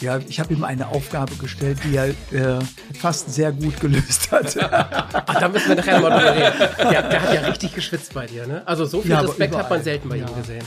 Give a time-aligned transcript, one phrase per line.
[0.00, 2.58] Ja, ich habe ihm eine Aufgabe gestellt, die er äh,
[2.98, 4.56] fast sehr gut gelöst hat.
[4.58, 6.90] Ach, da müssen wir nachher nochmal drüber reden.
[6.90, 8.62] Der, der, hat ja richtig geschwitzt bei dir, ne?
[8.64, 10.26] Also so viel Ja, Respekt hat man selten bei Ja.
[10.26, 10.64] ihm gesehen.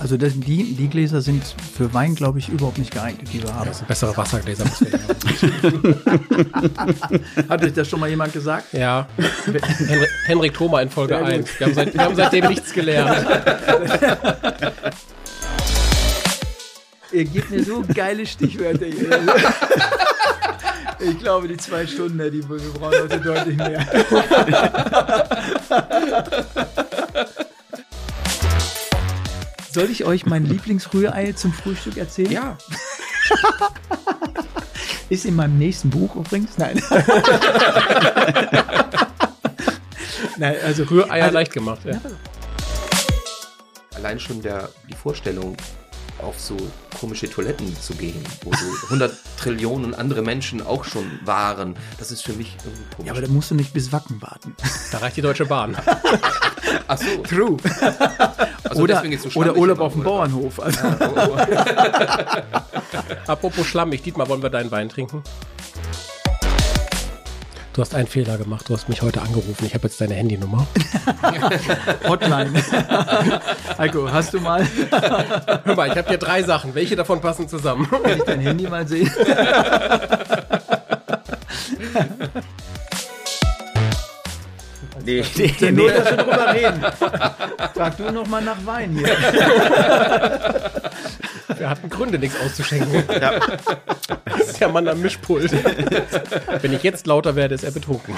[0.00, 1.42] Also das, die, die Gläser sind
[1.76, 3.66] für Wein, glaube ich, überhaupt nicht geeignet, die wir haben.
[3.68, 4.64] Das sind bessere Wassergläser.
[4.64, 5.08] muss wir haben.
[7.48, 8.72] Hat euch das schon mal jemand gesagt?
[8.72, 9.08] Ja.
[10.26, 11.32] Henrik, Thoma in Folge Sehr gut.
[11.32, 11.58] 1.
[11.58, 13.26] Wir haben, seit, wir haben seitdem nichts gelernt.
[17.12, 19.20] Ihr gebt mir so geile Stichwörter hier.
[21.00, 23.86] Ich glaube, die zwei Stunden, die wir wir brauchen heute deutlich mehr.
[29.72, 32.32] Soll ich euch mein Lieblingsrührei zum Frühstück erzählen?
[32.32, 32.58] Ja.
[35.08, 36.58] Ist in meinem nächsten Buch übrigens.
[36.58, 36.82] Nein.
[40.36, 41.80] Nein, also Rühreier also, leicht gemacht.
[41.84, 42.00] Ja.
[43.94, 45.56] Allein schon der, die Vorstellung,
[46.22, 46.56] auf so
[46.98, 52.22] komische Toiletten zu gehen, wo so 100 Trillionen andere Menschen auch schon waren, das ist
[52.24, 53.06] für mich irgendwie komisch.
[53.06, 54.54] Ja, aber da musst du nicht bis Wacken warten.
[54.90, 55.76] Da reicht die Deutsche Bahn.
[56.88, 57.22] Ach so.
[57.22, 57.56] True.
[58.64, 60.02] Also oder deswegen ist so oder Urlaub auf dem?
[60.02, 60.60] Bauernhof.
[60.60, 60.80] Also,
[63.26, 65.22] Apropos schlammig, Dietmar, wollen wir deinen Wein trinken?
[67.78, 68.68] Du hast einen Fehler gemacht.
[68.68, 69.64] Du hast mich heute angerufen.
[69.64, 70.66] Ich habe jetzt deine Handynummer.
[72.08, 72.50] Hotline.
[73.78, 74.66] Heiko, hast du mal,
[75.64, 76.74] Hör mal, ich habe hier drei Sachen.
[76.74, 77.88] Welche davon passen zusammen?
[77.88, 79.08] kann ich dein Handy mal sehen?
[85.04, 85.22] Nee,
[85.60, 86.84] Ja, nur, dass wir drüber reden.
[87.74, 89.16] Frag du noch mal nach Wein hier.
[91.56, 93.04] Wir hatten Gründe, nichts auszuschenken.
[93.06, 95.52] Das ist der Mann am Mischpult.
[96.62, 98.14] Wenn ich jetzt lauter werde, ist er betrunken.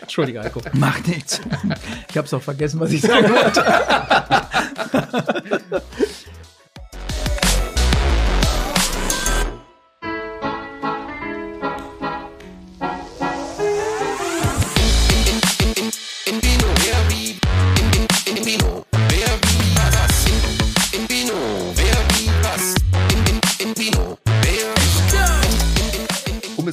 [0.00, 0.60] Entschuldige, Heiko.
[0.74, 1.40] Macht nichts.
[2.10, 3.64] Ich hab's auch vergessen, was ich sagen wollte.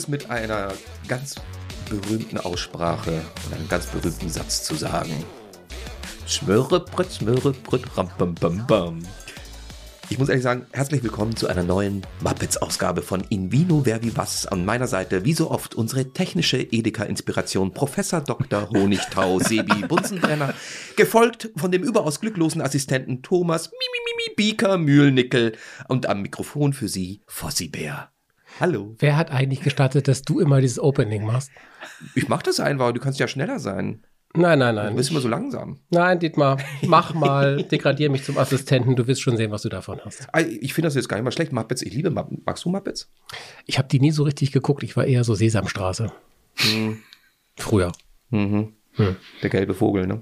[0.10, 0.74] mit einer
[1.08, 1.36] ganz
[1.90, 5.24] berühmten Aussprache und einem ganz berühmten Satz zu sagen.
[6.28, 9.00] Smöre, brüt, smöre, brüt, ram, bam, bam, bam.
[10.12, 14.48] Ich muss ehrlich sagen, herzlich willkommen zu einer neuen Muppets-Ausgabe von In Vino Verbi Was.
[14.48, 18.70] An meiner Seite, wie so oft, unsere technische Edeka-Inspiration Professor Dr.
[18.72, 20.56] Honigtau Sebi Bunsenbrenner,
[20.96, 25.56] gefolgt von dem überaus glücklosen Assistenten Thomas Mimimimi Bieker Mühlnickel
[25.88, 28.12] und am Mikrofon für Sie Fossi Bär.
[28.60, 28.96] Hallo.
[29.00, 31.52] Wer hat eigentlich gestattet, dass du immer dieses Opening machst?
[32.16, 34.04] Ich mach das einfach, du kannst ja schneller sein.
[34.36, 34.96] Nein, nein, Du nein.
[34.96, 35.80] bist immer so langsam.
[35.90, 38.96] Nein, Dietmar, mach mal, degradier mich zum Assistenten.
[38.96, 40.28] Du wirst schon sehen, was du davon hast.
[40.62, 41.52] Ich finde das jetzt gar nicht mal schlecht.
[41.52, 42.42] Muppets, ich liebe Muppets.
[42.46, 43.10] Magst du Muppets?
[43.66, 44.84] Ich habe die nie so richtig geguckt.
[44.84, 46.12] Ich war eher so Sesamstraße.
[47.58, 47.92] Früher.
[48.30, 48.74] Mhm.
[48.94, 49.16] Hm.
[49.42, 50.22] Der gelbe Vogel, ne?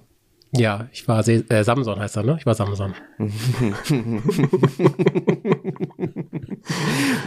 [0.51, 2.37] Ja, ich war Se äh, Samson heißt er, ne?
[2.39, 2.93] Ich war Samson.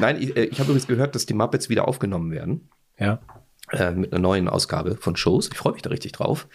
[0.00, 2.70] Nein, ich, äh, ich habe übrigens gehört, dass die Muppets wieder aufgenommen werden.
[2.98, 3.20] Ja.
[3.72, 5.48] Äh, mit einer neuen Ausgabe von Shows.
[5.52, 6.48] Ich freue mich da richtig drauf.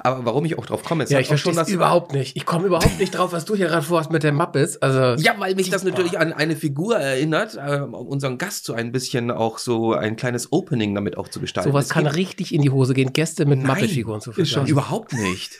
[0.00, 2.34] Aber warum ich auch drauf komme, ist Ja, ich verstehe das überhaupt nicht.
[2.34, 4.80] Ich komme überhaupt nicht drauf, was du hier gerade vorhast mit den Muppets.
[4.80, 8.90] Also, Ja, weil mich das natürlich an eine Figur erinnert, äh, unseren Gast so ein
[8.90, 11.70] bisschen auch so ein kleines Opening damit auch zu gestalten.
[11.70, 14.66] sowas kann richtig in die Hose gehen, Gäste mit Muppet-Figuren zu ist vergleichen.
[14.66, 15.58] Überhaupt nicht.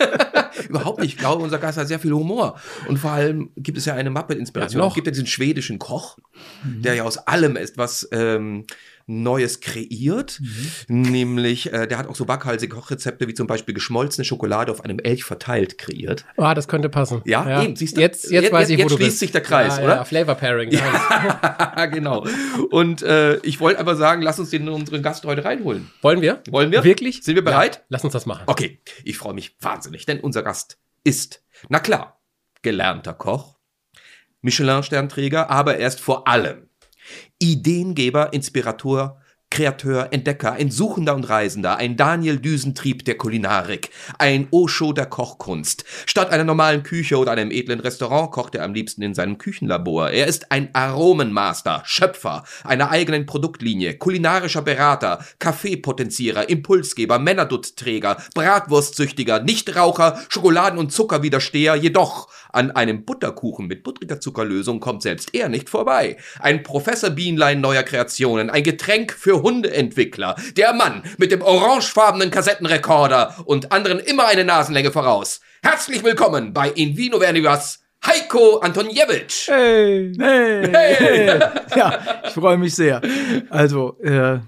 [0.68, 1.14] Überhaupt nicht.
[1.14, 2.56] Ich glaube, unser Gast hat sehr viel Humor.
[2.88, 4.82] Und vor allem gibt es ja eine Muppet-Inspiration.
[4.82, 6.18] Ja, es gibt ja diesen schwedischen Koch,
[6.64, 8.66] der ja aus allem etwas ähm,
[9.06, 10.40] Neues kreiert.
[10.88, 14.98] Nämlich, äh, der hat auch so waghalsige Kochrezepte, wie zum Beispiel geschmolzene Schokolade auf einem
[14.98, 16.24] Elch verteilt kreiert.
[16.36, 17.22] Ah, das könnte passen.
[17.24, 18.00] Ja, eben, siehst du?
[18.00, 19.18] Jetzt, jetzt, Jetzt- weiß ich, wo jetzt du schließt bist.
[19.20, 19.94] sich der Kreis, ja, oder?
[19.96, 20.70] Ja, Flavor Pairing.
[20.70, 21.86] Ja.
[21.92, 22.26] genau.
[22.70, 25.90] Und äh, ich wollte aber sagen, lass uns den unseren Gast heute reinholen.
[26.02, 26.42] Wollen wir?
[26.50, 26.84] Wollen wir?
[26.84, 27.22] Wirklich?
[27.22, 27.76] Sind wir bereit?
[27.76, 28.44] Ja, lass uns das machen.
[28.46, 32.20] Okay, ich freue mich wahnsinnig, denn unser Gast ist, na klar,
[32.62, 33.56] gelernter Koch,
[34.42, 36.68] Michelin-Sternträger, aber er ist vor allem
[37.38, 39.20] Ideengeber, Inspirator,
[39.52, 45.84] Kreateur, Entdecker, ein Suchender und Reisender, ein Daniel Düsentrieb der Kulinarik, ein Osho der Kochkunst.
[46.06, 50.10] Statt einer normalen Küche oder einem edlen Restaurant kocht er am liebsten in seinem Küchenlabor.
[50.10, 60.20] Er ist ein Aromenmaster, Schöpfer einer eigenen Produktlinie, kulinarischer Berater, Kaffeepotenzierer, Impulsgeber, Männerduttträger, Bratwurstsüchtiger, Nichtraucher,
[60.28, 66.16] Schokoladen- und Zuckerwidersteher, jedoch an einem Butterkuchen mit buttriger Zuckerlösung kommt selbst er nicht vorbei.
[66.38, 73.36] Ein Professor Bienlein neuer Kreationen, ein Getränk für Hundeentwickler, der Mann mit dem orangefarbenen Kassettenrekorder
[73.44, 75.40] und anderen immer eine Nasenlänge voraus.
[75.62, 79.48] Herzlich willkommen bei In Vino Vernivas Heiko Antoniewicz.
[79.48, 81.40] Hey, hey, hey.
[81.76, 83.02] Ja, ich freue mich sehr.
[83.50, 84.38] Also, äh,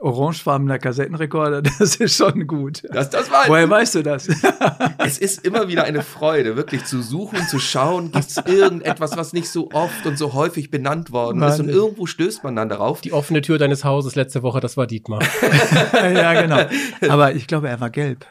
[0.00, 2.82] orangefarbener Kassettenrekorder, das ist schon gut.
[2.90, 4.28] Das, das war Woher weißt du das?
[4.98, 9.32] es ist immer wieder eine Freude, wirklich zu suchen, zu schauen, gibt es irgendetwas, was
[9.32, 11.60] nicht so oft und so häufig benannt worden ist.
[11.60, 13.00] Und irgendwo stößt man dann darauf.
[13.00, 15.20] Die offene Tür deines Hauses letzte Woche, das war Dietmar.
[15.92, 16.64] ja, genau.
[17.08, 18.26] Aber ich glaube, er war gelb.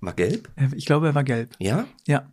[0.00, 0.50] Mal gelb?
[0.74, 1.54] Ich glaube, er war gelb.
[1.58, 1.86] Ja?
[2.06, 2.30] Ja.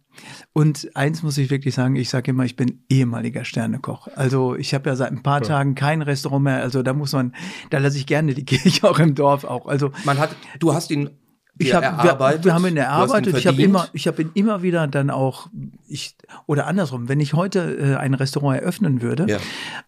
[0.54, 4.08] Und eins muss ich wirklich sagen, ich sage immer, ich bin ehemaliger Sternekoch.
[4.16, 5.48] Also ich habe ja seit ein paar Ja.
[5.48, 6.62] Tagen kein Restaurant mehr.
[6.62, 7.34] Also da muss man,
[7.70, 9.68] da lasse ich gerne die Kirche auch im Dorf auch.
[9.68, 11.10] Also Man hat, du hast ihn
[11.58, 12.44] ich hab, erarbeitet.
[12.44, 13.38] wir, wir haben ihn erarbeitet.
[13.38, 15.48] Ich habe immer, ich habe ihn immer wieder dann auch,
[15.88, 16.16] ich
[16.48, 19.38] oder andersrum, wenn ich heute äh, ein Restaurant eröffnen würde, Ja.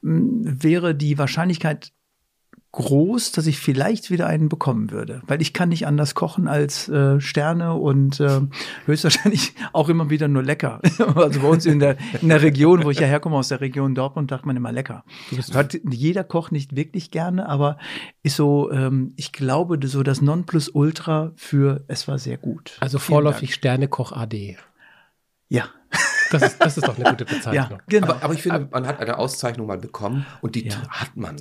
[0.03, 1.91] m, wäre die Wahrscheinlichkeit
[2.73, 6.89] groß, dass ich vielleicht wieder einen bekommen würde, weil ich kann nicht anders kochen als
[6.89, 8.41] äh, Sterne und äh,
[8.85, 10.81] höchstwahrscheinlich auch immer wieder nur lecker.
[11.13, 13.93] Also bei uns in der in der Region, wo ich ja herkomme aus der Region
[13.93, 15.03] Dortmund, sagt man immer lecker.
[15.51, 17.77] Hört jeder kocht nicht wirklich gerne, aber
[18.23, 22.77] ist so, ähm, ich glaube, so das Nonplusultra für es war sehr gut.
[22.79, 24.57] Also vorläufig Sternekoch AD.
[25.49, 25.65] Ja,
[26.33, 27.79] Das ist, das ist doch eine gute ja, Bezeichnung.
[27.87, 28.07] genau.
[28.09, 30.75] Aber, aber ich finde, man hat eine Auszeichnung mal bekommen und die Ja.
[30.89, 31.35] hat man.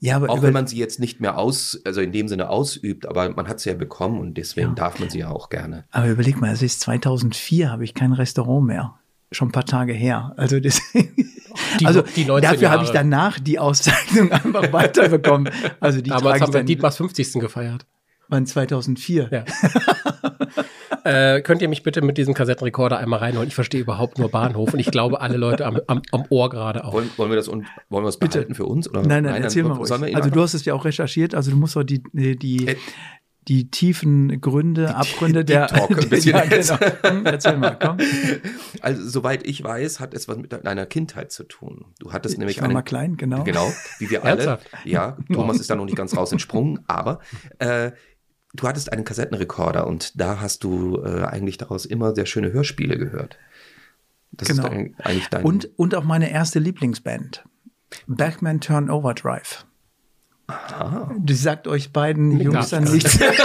[0.00, 3.06] ja, aber Auch wenn man sie jetzt nicht mehr aus, also in dem Sinne ausübt,
[3.06, 4.74] aber man hat sie ja bekommen und deswegen Ja.
[4.74, 5.84] darf man sie ja auch gerne.
[5.90, 8.94] Aber überleg mal, es ist 2004, habe ich kein Restaurant mehr.
[9.30, 10.32] Schon ein paar Tage her.
[10.36, 11.14] Also deswegen.
[11.80, 15.52] Die- also die 19 dafür habe ich danach die Auszeichnung einfach weiterbekommen.
[15.80, 17.32] Also die Damals haben wir Dietmars 50.
[17.34, 17.84] gefeiert.
[18.28, 19.28] waren 2004.
[19.32, 19.44] Ja.
[21.04, 23.48] äh, könnt ihr mich bitte mit diesem Kassettenrekorder einmal reinholen?
[23.48, 26.84] Ich verstehe überhaupt nur Bahnhof und ich glaube, alle Leute am, am, am Ohr gerade
[26.84, 26.92] auch.
[26.92, 28.38] Wollen, wollen wir das und wollen wir das Bitte.
[28.38, 28.88] behalten für uns?
[28.88, 29.00] Oder?
[29.02, 29.90] Nein, nein, dann erzähl mal ruhig.
[30.14, 32.76] Also du hast es ja auch recherchiert, also du musst doch die, die, Äh,
[33.48, 35.66] die tiefen Gründe, Abgründe Deep der.
[35.68, 36.76] Talk ein bisschen ja, genau.
[37.02, 37.96] Hm, Erzähl mal, komm.
[38.82, 41.86] Also, soweit ich weiß, hat es was mit deiner Kindheit zu tun.
[41.98, 43.44] Du hattest nämlich Ich war einen, mal klein, genau.
[43.44, 44.58] Genau, wie wir alle.
[44.84, 47.20] Ja, Thomas ist da noch nicht ganz raus entsprungen, aber
[47.58, 47.92] äh,
[48.54, 52.98] du hattest einen Kassettenrekorder und da hast du äh, eigentlich daraus immer sehr schöne Hörspiele
[52.98, 53.38] gehört.
[54.32, 54.64] Das Genau.
[54.64, 55.44] ist dein, eigentlich dein.
[55.44, 57.44] Und, und auch meine erste Lieblingsband.
[58.06, 59.64] Backman Turn Overdrive.
[61.18, 63.18] Die sagt euch beiden Jungs Gar dann nichts.
[63.20, 63.42] nichts.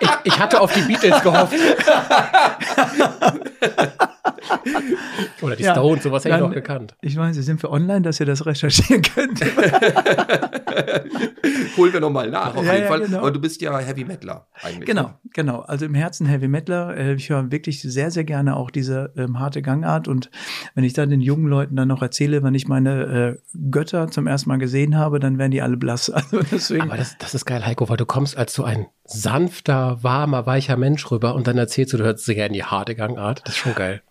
[0.00, 1.54] Ich, ich hatte auf die Beatles gehofft.
[5.42, 6.96] Oder die Ja, Stones, sowas hätte ich noch gekannt.
[7.00, 9.40] Ich weiß, sind wir online, dass ihr das recherchieren könnt.
[11.76, 13.00] holen wir nochmal nach, auf Ja, jeden ja, Fall.
[13.00, 13.18] genau.
[13.18, 14.86] Aber du bist ja Heavy Metaler eigentlich.
[14.86, 15.14] Genau, Ne?
[15.32, 15.60] genau.
[15.60, 16.96] Also im Herzen Heavy Metaler.
[16.96, 20.08] Äh, ich höre wirklich sehr, sehr gerne auch diese ähm, harte Gangart.
[20.08, 20.30] Und
[20.74, 23.38] wenn ich dann den jungen Leuten dann noch erzähle, wenn ich meine äh,
[23.70, 26.12] Götter zum ersten Mal gesehen habe, dann werden die alle blass.
[26.18, 26.82] Also deswegen.
[26.82, 30.76] Aber das, das ist geil, Heiko, weil du kommst als so ein sanfter, warmer, weicher
[30.76, 33.42] Mensch rüber und dann erzählst du, du hörst sehr in die harte Gangart.
[33.44, 34.02] Das ist schon geil.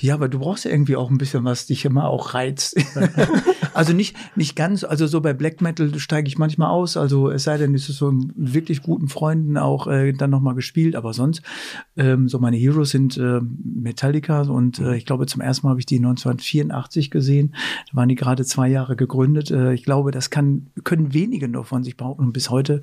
[0.00, 2.76] Ja, aber du brauchst ja irgendwie auch ein bisschen was dich immer auch reizt.
[3.74, 7.44] also nicht, nicht ganz, also so bei Black Metal steige ich manchmal aus, also es
[7.44, 11.14] sei denn, es ist so mit wirklich guten Freunden auch äh, dann nochmal gespielt, aber
[11.14, 11.42] sonst,
[11.96, 14.42] ähm, so meine Heroes sind äh, Metallica.
[14.42, 17.54] Und äh, ich glaube zum ersten Mal habe ich die 1984 gesehen,
[17.90, 19.50] da waren die gerade zwei Jahre gegründet.
[19.50, 22.24] Äh, ich glaube, das kann, können wenige nur von sich behaupten.
[22.24, 22.82] Und bis heute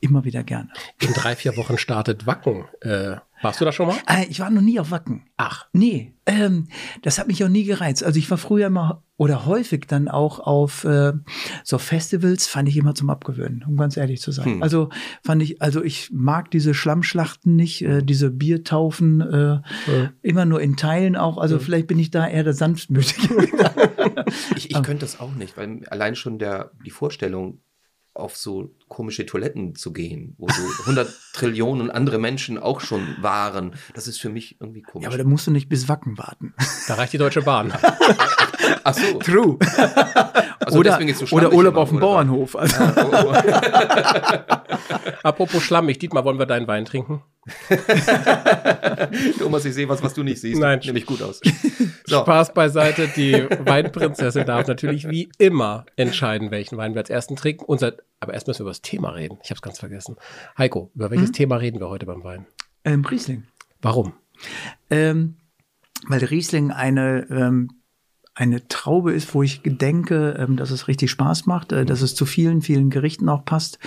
[0.00, 0.70] immer wieder gerne.
[1.00, 2.64] In drei, vier Wochen startet Wacken.
[2.80, 3.96] Äh, warst du da schon mal?
[4.06, 5.26] Äh, ich war noch nie auf Wacken.
[5.36, 5.66] Ach.
[5.72, 6.68] Nee, ähm,
[7.02, 8.04] das hat mich auch nie gereizt.
[8.04, 11.12] Also ich war früher immer oder häufig dann auch auf äh,
[11.64, 14.46] so Festivals, fand ich immer zum Abgewöhnen, um ganz ehrlich zu sein.
[14.46, 14.62] Hm.
[14.62, 14.90] Also
[15.22, 19.60] fand ich, also ich mag diese Schlammschlachten nicht, äh, diese Biertaufen, äh,
[20.22, 21.38] immer nur in Teilen auch.
[21.38, 23.48] Also vielleicht bin ich da eher der sanftmütige.
[24.56, 27.60] Ich, ich könnte das auch nicht, weil allein schon der, die Vorstellung,
[28.14, 33.74] auf so komische Toiletten zu gehen, wo so 100 Trillionen andere Menschen auch schon waren,
[33.94, 35.04] das ist für mich irgendwie komisch.
[35.04, 36.52] ja, aber da musst du nicht bis Wacken warten.
[36.88, 37.72] Da reicht die Deutsche Bahn.
[38.84, 39.18] Ach so.
[39.18, 39.58] True.
[40.60, 42.00] Also oder deswegen ist so oder Urlaub auf dem?
[42.00, 42.54] Bauernhof.
[42.56, 43.32] Also, Oh, oh.
[45.22, 47.22] Apropos schlammig, Dietmar, wollen wir deinen Wein trinken?
[49.38, 50.60] Thomas, ich sehe was, was du nicht siehst.
[50.60, 50.80] Nein.
[50.84, 51.40] Nämlich gut aus.
[52.06, 52.20] So.
[52.20, 57.64] Spaß beiseite, die Weinprinzessin darf natürlich wie immer entscheiden, welchen Wein wir als ersten trinken.
[57.64, 59.38] Unser, aber erst müssen wir über das Thema reden.
[59.42, 60.16] Ich habe es ganz vergessen.
[60.56, 62.46] Heiko, über welches Thema reden wir heute beim Wein?
[62.84, 63.44] ähm, Riesling.
[63.82, 64.12] Warum?
[64.88, 65.36] Ähm,
[66.06, 67.70] weil Riesling eine, ähm,
[68.34, 72.14] eine Traube ist, wo ich denke, ähm, dass es richtig Spaß macht, äh, dass es
[72.14, 73.78] zu vielen, vielen Gerichten auch passt.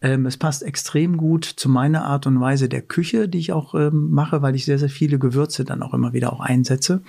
[0.00, 3.74] Ähm, es passt extrem gut zu meiner Art und Weise der Küche, die ich auch
[3.74, 7.02] ähm, mache, weil ich sehr, sehr viele Gewürze dann auch immer wieder auch einsetze.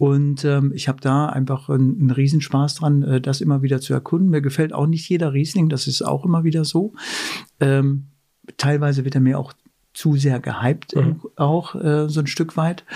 [0.00, 3.92] Und ähm, ich habe da einfach einen, einen Riesenspaß dran, äh, das immer wieder zu
[3.92, 4.30] erkunden.
[4.30, 6.94] Mir gefällt auch nicht jeder Riesling, das ist auch immer wieder so.
[7.60, 8.06] Ähm,
[8.56, 9.52] teilweise wird er mir auch
[9.92, 11.20] zu sehr gehypt Mhm.
[11.36, 12.86] auch äh, so ein Stück weit.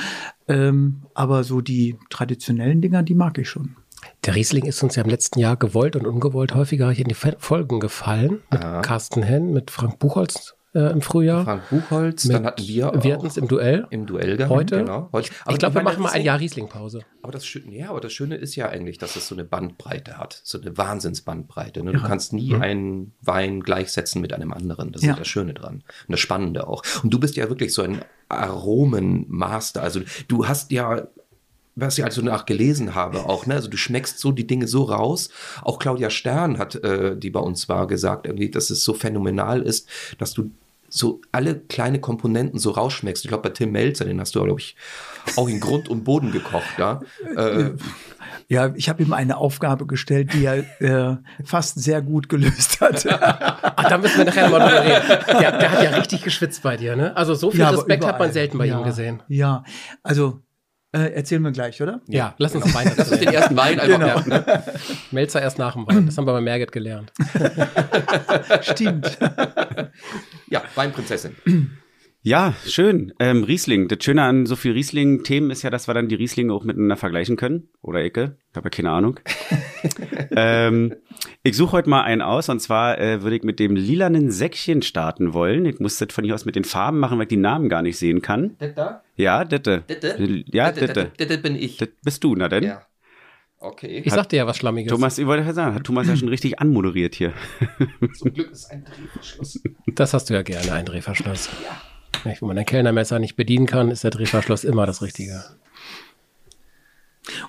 [0.48, 3.76] Ähm, aber so die traditionellen Dinger, die mag ich schon.
[4.24, 7.80] Der Riesling ist uns ja im letzten Jahr gewollt und ungewollt häufiger in die Folgen
[7.80, 8.40] gefallen.
[8.50, 8.80] Mit Ja.
[8.80, 11.44] Carsten Henn, mit Frank Buchholz äh, im Frühjahr.
[11.44, 13.86] Frank Buchholz, mit, dann hatten wir wir hatten es im Duell.
[13.90, 14.52] im Duell gehabt.
[14.52, 14.78] Heute?
[14.78, 15.08] Genau.
[15.12, 15.30] Heute.
[15.50, 17.00] ich glaube, wir machen mal ein Jahr Riesling-Pause.
[17.22, 20.18] Aber das, Schöne, ja, aber das Schöne ist ja eigentlich, dass es so eine Bandbreite
[20.18, 21.82] hat, so eine Wahnsinnsbandbreite.
[21.82, 21.92] Ne?
[21.92, 22.06] Du Ja.
[22.06, 24.92] kannst nie einen Wein gleichsetzen mit einem anderen.
[24.92, 25.12] Das Ja.
[25.12, 26.82] ist das Schöne dran und das Spannende auch.
[27.02, 29.82] Und du bist ja wirklich so ein Aromenmaster.
[29.82, 31.06] Also du hast ja
[31.76, 33.54] was ich also nach gelesen habe auch, ne?
[33.54, 35.30] Also du schmeckst so die Dinge so raus.
[35.62, 39.60] Auch Claudia Stern hat, äh, die bei uns war, gesagt, irgendwie, dass es so phänomenal
[39.60, 39.88] ist,
[40.18, 40.52] dass du
[40.96, 43.24] so alle kleine Komponenten so rausschmeckst.
[43.24, 44.76] Ich glaube, bei Tim Melzer, den hast du, glaube ich,
[45.36, 47.00] auch in Grund und Boden gekocht, ja.
[47.36, 47.72] Äh,
[48.48, 53.04] Ja, ich habe ihm eine Aufgabe gestellt, die er äh, fast sehr gut gelöst hat.
[53.10, 55.40] Ach, da müssen wir nachher mal drüber reden.
[55.40, 57.16] Der, der hat ja richtig geschwitzt bei dir, ne?
[57.16, 59.22] Also so viel Ja, Respekt hat man selten bei ja, ihm gesehen.
[59.28, 59.64] Ja,
[60.02, 60.43] also
[60.94, 62.00] äh, erzählen wir gleich, oder?
[62.06, 64.20] Ja, lass uns Wein Lass uns den ersten Wein einfach Genau.
[64.26, 64.62] Ne?
[65.10, 66.06] Melzer erst nach dem Wein.
[66.06, 67.12] Das haben wir bei Merget gelernt.
[68.60, 69.18] Stimmt.
[70.48, 71.36] Ja, Weinprinzessin.
[72.26, 73.12] Ja, schön.
[73.18, 73.86] Ähm, Riesling.
[73.88, 76.96] Das Schöne an so viel Riesling-Themen ist ja, dass wir dann die Rieslinge auch miteinander
[76.96, 77.68] vergleichen können.
[77.82, 78.38] Oder Ecke.
[78.50, 79.20] Ich habe ja keine Ahnung.
[80.34, 80.94] ähm,
[81.42, 84.80] ich suche heute mal einen aus und zwar äh, würde ich mit dem lilanen Säckchen
[84.80, 85.66] starten wollen.
[85.66, 87.82] Ich muss das von hier aus mit den Farben machen, weil ich die Namen gar
[87.82, 88.56] nicht sehen kann.
[88.58, 89.02] Das da?
[89.16, 89.84] Ja, Ditte.
[89.86, 90.44] Ditte?
[90.46, 91.36] Ja, Ditte, Ditte.
[91.36, 91.76] Bin ich.
[91.76, 92.64] Das bist du, na denn?
[92.64, 92.86] Ja.
[93.58, 94.02] Okay.
[94.02, 94.90] Ich sagte ja was Schlammiges.
[94.90, 97.34] Thomas, ich wollte ja sagen, hat Thomas ja schon richtig anmoderiert hier.
[98.14, 99.62] Zum Glück ist ein Drehverschluss.
[99.88, 101.50] Das hast du ja gerne, ein Drehverschluss.
[102.24, 105.44] Nicht, Wenn man ein Kellnermesser nicht bedienen kann, ist der Drehverschluss immer das Richtige.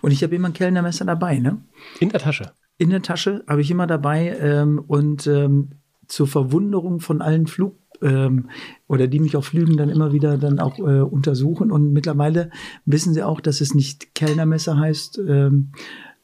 [0.02, 1.62] Und ich habe immer ein Kellnermesser dabei, ne?
[2.00, 2.52] In der Tasche.
[2.78, 5.72] In der Tasche habe ich immer dabei ähm, und ähm,
[6.08, 8.50] zur Verwunderung von allen Flug ähm,
[8.88, 12.52] oder die mich auf Flügen dann immer wieder dann auch äh, untersuchen und mittlerweile
[12.86, 15.72] wissen sie auch, dass es nicht Kellnermesser heißt, ähm,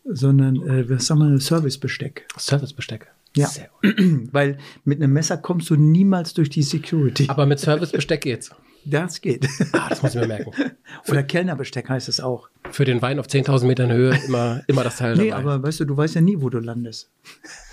[0.06, 2.28] sondern äh, was sagen wir, Servicebesteck.
[2.38, 3.08] Servicebesteck.
[3.36, 3.48] Ja.
[3.48, 3.96] Sehr gut.
[4.34, 7.26] Weil mit einem Messer kommst du niemals durch die Security.
[7.30, 8.52] Aber mit Servicebesteck geht's.
[8.84, 9.48] das geht.
[9.74, 10.52] Ah, das muss ich mir merken.
[11.08, 12.50] Oder Kellnerbesteck heißt es auch.
[12.72, 15.42] Für den Wein auf 10.000 Metern Höhe immer, immer das Teil Nee, dabei.
[15.44, 17.10] aber weißt du, du weißt ja nie, wo du landest.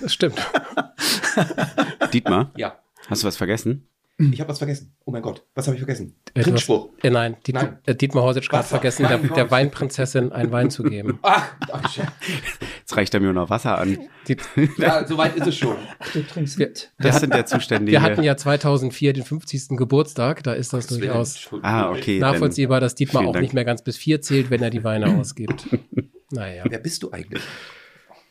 [0.00, 0.38] das stimmt.
[2.12, 2.78] Dietmar, Ja.
[3.08, 3.86] hast du was vergessen?
[4.20, 4.92] Ich habe was vergessen.
[5.04, 6.16] Oh mein Gott, was habe ich vergessen?
[6.34, 6.88] Äh, Trinkspruch.
[6.96, 7.78] hast- Äh, nein, Diet Nein.
[7.86, 11.20] Äh, Dietmar Horsitsch hat vergessen, der, Nein, der Weinprinzessin einen Wein zu geben.
[11.22, 12.04] Ach, ach shit.
[12.80, 13.96] Jetzt reicht er mir noch Wasser an.
[14.26, 14.36] Die,
[14.78, 15.76] ja, soweit ist es schon.
[16.12, 16.90] Du trinkst Wir- mit.
[16.98, 19.76] Das sind der Zustände wir hatten ja 2004 den 50.
[19.76, 22.18] Geburtstag, da ist das durchaus Ah, okay.
[22.18, 23.42] nachvollziehbar, dass Dietmar auch Dank.
[23.44, 25.68] nicht mehr ganz bis vier zählt, wenn er die Weine ausgibt.
[26.32, 26.64] Naja.
[26.68, 27.42] Wer bist du eigentlich?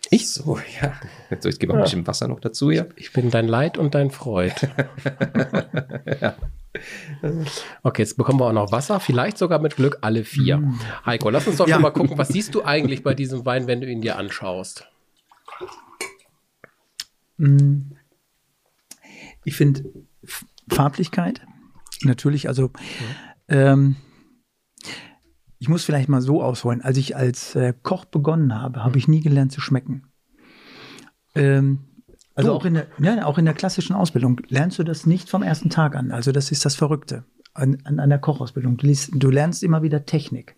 [0.10, 0.30] Ich?
[0.32, 0.94] So, ja.
[1.30, 2.90] Jetzt soll ich gebe mal ein bisschen Wasser noch dazu hier.
[2.96, 4.54] Ich bin dein Leid und dein Freud.
[7.82, 10.62] Okay, jetzt bekommen wir auch noch Wasser, vielleicht sogar mit Glück alle vier.
[11.08, 11.80] Heiko, lass uns doch Ja.
[11.80, 14.88] mal gucken, was siehst du eigentlich bei diesem Wein, wenn du ihn dir anschaust?
[17.38, 17.94] Mm.
[19.44, 19.86] Ich finde
[20.70, 21.42] Farblichkeit
[22.04, 22.72] natürlich, also
[23.48, 23.96] ähm,
[25.60, 26.82] ich muss vielleicht mal so ausholen.
[26.82, 30.04] Als ich als äh, Koch begonnen habe, habe ich nie gelernt zu schmecken.
[31.36, 31.80] Ähm,
[32.36, 32.56] also Du?
[32.56, 35.70] auch in, der, ja, auch in der klassischen Ausbildung lernst du das nicht vom ersten
[35.72, 36.12] Tag an.
[36.12, 37.24] Also das ist das Verrückte
[37.58, 38.78] an, an, der Kochausbildung.
[38.78, 40.56] Du, liest, du lernst immer wieder Technik,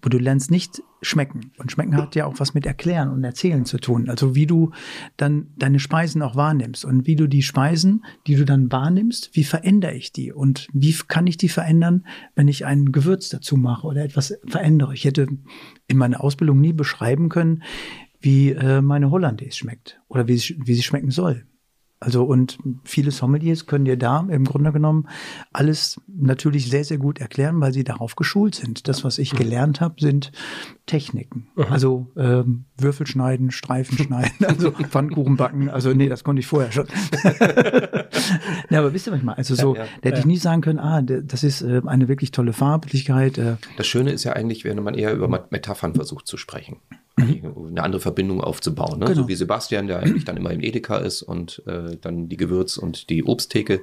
[0.00, 1.52] aber du lernst nicht schmecken.
[1.58, 4.08] Und schmecken hat ja auch was mit Erklären und Erzählen zu tun.
[4.08, 4.70] Also wie du
[5.16, 9.44] dann deine Speisen auch wahrnimmst und wie du die Speisen, die du dann wahrnimmst, wie
[9.44, 13.86] verändere ich die und wie kann ich die verändern, wenn ich ein Gewürz dazu mache
[13.86, 14.94] oder etwas verändere.
[14.94, 15.26] Ich hätte
[15.88, 17.62] in meiner Ausbildung nie beschreiben können,
[18.20, 21.44] wie äh, meine Hollandaise schmeckt oder wie sie, wie sie schmecken soll.
[21.98, 25.08] Also und viele Sommeliers können dir da im Grunde genommen
[25.52, 28.86] alles natürlich sehr, sehr gut erklären, weil sie darauf geschult sind.
[28.86, 30.30] Das, was ich gelernt habe, sind
[30.84, 31.48] Techniken.
[31.70, 35.68] Also ähm, Würfel schneiden, Streifen schneiden, also Pfannkuchen backen.
[35.70, 36.86] Also nee, das konnte ich vorher schon.
[38.70, 39.88] ja, aber wisst ihr manchmal, also so, Ja, ja.
[40.02, 43.38] da hätte ich nie sagen können, ah, das ist äh, eine wirklich tolle Farblichkeit.
[43.38, 46.78] Äh, Das Schöne ist ja eigentlich, wenn man eher über Metaphern versucht zu sprechen.
[47.18, 48.98] Eine andere Verbindung aufzubauen.
[48.98, 49.06] Ne?
[49.06, 49.22] Genau.
[49.22, 52.76] So wie Sebastian, der eigentlich dann immer im Edeka ist und äh, dann die Gewürz-
[52.76, 53.80] und die Obsttheke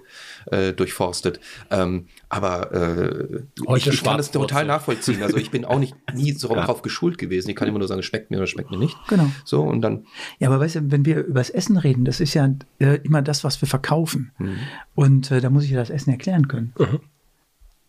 [0.52, 1.40] äh, durchforstet.
[1.72, 5.22] Ähm, aber äh, Heute ich, ich kann das total nachvollziehen.
[5.24, 6.56] Also ich bin auch nicht nie so Ja.
[6.56, 7.50] darauf geschult gewesen.
[7.50, 8.98] Ich kann immer nur sagen, es schmeckt mir oder schmeckt mir nicht.
[9.08, 9.28] Genau.
[9.46, 10.06] So und dann
[10.40, 12.50] Ja, aber weißt du, wenn wir über das Essen reden, das ist ja
[12.80, 14.32] äh, immer das, was wir verkaufen.
[14.96, 16.74] Und äh, da muss ich ja das Essen erklären können.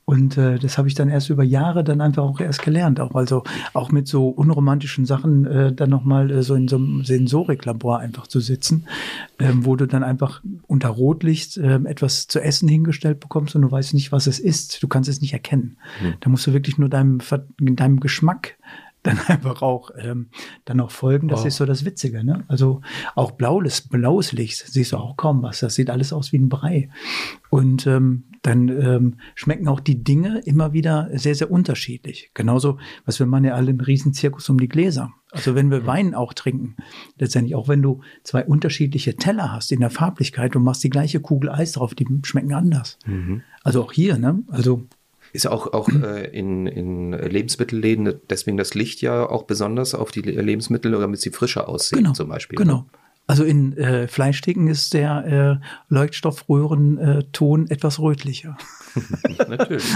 [0.07, 3.01] Und äh, das habe ich dann erst über Jahre dann einfach auch erst gelernt.
[3.01, 3.43] Auch also
[3.73, 8.27] auch mit so unromantischen Sachen äh, dann nochmal äh, so in so einem Sensoriklabor einfach
[8.27, 8.87] zu sitzen,
[9.39, 13.71] ähm, wo du dann einfach unter Rotlicht äh, etwas zu essen hingestellt bekommst und du
[13.71, 14.83] weißt nicht, was es ist.
[14.83, 15.79] Du kannst es nicht erkennen.
[16.01, 16.15] Hm.
[16.21, 17.19] Da musst du wirklich nur deinem,
[17.59, 18.57] deinem Geschmack
[19.05, 20.29] dann einfach auch ähm,
[20.65, 21.29] dann auch folgen.
[21.29, 21.47] Das Wow.
[21.47, 22.25] ist so das Witzige.
[22.25, 22.45] Ne?
[22.49, 22.81] Also
[23.15, 25.61] auch blaues, blaues Licht siehst du auch kaum was.
[25.61, 26.89] Das sieht alles aus wie ein Brei.
[27.51, 32.31] Und ähm, dann ähm, schmecken auch die Dinge immer wieder sehr, sehr unterschiedlich.
[32.35, 35.13] Genauso, was wir machen ja alle einen riesen Zirkus um die Gläser.
[35.33, 36.77] Also wenn wir Wein auch trinken,
[37.19, 41.21] letztendlich auch wenn du zwei unterschiedliche Teller hast in der Farblichkeit und machst die gleiche
[41.21, 42.99] Kugel Eis drauf, die schmecken anders.
[43.63, 44.43] Also auch hier, ne?
[44.49, 44.85] Also
[45.33, 50.21] Ist auch, auch äh, in, in Lebensmittelläden deswegen das Licht ja auch besonders auf die
[50.21, 52.59] Le- Lebensmittel, damit sie frischer aussehen genau, zum Beispiel.
[52.63, 52.85] ne?
[53.27, 58.57] Also in äh, Fleischtheken ist der äh, Leuchtstoffröhrenton etwas rötlicher.
[59.49, 59.85] Natürlich.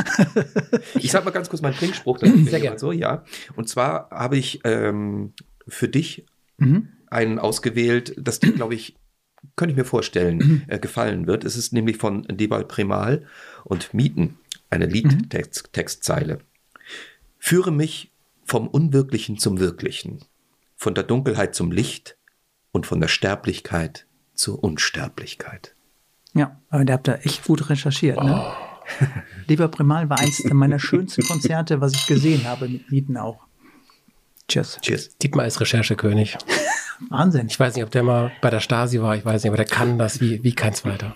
[0.95, 2.19] Ich sag mal ganz kurz meinen Trinkspruch.
[2.45, 2.79] Sehr gerne.
[2.79, 3.25] So, ja.
[3.55, 5.33] Und zwar habe ich ähm,
[5.67, 6.25] für dich
[6.61, 6.89] Mhm.
[7.07, 8.97] einen ausgewählt, das dir, glaube ich,
[9.55, 11.45] könnte ich mir vorstellen, äh, gefallen wird.
[11.45, 13.25] Es ist nämlich von Debal Primal
[13.65, 16.39] und Mieten, eine Liedtextzeile.
[17.39, 18.11] Führe mich
[18.45, 20.25] vom Unwirklichen zum Wirklichen,
[20.77, 22.17] von der Dunkelheit zum Licht
[22.73, 25.75] und von der Sterblichkeit zur Unsterblichkeit.
[26.35, 28.23] Ja, aber der habt da echt gut recherchiert.
[28.23, 28.53] Ne?
[29.47, 33.47] Lieber Primal war eins meiner schönsten Konzerte, was ich gesehen habe mit Mieten auch.
[34.49, 34.79] Cheers.
[34.81, 35.17] Cheers.
[35.19, 36.39] Dietmar ist Recherchekönig.
[37.11, 37.47] Wahnsinn.
[37.49, 39.67] Ich weiß nicht, ob der mal bei der Stasi war, ich weiß nicht, aber der
[39.67, 41.15] kann das wie, wie kein zweiter.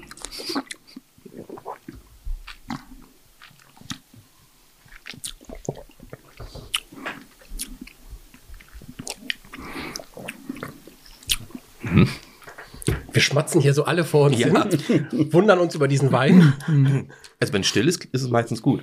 [13.13, 14.47] Wir schmatzen hier so alle vor uns Ja.
[14.69, 16.55] hin, wundern uns über diesen Wein,
[17.41, 18.83] Also wenn still ist, ist es meistens gut.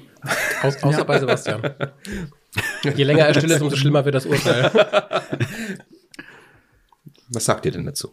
[0.62, 1.62] aus, außer bei Sebastian.
[2.96, 4.72] Je länger er still ist, umso schlimmer wird das Urteil.
[7.30, 8.12] Was sagt ihr denn dazu?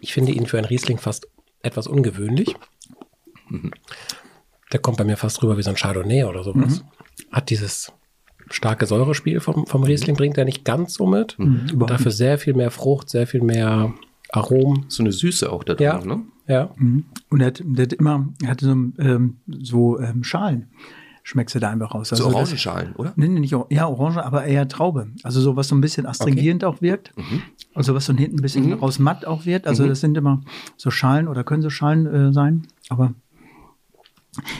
[0.00, 1.28] Ich finde ihn für einen Riesling fast
[1.62, 2.54] etwas ungewöhnlich.
[4.72, 6.84] Der kommt bei mir fast rüber wie so ein Chardonnay oder sowas.
[7.32, 7.92] Hat dieses
[8.50, 11.36] starke Säurespiel vom, vom Riesling, bringt er nicht ganz so mit.
[11.38, 13.92] überhaupt Dafür sehr viel mehr Frucht, sehr viel mehr
[14.30, 14.84] Aromen.
[14.88, 16.04] So eine Süße auch da drin, Ja.
[16.04, 16.22] ne?
[16.46, 16.70] Ja.
[16.76, 17.04] Mhm.
[17.30, 20.66] Und er hat, der hat immer, er hatte so, ähm, so ähm, Schalen.
[21.26, 22.10] Schmeckst du da einfach raus.
[22.10, 23.14] So Also das- Orangenschalen, oder?
[23.16, 25.08] Nee, nee, nicht ja, Orange, aber eher Traube.
[25.22, 27.14] Also so was so ein bisschen astringierend auch wirkt.
[27.72, 29.66] Also was so hinten ein bisschen raus matt auch wird.
[29.66, 30.42] Also das sind immer
[30.76, 32.66] so Schalen oder können so Schalen äh, sein.
[32.90, 33.14] Aber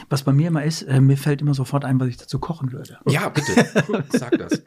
[0.09, 2.71] was bei mir immer ist, äh, mir fällt immer sofort ein, was ich dazu kochen
[2.71, 2.97] würde.
[3.07, 3.65] Ja, bitte.
[4.09, 4.63] Sag das.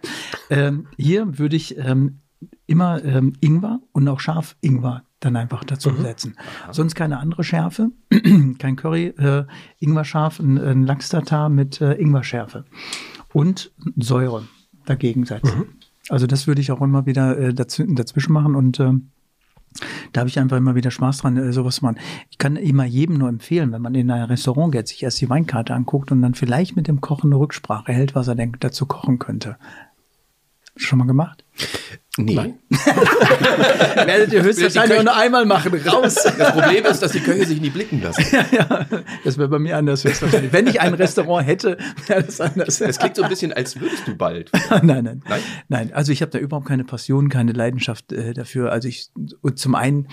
[0.50, 2.20] Ähm, hier würde ich ähm,
[2.66, 6.36] immer ähm, Ingwer und auch scharf Ingwer dann einfach dazu setzen.
[6.70, 7.90] Sonst keine andere Schärfe,
[8.58, 9.44] kein Curry, äh,
[9.80, 12.64] Ingwer scharf, ein, ein Lachs-Tatar mit äh, Ingwer-Schärfe
[13.32, 14.44] und Säure
[14.86, 15.66] dagegen setzen.
[16.08, 19.10] Also das würde ich auch immer wieder äh, dazwischen machen und ähm,
[20.12, 21.98] da habe ich einfach immer wieder Spaß dran, äh, sowas zu machen.
[22.30, 25.30] Ich kann immer jedem nur empfehlen, wenn man in ein Restaurant geht, sich erst die
[25.30, 28.86] Weinkarte anguckt und dann vielleicht mit dem Kochen eine Rücksprache hält, was er denn dazu
[28.86, 29.56] kochen könnte.
[30.76, 31.44] Schon mal gemacht?
[32.18, 32.34] Nee.
[32.34, 32.58] Nein.
[34.06, 35.72] Werdet ihr höchstwahrscheinlich auch nur einmal machen.
[35.86, 36.14] Raus!
[36.14, 38.24] Das Problem ist, dass die Köche sich nie blicken lassen.
[38.52, 38.86] ja,
[39.24, 40.52] das wäre bei mir anders höchstwahrscheinlich.
[40.52, 41.78] Wenn ich ein Restaurant hätte,
[42.08, 42.80] wäre das anders.
[42.80, 44.50] Es klingt so ein bisschen, als würdest du bald.
[44.70, 45.40] nein, nein, Nein?
[45.68, 45.92] nein.
[45.92, 48.72] also ich habe da überhaupt keine Passion, keine Leidenschaft äh, dafür.
[48.72, 50.08] Also ich, und zum einen,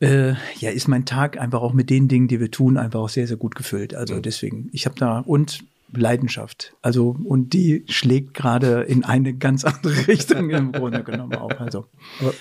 [0.00, 3.08] äh, ja, ist mein Tag einfach auch mit den Dingen, die wir tun, einfach auch
[3.08, 3.94] sehr, sehr gut gefüllt.
[3.94, 5.60] Also deswegen, ich habe da und
[5.92, 6.74] Leidenschaft.
[6.82, 11.58] Also, und die schlägt gerade in eine ganz andere Richtung im Grunde genommen auch.
[11.60, 11.86] Also,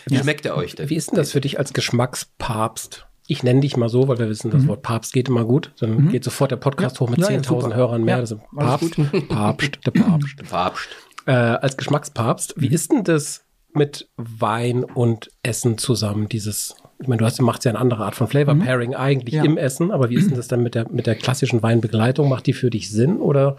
[0.08, 0.90] Wie schmeckt er euch denn?
[0.90, 3.06] Wie ist denn das für dich als Geschmackspapst?
[3.30, 5.74] Ich nenne dich mal so, weil wir wissen, das Wort Papst geht immer gut.
[5.80, 7.76] Dann geht sofort der Podcast hoch mit Ja, ja, 10.000 super.
[7.76, 8.16] Hörern mehr.
[8.16, 10.36] Ja, das ist alles Papst, Papst, der Papst.
[10.46, 10.88] Farbst.
[11.26, 16.30] äh, als Geschmackspapst, wie ist denn das mit Wein und Essen zusammen?
[16.30, 19.44] Dieses, ich meine, du hast, machst ja eine andere Art von Flavor Pairing eigentlich Ja.
[19.44, 22.28] im Essen, aber wie ist denn das dann mit der, mit der klassischen Weinbegleitung?
[22.28, 23.56] Macht die für dich Sinn oder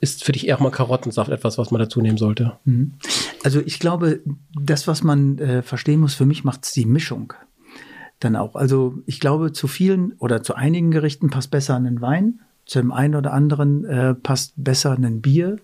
[0.00, 2.58] ist für dich eher mal Karottensaft etwas, was man dazu nehmen sollte?
[3.42, 4.20] Also ich glaube,
[4.54, 7.34] das, was man äh, verstehen muss, für mich macht es die Mischung
[8.20, 8.54] dann auch.
[8.54, 12.92] Also ich glaube, zu vielen oder zu einigen Gerichten passt besser ein Wein, zu dem
[12.92, 15.56] einen oder anderen äh, passt besser ein Bier,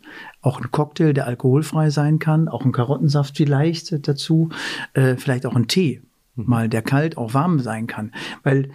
[0.42, 4.48] auch ein Cocktail, der alkoholfrei sein kann, auch ein Karottensaft vielleicht dazu,
[4.94, 6.02] äh, vielleicht auch ein Tee,
[6.46, 8.12] mal der kalt, auch warm sein kann.
[8.42, 8.70] Weil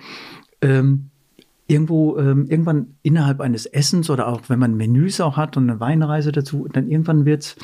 [0.61, 1.09] ähm,
[1.67, 5.79] irgendwo, ähm, irgendwann innerhalb eines Essens oder auch wenn man Menüs auch hat und eine
[5.79, 7.55] Weinreise dazu, dann irgendwann wird's,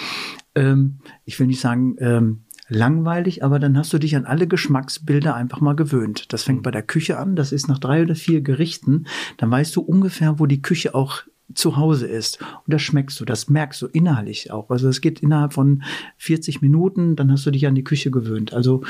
[0.56, 5.36] ähm, ich will nicht sagen, ähm, langweilig, aber dann hast du dich an alle Geschmacksbilder
[5.36, 6.32] einfach mal gewöhnt.
[6.32, 9.06] Das fängt bei der Küche an, das ist nach drei oder vier Gerichten,
[9.38, 12.40] dann weißt du ungefähr, wo die Küche auch zu Hause ist.
[12.42, 14.70] Und das schmeckst du, das merkst du innerlich auch.
[14.70, 15.84] Also es geht innerhalb von
[16.18, 18.54] 40 Minuten, dann hast du dich an die Küche gewöhnt.
[18.54, 18.84] Also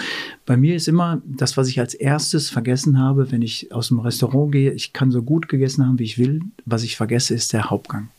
[0.45, 3.99] bei mir ist immer das, was ich als erstes vergessen habe, wenn ich aus dem
[3.99, 6.41] Restaurant gehe, ich kann so gut gegessen haben, wie ich will.
[6.65, 8.09] Was ich vergesse, ist der Hauptgang.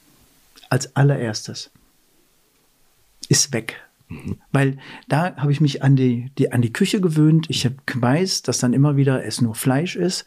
[0.68, 1.70] Als allererstes.
[3.28, 3.76] Ist weg.
[4.50, 7.46] Weil da habe ich mich an die, die, an die Küche gewöhnt.
[7.48, 10.24] Ich hab, weiß, dass dann immer wieder es nur Fleisch ist.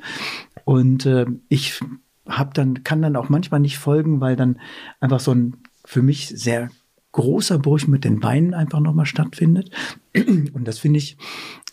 [0.63, 1.82] Und äh, ich
[2.28, 4.60] hab dann, kann dann auch manchmal nicht folgen, weil dann
[5.00, 6.70] einfach so ein für mich sehr
[7.12, 9.72] großer Bruch mit den Beinen einfach nochmal stattfindet.
[10.16, 11.18] Und das finde ich,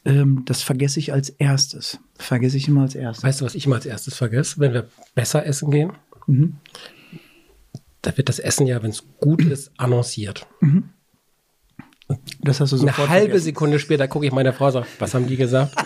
[0.04, 1.98] ähm, das vergesse ich als erstes.
[2.16, 3.24] Vergesse ich immer als erstes.
[3.24, 5.92] Weißt du, was ich immer als erstes vergesse, wenn wir besser essen gehen?
[6.26, 6.56] Mhm.
[8.02, 10.46] Da wird das Essen ja, wenn es gut ist, annonciert.
[12.42, 13.44] Das hast du Eine sofort halbe vergessen.
[13.44, 15.74] Sekunde später gucke ich meine Frau und sage, was haben die gesagt?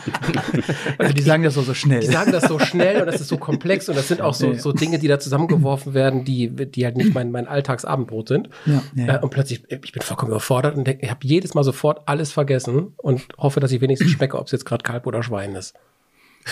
[0.99, 2.01] Also die sagen das auch so schnell.
[2.01, 4.53] Die sagen das so schnell und das ist so komplex und das sind auch so,
[4.53, 4.59] Ja.
[4.59, 8.49] so Dinge, die da zusammengeworfen werden, die, die halt nicht mein, mein Alltagsabendbrot sind.
[8.67, 9.17] Ja, ja.
[9.17, 12.33] Äh, Und plötzlich, ich bin vollkommen überfordert und denk, ich habe jedes Mal sofort alles
[12.33, 15.75] vergessen und hoffe, dass ich wenigstens schmecke, ob es jetzt gerade Kalb oder Schwein ist.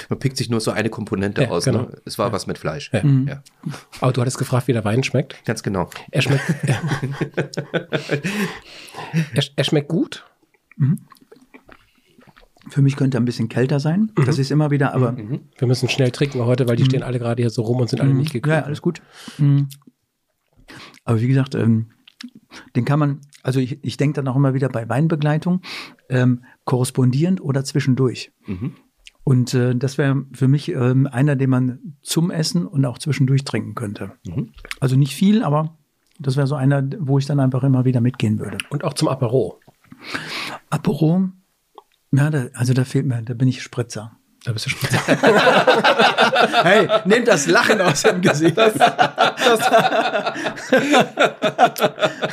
[0.08, 1.64] Man pickt sich nur so eine Komponente Ja, aus.
[1.64, 1.82] genau.
[1.82, 2.00] Ne?
[2.04, 2.90] Es war was mit Fleisch.
[2.92, 3.02] Ja.
[3.04, 3.42] Ja,
[4.00, 5.44] Aber du hattest gefragt, wie der Wein schmeckt.
[5.44, 5.90] ganz genau.
[6.10, 6.42] Er schmeckt,
[9.34, 10.24] er, er schmeckt gut.
[12.68, 14.12] Für mich könnte er ein bisschen kälter sein.
[14.26, 17.42] Das ist immer wieder, aber Wir müssen schnell trinken heute, weil die stehen alle gerade
[17.42, 18.54] hier so rum und sind alle nicht gekühlt.
[18.56, 19.02] Ja, alles gut.
[19.38, 19.68] Mhm.
[21.04, 21.90] Aber wie gesagt, ähm,
[22.76, 25.60] den kann man, also ich, ich denke dann auch immer wieder bei Weinbegleitung,
[26.08, 28.30] ähm, korrespondierend oder zwischendurch.
[29.24, 33.44] Und äh, das wäre für mich ähm, einer, den man zum Essen und auch zwischendurch
[33.44, 34.12] trinken könnte.
[34.80, 35.76] Also nicht viel, aber
[36.18, 38.58] das wäre so einer, wo ich dann einfach immer wieder mitgehen würde.
[38.70, 39.60] Und auch zum Apero.
[40.70, 41.28] Apero,
[42.12, 44.12] ja, da, also da fehlt mir, da bin ich Spritzer.
[44.44, 44.98] Da bist du spitze.
[46.64, 48.56] Hey, nehmt das Lachen aus dem Gesicht.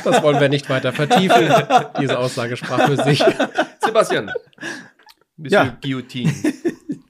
[0.04, 1.52] Das wollen wir nicht weiter vertiefen.
[2.00, 3.22] Diese Aussage sprach für sich.
[3.80, 4.30] Sebastian.
[5.36, 5.76] Bisschen Ja.
[5.80, 6.32] Guillotine.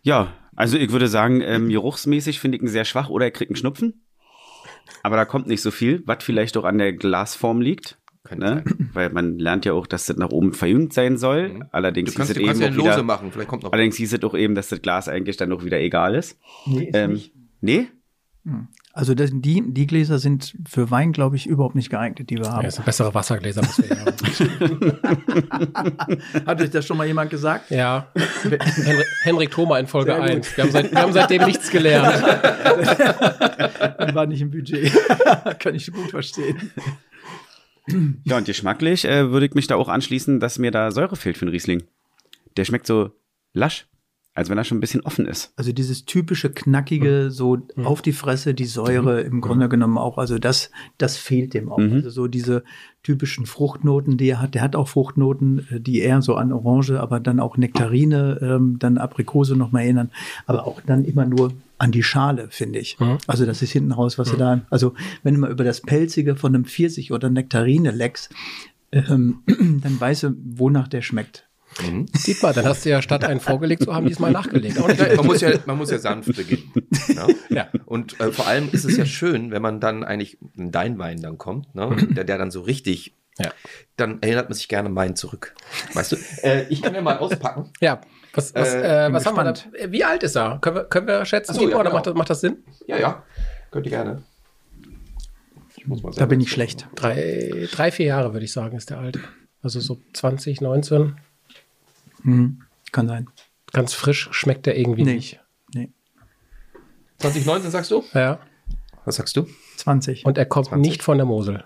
[0.03, 3.51] Ja, also ich würde sagen, ähm, geruchsmäßig finde ich ihn sehr schwach oder er kriegt
[3.51, 4.05] einen Schnupfen.
[5.03, 7.97] Aber da kommt nicht so viel, was vielleicht auch an der Glasform liegt.
[8.37, 8.63] Ne?
[8.93, 11.49] Weil man lernt ja auch, dass das nach oben verjüngt sein soll.
[11.49, 11.65] Mhm.
[11.73, 13.33] Allerdings Du kannst, hieß du es kannst eben ja auch Lose wieder, machen.
[13.33, 13.73] Vielleicht kommt noch.
[13.73, 16.39] allerdings hieß es auch eben, dass das Glas eigentlich dann auch wieder egal ist.
[16.67, 17.35] Nee, ist Ähm, nicht.
[17.61, 17.89] nee?
[19.01, 22.45] Also das, die, die Gläser sind für Wein, glaube ich, überhaupt nicht geeignet, die wir
[22.45, 22.65] Ja, haben.
[22.65, 24.13] das sind bessere Wassergläser, wir haben.
[26.47, 27.71] Hat euch das schon mal jemand gesagt?
[27.71, 28.09] Ja.
[28.43, 30.29] Henrik, Henrik Thoma in Folge Sehr gut.
[30.29, 30.55] 1.
[30.55, 32.23] Wir haben, seit, wir haben seitdem nichts gelernt.
[33.99, 34.93] Dann war nicht im Budget.
[35.61, 36.71] Kann ich gut verstehen.
[38.25, 41.39] Ja, und geschmacklich äh, würde ich mich da auch anschließen, dass mir da Säure fehlt
[41.39, 41.85] für den Riesling.
[42.59, 43.13] Der schmeckt so
[43.55, 43.87] lasch,
[44.33, 45.53] als wenn er schon ein bisschen offen ist.
[45.57, 50.19] Also dieses typische knackige, so auf die Fresse, die Säure im Grunde genommen auch.
[50.19, 51.79] Also das, das fehlt dem auch.
[51.79, 51.95] Mhm.
[51.95, 52.63] Also so diese
[53.03, 54.55] typischen Fruchtnoten, die er hat.
[54.55, 58.79] Der hat auch Fruchtnoten, äh, die eher so an Orange, aber dann auch Nektarine, ähm,
[58.79, 60.11] dann Aprikose noch mal erinnern.
[60.47, 63.01] Aber auch dann immer nur an die Schale, finde ich.
[63.01, 63.19] Mhm.
[63.27, 66.37] Also das ist hinten raus, was du da, also wenn du mal über das Pelzige
[66.37, 68.31] von einem Pfirsich oder Nektarine leckst,
[68.93, 71.50] ähm, dann weißt du, wonach der schmeckt.
[71.89, 72.07] Mhm.
[72.15, 74.79] Sieht mal, dann hast du ja statt einen vorgelegt zu haben, diesmal nachgelegt.
[74.81, 75.17] Auch nicht Ja, schlecht.
[75.19, 76.73] man, muss ja, man muss ja sanft beginnen.
[77.09, 77.27] Ja?
[77.49, 77.69] Ja.
[77.87, 81.21] Und äh, vor allem ist es ja schön, wenn man dann eigentlich in dein Wein
[81.23, 81.97] dann kommt, ne?
[82.11, 83.51] der, der dann so richtig, Ja.
[83.97, 85.55] dann erinnert man sich gerne an meinen zurück.
[85.95, 86.17] Weißt du?
[86.43, 87.71] Äh, ich kann ja mal auspacken.
[87.81, 88.01] Ja.
[88.33, 89.55] Was, was, Äh, äh, was haben wir da?
[89.91, 90.59] Wie alt ist er?
[90.61, 91.95] Können wir, können wir schätzen, so, ja, oder genau.
[91.95, 92.59] macht, das, macht das Sinn?
[92.87, 93.23] Ja, ja.
[93.73, 94.23] Könnt ihr gerne.
[95.77, 96.87] Ich muss mal Da bin ich schlecht.
[96.95, 99.19] Drei, drei, vier Jahre, würde ich sagen, ist der alt.
[99.63, 101.17] Also so 20, 19.
[102.23, 102.63] Mhm.
[102.93, 103.29] Kann sein.
[103.73, 105.15] Ganz frisch schmeckt der irgendwie Nee.
[105.15, 105.41] nicht.
[105.75, 105.91] Nee.
[107.19, 108.03] 2019 sagst du?
[108.15, 108.41] Ja.
[109.05, 109.47] Was sagst du?
[109.77, 110.25] 20.
[110.27, 110.91] Und er kommt 20.
[110.91, 111.65] nicht von der Mosel.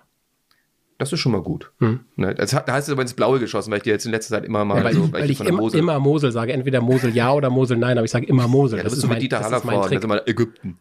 [0.98, 1.72] Das ist schon mal gut.
[1.80, 2.00] Hm.
[2.14, 4.36] Ne, das da hast du aber ins Blaue geschossen, weil ich dir jetzt in letzter
[4.36, 6.52] Zeit immer mal weil, so, ich, weil ich von der immer, Mosel- immer Mosel sage.
[6.52, 8.78] Entweder Mosel ja oder Mosel nein, aber ich sage immer Mosel.
[8.78, 9.98] Ja, das, ist so mein, Dieter das ist mein vor, das Trick.
[9.98, 10.78] ist immer Ägypten.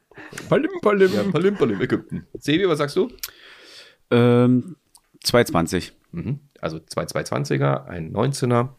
[0.50, 1.12] Palim, palim.
[1.14, 2.28] Ja, Palim, Palim, Ägypten.
[2.38, 3.10] Sebi, was sagst du?
[4.12, 4.76] Ähm,
[5.24, 5.94] 220.
[6.12, 6.40] Mhm.
[6.62, 8.70] Also zwei 220er, ein 19er.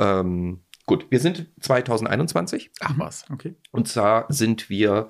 [0.00, 3.24] Ähm, gut, wir sind 2021 Ach was.
[3.30, 3.54] Okay.
[3.70, 5.08] und zwar sind wir,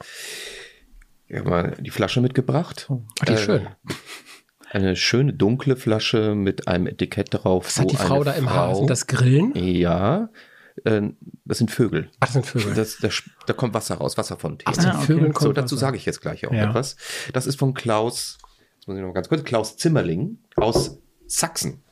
[1.29, 2.87] ich habe mal die Flasche mitgebracht.
[2.91, 3.03] Oh.
[3.21, 3.69] Ach, die ist Äh, schön.
[4.73, 7.67] Eine schöne dunkle Flasche mit einem Etikett drauf.
[7.67, 8.77] Was hat die Frau da im Haar?
[8.77, 9.53] Sind das Grillen?
[9.57, 10.29] Ja,
[10.85, 11.03] äh,
[11.45, 12.09] das sind Vögel.
[12.21, 12.75] Ach, das sind Vögel.
[12.75, 14.71] Das, da, sch- da kommt Wasser raus, Wasserfontäne.
[14.71, 15.07] Aus den Ah, okay.
[15.07, 15.87] Vögeln So, kommt dazu Wasser.
[15.87, 16.69] sage ich jetzt gleich auch Ja.
[16.69, 16.97] etwas.
[17.33, 18.39] Das ist von Klaus,
[18.77, 21.83] jetzt muss ich noch ganz kurz, Klaus Zimmerling aus Sachsen.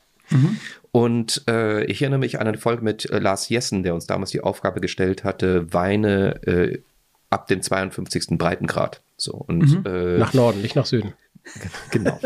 [0.90, 4.30] Und äh, ich erinnere mich an eine Folge mit äh, Lars Jessen, der uns damals
[4.30, 6.78] die Aufgabe gestellt hatte, Weine äh,
[7.30, 8.38] ab dem 52.
[8.38, 9.02] Breitengrad.
[9.16, 11.14] So, und, äh, Nach Norden, nicht nach Süden.
[11.90, 12.18] Genau.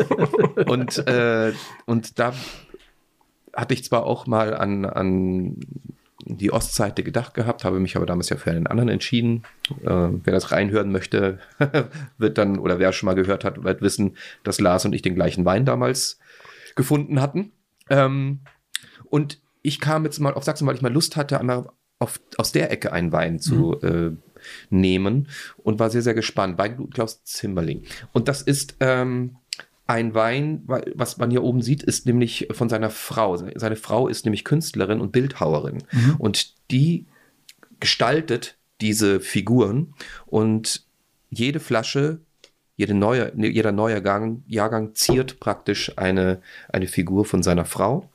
[0.66, 1.52] und, äh,
[1.86, 2.34] und da
[3.54, 5.60] hatte ich zwar auch mal an, an
[6.24, 9.44] die Ostseite gedacht gehabt, habe mich aber damals ja für einen anderen entschieden.
[9.82, 11.38] Äh, wer das reinhören möchte,
[12.18, 15.14] wird dann, oder wer schon mal gehört hat, wird wissen, dass Lars und ich den
[15.14, 16.18] gleichen Wein damals
[16.74, 17.52] gefunden hatten.
[17.92, 18.40] Ähm,
[19.10, 22.50] und ich kam jetzt mal auf Sachsen, weil ich mal Lust hatte, einmal auf, aus
[22.50, 24.10] der Ecke einen Wein zu äh,
[24.70, 25.28] nehmen
[25.58, 26.58] und war sehr, sehr gespannt.
[26.58, 27.84] Weingut Klaus Zimmerling.
[28.12, 29.36] Und das ist ähm,
[29.86, 33.36] ein Wein, wa- was man hier oben sieht, ist nämlich von seiner Frau.
[33.36, 35.84] Seine Frau ist nämlich Künstlerin und Bildhauerin.
[36.18, 37.06] Und die
[37.78, 39.94] gestaltet diese Figuren
[40.26, 40.84] und
[41.30, 42.20] jede Flasche,
[42.82, 48.10] jede neue, ne, jeder neue Jahrgang, Jahrgang ziert praktisch eine, eine Figur von seiner Frau.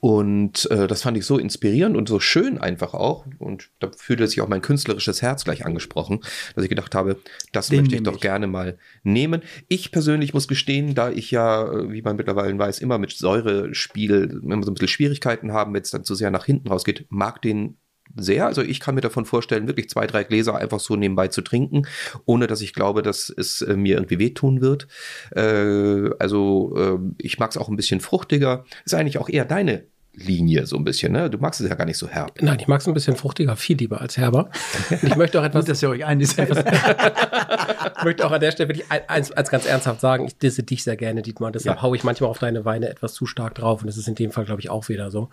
[0.00, 3.24] Und äh, das fand ich so inspirierend und so schön einfach auch.
[3.38, 6.20] Und da fühlte sich auch mein künstlerisches Herz gleich angesprochen,
[6.54, 7.16] dass ich gedacht habe,
[7.52, 8.20] das Den möchte ich doch ich.
[8.20, 9.40] gerne mal nehmen.
[9.68, 14.40] Ich persönlich muss gestehen, da ich ja, äh, wie man mittlerweile weiß, immer mit Säurespiel
[14.42, 17.40] immer so ein bisschen Schwierigkeiten haben, wenn es dann zu sehr nach hinten rausgeht, mag
[17.40, 17.78] den
[18.16, 18.46] sehr.
[18.46, 21.82] Also ich kann mir davon vorstellen, wirklich zwei, drei Gläser einfach so nebenbei zu trinken,
[22.24, 24.88] ohne dass ich glaube, dass es äh, mir irgendwie wehtun wird.
[25.30, 28.64] Äh, also äh, ich mag es auch ein bisschen fruchtiger.
[28.84, 31.30] Ist eigentlich auch eher deine Linie so ein bisschen, ne?
[31.30, 32.32] Du magst es ja gar nicht so herb.
[32.42, 34.50] Nein, ich mag es ein bisschen fruchtiger, viel lieber als herber.
[34.90, 36.50] Und ich möchte auch etwas, Gut, dass ihr euch einig seid.
[37.98, 40.62] ich möchte auch an der Stelle wirklich ein- eins als ganz ernsthaft sagen, ich disse
[40.62, 41.50] dich sehr gerne, Dietmar.
[41.52, 41.82] Deshalb Ja.
[41.82, 43.80] haue ich manchmal auf deine Weine etwas zu stark drauf.
[43.80, 45.30] Und das ist in dem Fall, glaube ich, auch wieder so.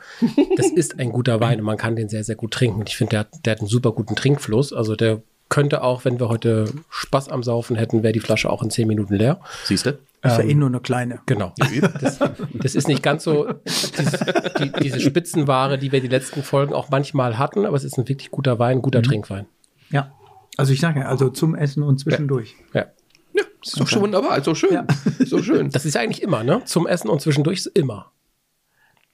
[0.58, 2.80] Das ist ein guter Wein und man kann den sehr, sehr gut trinken.
[2.80, 4.72] Und ich finde, der, hat- der hat einen super guten Trinkfluss.
[4.74, 8.64] Also der könnte auch, wenn wir heute Spaß am Saufen hätten, wäre die Flasche auch
[8.64, 9.40] in zehn Minuten leer.
[9.66, 10.00] Siehst du?
[10.22, 11.22] ist ja eh nur eine kleine.
[11.26, 11.54] Genau.
[12.00, 12.20] Das,
[12.54, 14.20] das ist nicht ganz so dieses,
[14.60, 18.08] die, diese Spitzenware, die wir die letzten Folgen auch manchmal hatten, aber es ist ein
[18.08, 19.46] wirklich guter Wein, guter Trinkwein.
[19.92, 20.12] Ja.
[20.58, 22.56] Also ich sage ja, also zum Essen und zwischendurch.
[22.74, 22.88] Ja.
[23.34, 24.74] Ja, ist doch schon wunderbar, ist doch schön.
[24.74, 24.88] Ja.
[25.26, 25.70] So schön.
[25.70, 26.64] Das ist ja eigentlich immer, ne?
[26.66, 28.12] Zum Essen und zwischendurch ist immer.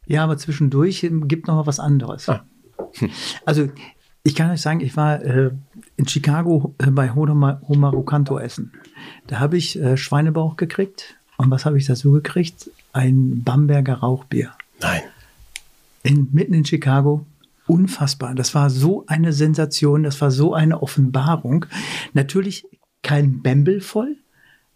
[0.07, 2.29] Ja, aber zwischendurch ähm, gibt noch mal was anderes.
[2.29, 2.45] Ah.
[3.45, 3.69] Also
[4.25, 5.51] ich kann euch sagen, ich war äh,
[5.97, 8.71] in Chicago äh, bei Homar- Homaru Kanto essen.
[9.27, 11.15] Da habe ich äh, Schweinebauch gekriegt.
[11.37, 12.71] Und was habe ich dazu gekriegt?
[12.91, 14.51] Ein Bamberger Rauchbier.
[14.81, 15.01] Nein.
[16.01, 17.23] In, mitten in Chicago.
[17.67, 18.33] Unfassbar.
[18.33, 21.67] Das war so eine Sensation, das war so eine Offenbarung.
[22.13, 22.65] Natürlich
[23.03, 24.17] kein Bembel voll,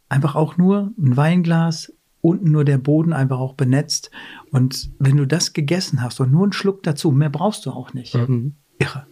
[0.10, 4.12] einfach auch nur ein Weinglas, unten nur der Boden einfach auch benetzt.
[4.52, 7.96] Und wenn du das gegessen hast und nur einen Schluck dazu, mehr brauchst du auch
[7.96, 8.14] nicht.
[8.14, 9.08] Irre.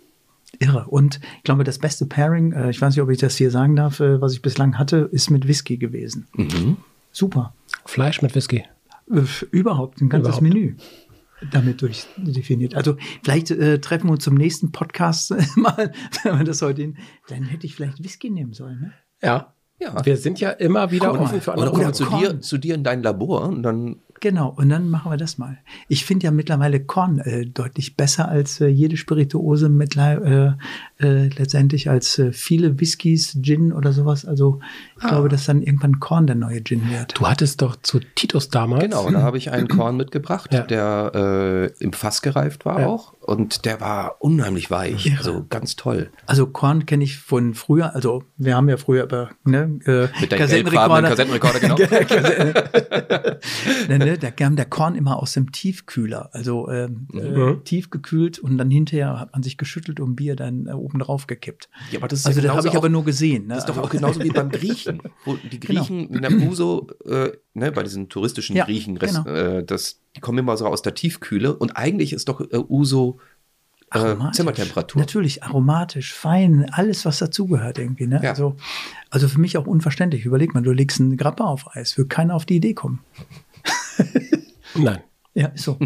[0.60, 0.86] Irre.
[0.88, 3.76] Und ich glaube, das beste Pairing, äh, ich weiß nicht, ob ich das hier sagen
[3.76, 6.28] darf, äh, was ich bislang hatte, ist mit Whisky gewesen.
[7.12, 7.54] Super.
[7.86, 8.66] Fleisch mit Whisky.
[9.12, 10.44] Äh, Überhaupt, ein ganzes Überhaupt.
[10.44, 10.76] Menü
[11.52, 12.76] damit durchdefiniert.
[12.76, 15.92] Also vielleicht äh, treffen wir uns zum nächsten Podcast mal,
[16.24, 16.98] wenn wir das heute hin.
[17.28, 18.80] Dann hätte ich vielleicht Whisky nehmen sollen.
[18.80, 18.94] Ne?
[19.22, 19.54] Ja.
[19.80, 20.04] Ja.
[20.04, 21.20] Wir sind ja immer wieder mal.
[21.20, 23.62] offen für Oder andere kommen Oder wir zu dir, zu dir in dein Labor und
[23.62, 25.58] dann Genau, und dann machen wir das mal.
[25.88, 30.54] Ich finde ja mittlerweile Korn äh, deutlich besser als äh, jede Spirituose mit, äh,
[31.00, 34.26] äh, letztendlich als äh, viele Whiskys, Gin oder sowas.
[34.26, 34.60] Also
[35.00, 37.18] ich glaube, dass dann irgendwann Korn der neue Gin wird.
[37.20, 38.84] Du hattest doch zu Titus damals.
[38.84, 40.62] Genau, da habe ich einen Korn mitgebracht, Ja.
[40.64, 42.88] der äh, im Fass gereift war Ja.
[42.88, 43.14] auch.
[43.22, 45.14] Und der war unheimlich weich.
[45.18, 46.10] Also ganz toll.
[46.28, 47.94] Also Korn kenne ich von früher.
[47.94, 51.76] Also wir haben ja früher über ne, äh, gelbfarbenen Kassettenrekorder, genau.
[54.08, 57.64] ne, ne, da kam der Korn immer aus dem Tiefkühler, also ähm, äh, Mhm.
[57.64, 61.70] tiefgekühlt und dann hinterher hat man sich geschüttelt und Bier dann äh, oben drauf gekippt.
[61.92, 63.44] Ja, aber das ist also ja da habe ich aber auch- nur gesehen.
[63.48, 63.56] Ne?
[63.56, 65.02] Das ist doch Also- auch genauso wie beim Griechen.
[65.26, 65.82] Wo die Genau.
[65.82, 69.26] Griechen in der Uso, äh, ne, bei diesen touristischen Ja, Griechen, genau.
[69.26, 71.56] äh, das, die kommen immer so aus der Tiefkühle.
[71.56, 73.20] Und eigentlich ist doch äh, Uso
[73.94, 74.36] äh, Aromatisch.
[74.38, 75.00] Zimmertemperatur.
[75.00, 78.06] Natürlich, aromatisch, fein, alles, was dazugehört irgendwie.
[78.08, 78.20] Ne?
[78.22, 78.32] Ja.
[78.32, 78.58] Also,
[79.10, 80.26] also für mich auch unverständlich.
[80.26, 83.00] Überleg mal, du legst einen Grappa auf Eis, würde keiner auf die Idee kommen.
[84.76, 85.02] Nein.
[85.34, 85.78] Ja, so.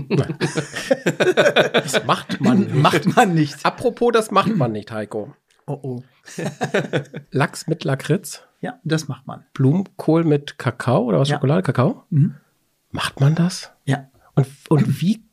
[1.74, 2.74] Das macht man nicht.
[2.74, 3.65] Macht man nicht.
[3.65, 5.34] Apropos, das macht man nicht, Heiko.
[5.67, 6.04] Oh, oh.
[7.32, 9.43] Lachs mit Lakritz, Ja, das macht man.
[9.54, 11.28] Blumenkohl mit Kakao oder was?
[11.30, 11.36] Ja.
[11.36, 12.06] Schokolade, Kakao?
[12.10, 12.36] Mhm.
[12.91, 13.71] Macht man das?
[13.86, 14.10] Ja.
[14.36, 15.26] Und, und wie,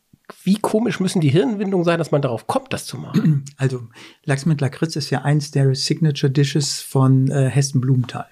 [0.42, 3.44] wie komisch müssen die Hirnwindungen sein, dass man darauf kommt, das zu machen?
[3.56, 3.86] Also,
[4.24, 8.26] Lachs mit Lakritz ist ja eins der Signature Dishes von äh, Hessen Blumenthal.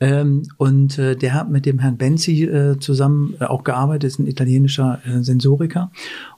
[0.00, 4.18] Ähm, und äh, der hat mit dem Herrn Benzi äh, zusammen äh, auch gearbeitet, ist
[4.18, 5.90] ein italienischer äh, Sensoriker.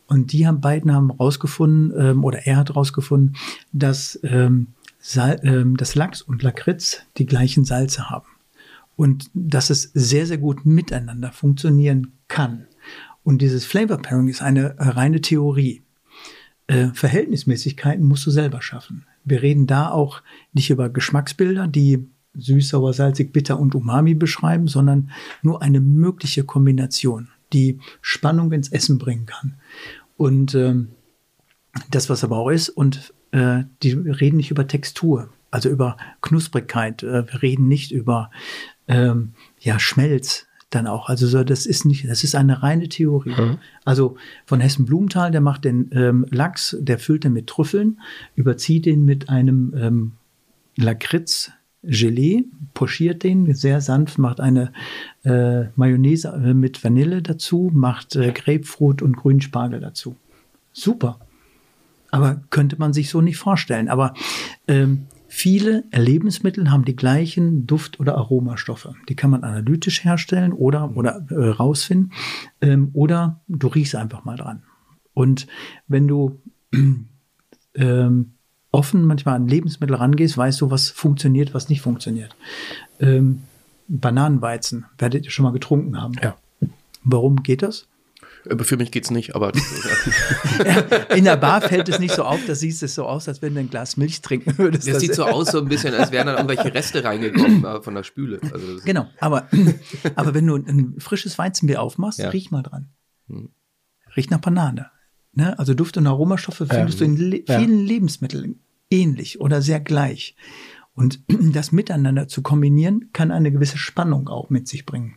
[0.07, 3.37] Und die haben beiden haben rausgefunden, ähm, oder er hat rausgefunden,
[3.73, 4.68] dass ähm,
[4.99, 8.27] Sal ähm, das Lachs und Lakritz die gleichen Salze haben.
[8.96, 12.66] Und dass es sehr, sehr gut miteinander funktionieren kann.
[13.23, 15.83] Und dieses Flavor Pairing ist eine äh, reine Theorie.
[16.66, 19.07] Äh, Verhältnismäßigkeiten musst du selber schaffen.
[19.25, 24.69] Wir reden da auch nicht über Geschmacksbilder, die süß, sauer, salzig, bitter und Umami beschreiben,
[24.69, 25.11] sondern
[25.43, 29.55] nur eine mögliche Kombination, die Spannung ins Essen bringen kann.
[30.16, 30.88] Und ähm,
[31.90, 37.03] das, was aber auch ist, und äh, die reden nicht über Textur, also über Knusprigkeit.
[37.03, 38.31] Äh, wir reden nicht über
[38.88, 41.09] ähm, ja, Schmelz dann auch.
[41.09, 43.35] Also so, das ist nicht, das ist eine reine Theorie.
[43.40, 43.59] Mhm.
[43.85, 44.16] Also
[44.47, 48.01] von Hessen Blumenthal, der macht den ähm, Lachs, der füllt den mit Trüffeln,
[48.37, 50.12] überzieht den mit einem ähm,
[50.77, 51.53] Lakritz.
[51.83, 54.73] Gelee, pochiert den sehr sanft, macht eine
[55.25, 60.16] äh, Mayonnaise äh, mit Vanille dazu, macht äh, Grapefruit und Grünspargel dazu.
[60.73, 61.21] Super.
[62.11, 63.88] Aber könnte man sich so nicht vorstellen.
[63.88, 64.14] Aber
[64.69, 68.95] ähm, viele Lebensmittel haben die gleichen Duft- oder Aromastoffe.
[69.09, 72.12] Die kann man analytisch herstellen oder, oder äh, rausfinden.
[72.61, 74.64] Ähm, oder du riechst einfach mal dran.
[75.14, 75.47] Und
[75.87, 76.40] wenn du
[77.75, 78.33] ähm,
[78.73, 82.37] offen manchmal an Lebensmittel rangehst, weißt du, was funktioniert, was nicht funktioniert.
[83.01, 83.43] Ähm,
[83.89, 86.15] Bananenweizen werdet ihr schon mal getrunken haben.
[86.23, 86.37] Ja.
[87.03, 87.89] Warum geht das?
[88.49, 89.53] Äh, für mich geht's nicht, aber.
[91.15, 93.55] In der Bar fällt es nicht so auf, da siehst es so aus, als wenn
[93.55, 94.89] du ein Glas Milch trinken würdest.
[94.89, 97.95] Das, sieht so aus, so ein bisschen, als wären dann irgendwelche Reste reingekommen äh, von
[97.95, 98.41] der Spüle.
[98.53, 99.49] Also genau, aber,
[100.15, 102.29] aber wenn du ein frisches Weizenbier aufmachst, ja.
[102.31, 102.91] riech mal dran.
[103.29, 103.51] Hm.
[104.17, 104.91] Riecht nach Banane.
[105.33, 105.59] Ne?
[105.59, 107.59] Also Duft- und Aromastoffe findest ähm, du in le ja.
[107.59, 110.35] vielen Lebensmitteln ähnlich oder sehr gleich.
[110.95, 115.16] Und das miteinander zu kombinieren, kann eine gewisse Spannung auch mit sich bringen.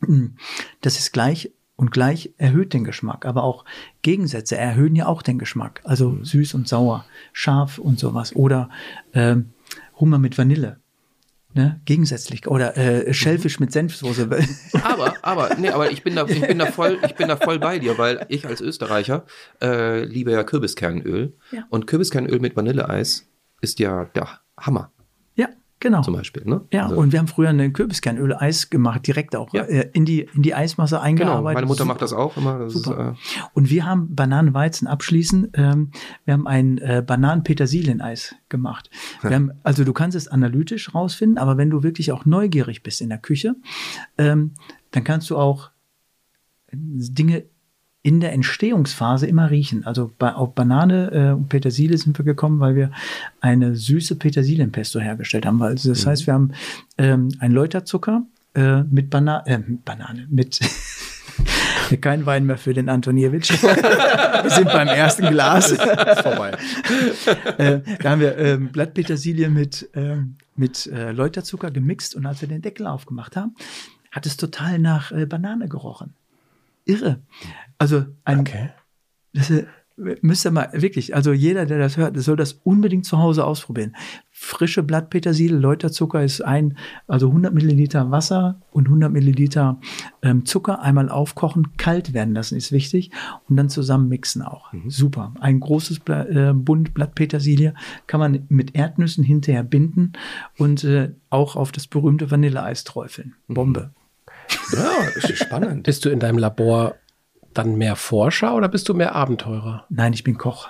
[0.80, 3.24] Das ist gleich und gleich erhöht den Geschmack.
[3.24, 3.64] Aber auch
[4.02, 5.80] Gegensätze erhöhen ja auch den Geschmack.
[5.84, 6.24] Also mhm.
[6.24, 8.34] süß und sauer, scharf und sowas.
[8.34, 8.68] Oder
[9.14, 9.50] ähm,
[9.98, 10.81] Hummer mit Vanille.
[11.54, 11.80] Ne?
[11.84, 12.46] Gegensätzlich.
[12.46, 14.28] Oder äh, Schellfisch mit Senfsoße.
[14.82, 17.58] aber, aber, nee, aber ich bin da, ich bin da voll, ich bin da voll
[17.58, 19.26] bei dir, weil ich als Österreicher
[19.60, 21.34] äh, liebe ja Kürbiskernöl.
[21.50, 21.66] Ja.
[21.68, 23.28] Und Kürbiskernöl mit Vanilleeis
[23.60, 24.92] ist ja der Hammer.
[25.82, 26.00] Genau.
[26.02, 26.60] Zum Beispiel, ne?
[26.72, 26.96] Ja, also.
[26.96, 29.64] und wir haben früher ein Kürbiskernöl-Eis gemacht, direkt auch ja.
[29.64, 31.38] äh, in, die, in die Eismasse eingearbeitet.
[31.38, 31.88] Genau, meine Mutter Super.
[31.88, 32.60] macht das auch immer.
[32.60, 33.16] Das Super.
[33.20, 35.90] Ist, äh und wir haben Bananenweizen abschließend, ähm,
[36.24, 38.90] wir haben ein äh, Bananen-Petersilien-Eis gemacht.
[39.22, 43.00] Wir haben, also du kannst es analytisch rausfinden, aber wenn du wirklich auch neugierig bist
[43.00, 43.56] in der Küche,
[44.18, 44.52] ähm,
[44.92, 45.72] dann kannst du auch
[46.72, 47.46] Dinge
[48.02, 49.86] in der Entstehungsphase immer riechen.
[49.86, 52.90] Also bei, auf Banane äh, und Petersilie sind wir gekommen, weil wir
[53.40, 55.62] eine süße Petersilienpesto hergestellt haben.
[55.62, 56.10] Also das mhm.
[56.10, 56.52] heißt, wir haben
[56.98, 60.58] ähm, ein Läuterzucker äh, mit Bana äh, Banane, mit
[62.00, 63.50] kein Wein mehr für den Antoniewicz.
[63.62, 65.72] wir sind beim ersten Glas.
[66.22, 66.56] vorbei.
[67.58, 72.48] äh, da haben wir ähm, Blattpetersilie mit, ähm, mit äh, Läuterzucker gemixt und als wir
[72.48, 73.54] den Deckel aufgemacht haben,
[74.10, 76.14] hat es total nach äh, Banane gerochen
[76.84, 77.22] irre.
[77.78, 78.70] Also ein, okay.
[79.32, 79.66] das ist,
[79.96, 83.94] müsst ihr mal wirklich, also jeder, der das hört, soll das unbedingt zu Hause ausprobieren.
[84.30, 89.78] Frische Blattpetersilie, Läuterzucker ist ein, also 100 Milliliter Wasser und 100 Milliliter
[90.22, 93.10] ähm, Zucker einmal aufkochen, kalt werden lassen ist wichtig
[93.48, 94.72] und dann zusammen mixen auch.
[94.72, 94.90] Mhm.
[94.90, 95.34] Super.
[95.40, 97.74] Ein großes Bla äh, Bund Blattpetersilie
[98.06, 100.12] kann man mit Erdnüssen hinterher binden
[100.58, 103.34] und äh, auch auf das berühmte Vanilleeis träufeln.
[103.48, 103.54] Mhm.
[104.72, 105.84] Ja, ist spannend.
[105.84, 106.96] Bist du in deinem Labor
[107.54, 109.86] dann mehr Forscher oder bist du mehr Abenteurer?
[109.90, 110.68] Nein, ich bin Koch.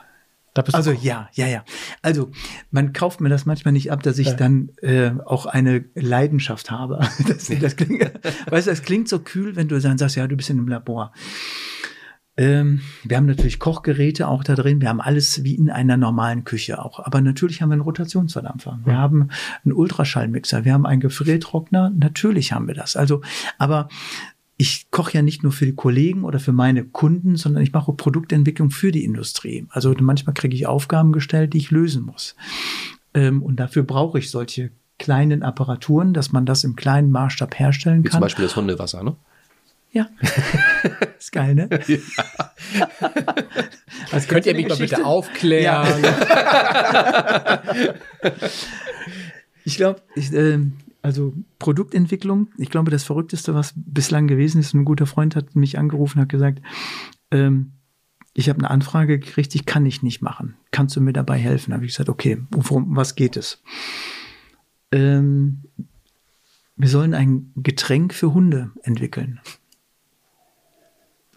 [0.54, 1.02] also Koch.
[1.02, 1.64] ja, ja, ja.
[2.02, 2.30] Also
[2.70, 4.34] man kauft mir das manchmal nicht ab, dass ich ja.
[4.34, 7.00] dann äh, auch eine Leidenschaft habe.
[7.26, 8.10] Das, das klingt,
[8.50, 10.68] weißt du, das klingt so kühl, wenn du dann sagst, ja, du bist in einem
[10.68, 11.12] Labor.
[12.42, 14.80] Ähm, wir haben natürlich Kochgeräte auch da drin.
[14.80, 16.98] Wir haben alles wie in einer normalen Küche auch.
[16.98, 18.80] Aber natürlich haben wir einen Rotationsverdampfer.
[18.84, 19.28] Wir haben
[19.64, 20.64] einen Ultraschallmixer.
[20.64, 21.90] Wir haben einen Gefriertrockner.
[21.90, 22.96] Natürlich haben wir das.
[22.96, 23.20] Also,
[23.58, 23.88] aber
[24.56, 27.92] ich koche ja nicht nur für die Kollegen oder für meine Kunden, sondern ich mache
[27.92, 29.66] Produktentwicklung für die Industrie.
[29.70, 32.34] Also manchmal kriege ich Aufgaben gestellt, die ich lösen muss.
[33.14, 38.02] Ähm, und dafür brauche ich solche kleinen Apparaturen, dass man das im kleinen Maßstab herstellen
[38.02, 38.18] Wie kann.
[38.18, 39.14] Zum Beispiel das Hundewasser, ne?
[39.92, 40.08] Ja.
[41.18, 41.68] ist geil, ne?
[41.86, 41.98] Ja.
[44.10, 46.02] Also könnt ihr mich mal bitte aufklären?
[46.02, 47.62] Ja.
[49.64, 50.58] ich glaube, äh,
[51.02, 55.78] also Produktentwicklung, ich glaube, das Verrückteste, was bislang gewesen ist, ein guter Freund hat mich
[55.78, 56.60] angerufen, hat gesagt,
[57.30, 57.72] ähm,
[58.34, 60.56] ich habe eine Anfrage gekriegt, ich kann ich nicht machen.
[60.70, 61.72] Kannst du mir dabei helfen?
[61.72, 63.62] Habe ich gesagt, okay, worum, was geht es?
[64.90, 65.64] Ähm,
[66.76, 69.40] wir sollen ein Getränk für Hunde entwickeln.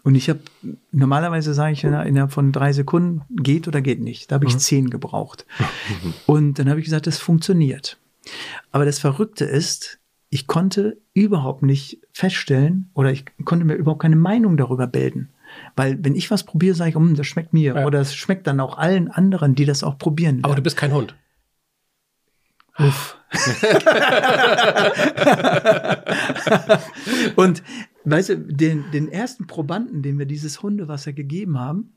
[0.06, 0.38] Und ich habe,
[0.92, 4.30] normalerweise sage ich innerhalb von drei Sekunden, geht oder geht nicht.
[4.30, 4.58] Da habe ich mhm.
[4.60, 5.46] zehn gebraucht.
[6.26, 7.98] Und dann habe ich gesagt, das funktioniert.
[8.70, 9.98] Aber das Verrückte ist,
[10.30, 15.30] ich konnte überhaupt nicht feststellen oder ich konnte mir überhaupt keine Meinung darüber bilden.
[15.74, 17.74] Weil wenn ich was probiere, sage ich, hm, das schmeckt mir.
[17.74, 17.84] Ja.
[17.84, 20.38] Oder es schmeckt dann auch allen anderen, die das auch probieren.
[20.42, 20.62] Aber du werden.
[20.62, 21.16] bist kein Hund.
[22.78, 23.16] Uff.
[27.34, 27.64] Und
[28.10, 31.94] weißt du, den, den ersten Probanden, dem wir dieses Hundewasser gegeben haben,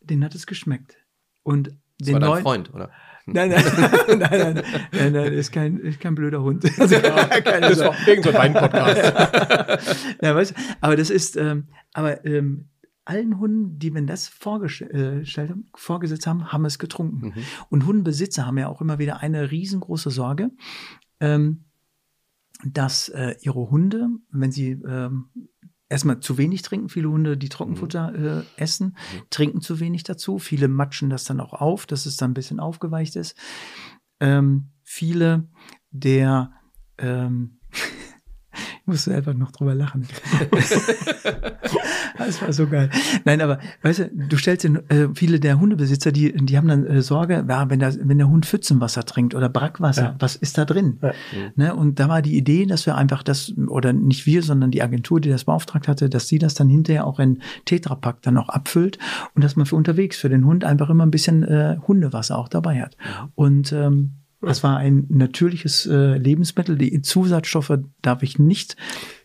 [0.00, 0.96] den hat es geschmeckt.
[1.42, 1.68] Und
[1.98, 2.90] Das den war dein neuen, Freund, oder?
[3.26, 3.64] Nein, nein,
[4.08, 6.64] nein, nein, nein, nein, nein, ist kein, ist kein blöder Hund.
[6.78, 10.16] Also, keine Das war irgend so ein Wein-Podcast.
[10.22, 12.68] ja, weißt, du, aber das ist, ähm, aber ähm,
[13.06, 17.28] allen Hunden, die wir das vorgestellt haben, vorgesetzt haben, haben es getrunken.
[17.28, 17.42] Mhm.
[17.70, 20.50] Und Hundenbesitzer haben ja auch immer wieder eine riesengroße Sorge,
[21.20, 21.64] ähm,
[22.66, 25.30] dass äh, ihre Hunde, wenn sie ähm,
[25.88, 28.96] erstmal zu wenig trinken, viele Hunde, die Trockenfutter äh, essen,
[29.30, 30.38] trinken zu wenig dazu.
[30.38, 33.36] Viele matschen das dann auch auf, dass es dann ein bisschen aufgeweicht ist.
[34.20, 35.48] Ähm, viele
[35.90, 36.52] der
[36.98, 37.60] ähm,
[38.84, 40.06] ich muss selber noch drüber lachen.
[42.18, 42.90] das war so geil.
[43.24, 46.84] Nein, aber weißt du, du stellst dir, äh, viele der Hundebesitzer, die, die haben dann
[46.84, 50.16] äh, Sorge, ja, wenn, der, wenn der Hund Pfützenwasser trinkt oder Brackwasser, Ja.
[50.18, 50.98] was ist da drin?
[51.00, 51.12] Ja.
[51.56, 51.74] Ne?
[51.74, 55.18] Und da war die Idee, dass wir einfach das, oder nicht wir, sondern die Agentur,
[55.18, 58.98] die das beauftragt hatte, dass sie das dann hinterher auch in Tetrapack dann auch abfüllt
[59.34, 62.48] und dass man für unterwegs für den Hund einfach immer ein bisschen äh, Hundewasser auch
[62.48, 62.98] dabei hat.
[63.34, 66.76] Und ähm, das war ein natürliches äh, Lebensmittel.
[66.78, 68.76] Die Zusatzstoffe darf ich nicht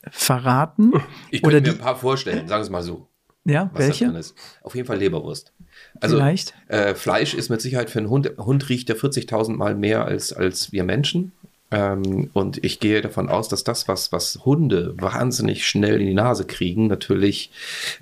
[0.10, 0.94] verraten.
[1.32, 3.08] Ich Oder könnte mir die- ein paar vorstellen, sagen wir es mal so,
[3.46, 4.06] Ja, welche?
[4.06, 4.36] ist.
[4.64, 5.54] Auf jeden Fall Leberwurst.
[6.02, 6.54] Also Vielleicht.
[6.68, 10.34] äh, Fleisch ist mit Sicherheit für einen Hund, Hund riecht ja 40.000 Mal mehr als,
[10.34, 11.32] als wir Menschen.
[11.72, 16.14] Ähm, und ich gehe davon aus, dass das, was, was Hunde wahnsinnig schnell in die
[16.16, 17.52] Nase kriegen, natürlich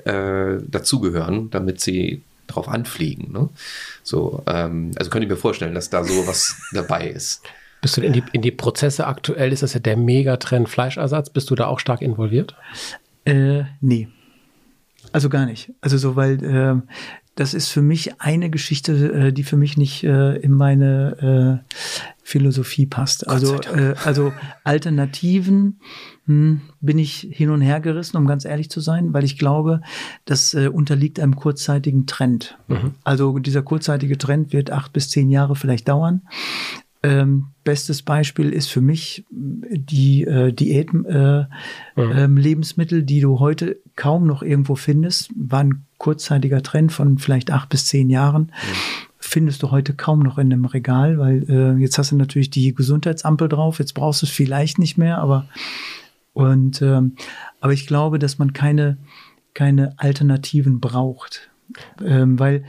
[0.05, 3.31] äh, dazugehören, damit sie drauf anfliegen.
[3.31, 3.49] Ne?
[4.03, 7.43] So, ähm, also könnte ich mir vorstellen, dass da so was dabei ist.
[7.81, 9.53] Bist du in die, in die Prozesse aktuell?
[9.53, 11.29] Ist das ja der Megatrend Fleischersatz?
[11.29, 12.55] Bist du da auch stark involviert?
[13.25, 14.07] Äh, nee.
[15.11, 15.71] Also gar nicht.
[15.79, 16.83] Also so, weil ähm,
[17.35, 21.73] das ist für mich eine Geschichte, äh, die für mich nicht äh, in meine äh,
[22.23, 23.27] Philosophie passt.
[23.27, 24.33] Also, äh, also
[24.63, 25.79] Alternativen
[26.27, 29.81] hm, bin ich hin und her gerissen, um ganz ehrlich zu sein, weil ich glaube,
[30.25, 32.57] das äh, unterliegt einem kurzzeitigen Trend.
[33.03, 36.21] Also dieser kurzzeitige Trend wird acht bis zehn Jahre vielleicht dauern.
[37.03, 41.45] Ähm, bestes Beispiel ist für mich äh, die äh, Diäten, äh,
[41.95, 47.51] ähm, Lebensmittel, die du heute kaum noch irgendwo findest, war ein kurzzeitiger Trend von vielleicht
[47.51, 48.51] acht bis zehn Jahren.
[49.19, 52.73] Findest du heute kaum noch in einem Regal, weil äh, jetzt hast du natürlich die
[52.73, 55.47] Gesundheitsampel drauf, jetzt brauchst du es vielleicht nicht mehr, aber
[56.37, 57.15] und ähm,
[57.59, 58.97] aber ich glaube, dass man keine
[59.53, 61.49] keine Alternativen braucht,
[62.03, 62.63] ähm, weil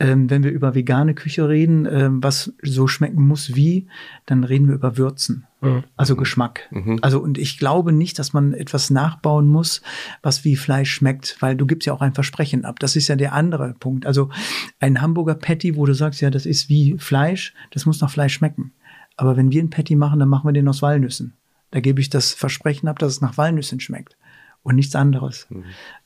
[0.00, 3.88] ähm, wenn wir über vegane Küche reden, ähm, was so schmecken muss wie,
[4.26, 5.82] dann reden wir über Würzen, Mhm.
[5.96, 6.68] also Geschmack.
[7.02, 9.82] Also und ich glaube nicht, dass man etwas nachbauen muss,
[10.22, 12.78] was wie Fleisch schmeckt, weil du gibst ja auch ein Versprechen ab.
[12.78, 14.06] Das ist ja der andere Punkt.
[14.06, 14.30] Also
[14.78, 18.34] ein Hamburger Patty, wo du sagst, ja, das ist wie Fleisch, das muss nach Fleisch
[18.34, 18.70] schmecken.
[19.16, 21.32] Aber wenn wir ein Patty machen, dann machen wir den aus Walnüssen.
[21.70, 24.16] Da gebe ich das Versprechen ab, dass es nach Walnüssen schmeckt
[24.62, 25.46] und nichts anderes.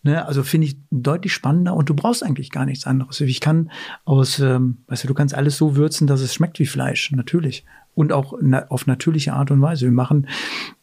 [0.02, 3.20] Ne, also finde ich deutlich spannender und du brauchst eigentlich gar nichts anderes.
[3.20, 3.70] Ich kann
[4.04, 7.64] aus, ähm, weißt du, du kannst alles so würzen, dass es schmeckt wie Fleisch, natürlich.
[7.94, 9.86] Und auch na, auf natürliche Art und Weise.
[9.86, 10.28] Wir machen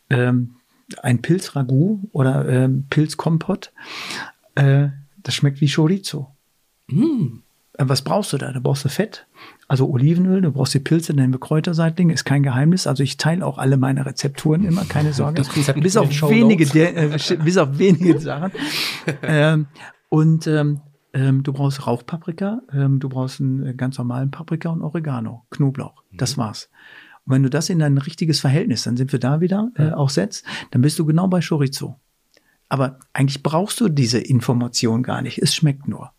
[0.10, 0.56] ähm,
[1.02, 3.72] ein Pilzragout oder ähm, Pilzkompott.
[4.56, 6.36] Äh, das schmeckt wie Chorizo.
[7.78, 8.52] Äh, Was brauchst du da?
[8.52, 9.26] Da brauchst du Fett,
[9.70, 12.88] also Olivenöl, du brauchst die Pilze, dann wir Kräuterseitlinge, ist kein Geheimnis.
[12.88, 15.44] Also ich teile auch alle meine Rezepturen immer, keine Sorge.
[15.76, 18.52] Bis auf wenige, der, äh, bis auf wenige Sachen.
[19.22, 19.68] ähm,
[20.10, 20.82] und ähm,
[21.14, 26.04] ähm, du brauchst Rauchpaprika, ähm, du brauchst einen äh, ganz normalen Paprika und Oregano, Knoblauch.
[26.14, 26.72] Das war's.
[27.26, 30.10] Und wenn du das in ein richtiges Verhältnis, dann sind wir da wieder äh, auch
[30.10, 32.00] setzt, dann bist du genau bei Chorizo.
[32.70, 35.38] Aber eigentlich brauchst du diese Information gar nicht.
[35.38, 36.12] Es schmeckt nur.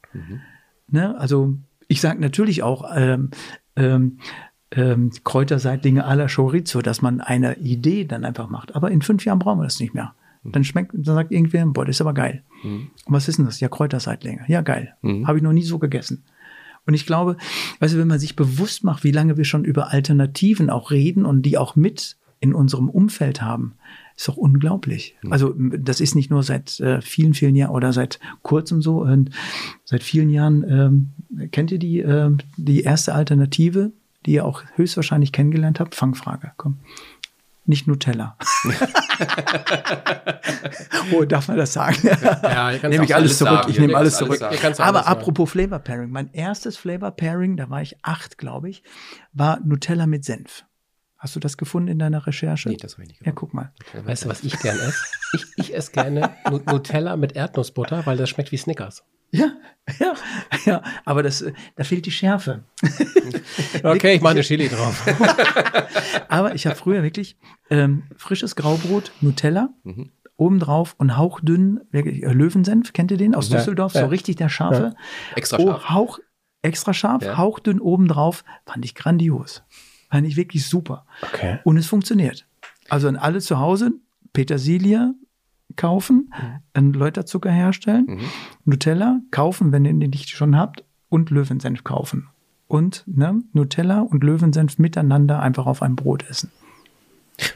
[0.87, 1.19] Ne?
[1.19, 1.57] Also
[1.91, 3.31] ich sage natürlich auch ähm,
[3.75, 4.19] ähm,
[4.71, 8.77] ähm, Kräuterseitlinge à la Chorizo, dass man eine Idee dann einfach macht.
[8.77, 10.15] Aber in fünf Jahren brauchen wir das nicht mehr.
[10.45, 12.45] Dann schmeckt, dann sagt irgendwer, boah, das ist aber geil.
[13.05, 13.61] Und was ist denn das?
[13.61, 14.45] Ja, Kräuterseitlinge.
[14.47, 14.95] Ja, geil.
[15.03, 16.25] Habe ich noch nie so gegessen.
[16.87, 17.37] Und ich glaube,
[17.81, 21.27] weißt du, wenn man sich bewusst macht, wie lange wir schon über Alternativen auch reden
[21.27, 23.75] und die auch mit in unserem Umfeld haben,
[24.21, 25.17] ist doch unglaublich.
[25.31, 29.01] Also m, das ist nicht nur seit äh, vielen, vielen Jahren oder seit kurzem so.
[29.01, 29.31] Und
[29.85, 33.93] seit vielen Jahren ähm, kennt ihr die, ähm, die erste Alternative,
[34.27, 35.95] die ihr auch höchstwahrscheinlich kennengelernt habt?
[35.95, 36.81] Fangfrage, komm.
[37.65, 38.37] Nicht Nutella.
[41.15, 41.97] oh, darf man das sagen?
[42.03, 43.53] Ja, kannst nehme ich alles zurück.
[43.53, 43.71] sagen.
[43.71, 44.43] Ich nehme alles zurück.
[44.43, 44.97] Aber alles sagen.
[44.99, 48.83] apropos Flavor Pairing, mein erstes Flavor Pairing, da war ich acht, glaube ich,
[49.33, 50.65] war Nutella mit Senf.
[51.23, 52.71] Hast du das gefunden in deiner Recherche?
[52.71, 53.37] Nee, das habe ich nicht ja, gemacht.
[53.39, 53.73] guck mal.
[54.05, 55.05] Weißt du, was ich gern esse?
[55.35, 59.05] Ich, ich esse gerne Nu- Nutella mit Erdnussbutter, weil das schmeckt wie Snickers.
[59.31, 59.53] Ja,
[60.01, 60.15] ja,
[60.65, 60.83] ja.
[61.05, 61.45] Aber das,
[61.77, 62.65] da fehlt die Schärfe.
[63.83, 65.07] Okay, ich mache eine Chili drauf.
[66.29, 67.37] Aber ich habe früher wirklich
[67.71, 70.11] ähm, frisches Graubrot, Nutella, Mhm.
[70.37, 73.95] obendrauf und hauchdünn, wirklich, äh, Löwensenf, kennt ihr den aus Ja, Düsseldorf?
[73.95, 74.03] ja.
[74.03, 74.95] So richtig der scharfe.
[75.37, 75.91] Extra Oh, scharf.
[75.91, 76.19] Hauch,
[76.63, 77.37] extra scharf, Ja.
[77.37, 79.63] hauchdünn obendrauf, fand ich grandios.
[80.11, 81.07] Fand ich wirklich super.
[81.23, 81.59] Okay.
[81.65, 82.47] Und es funktioniert.
[82.89, 83.93] Also an alle zu Hause
[84.33, 85.15] Petersilie
[85.77, 86.33] kaufen,
[86.75, 88.21] einen Läuterzucker herstellen, Mhm.
[88.65, 92.29] Nutella kaufen, wenn ihr den nicht schon habt, und Löwensenf kaufen.
[92.69, 96.51] Und ne, Nutella und Löwensenf miteinander einfach auf einem Brot essen.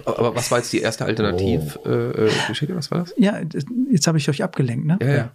[0.07, 2.15] Aber was war jetzt die erste Alternativgeschichte?
[2.17, 2.75] Äh, äh, Geschichte?
[2.77, 3.15] was war das?
[3.17, 3.39] Ja,
[3.91, 4.99] jetzt habe ich euch abgelenkt, ne?
[5.03, 5.31] Ja, ja.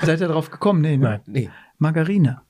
[0.02, 0.80] Seid ihr drauf gekommen?
[0.80, 1.04] Nee, ne?
[1.04, 1.20] Nein.
[1.26, 1.50] Nee.
[1.78, 2.40] Margarine.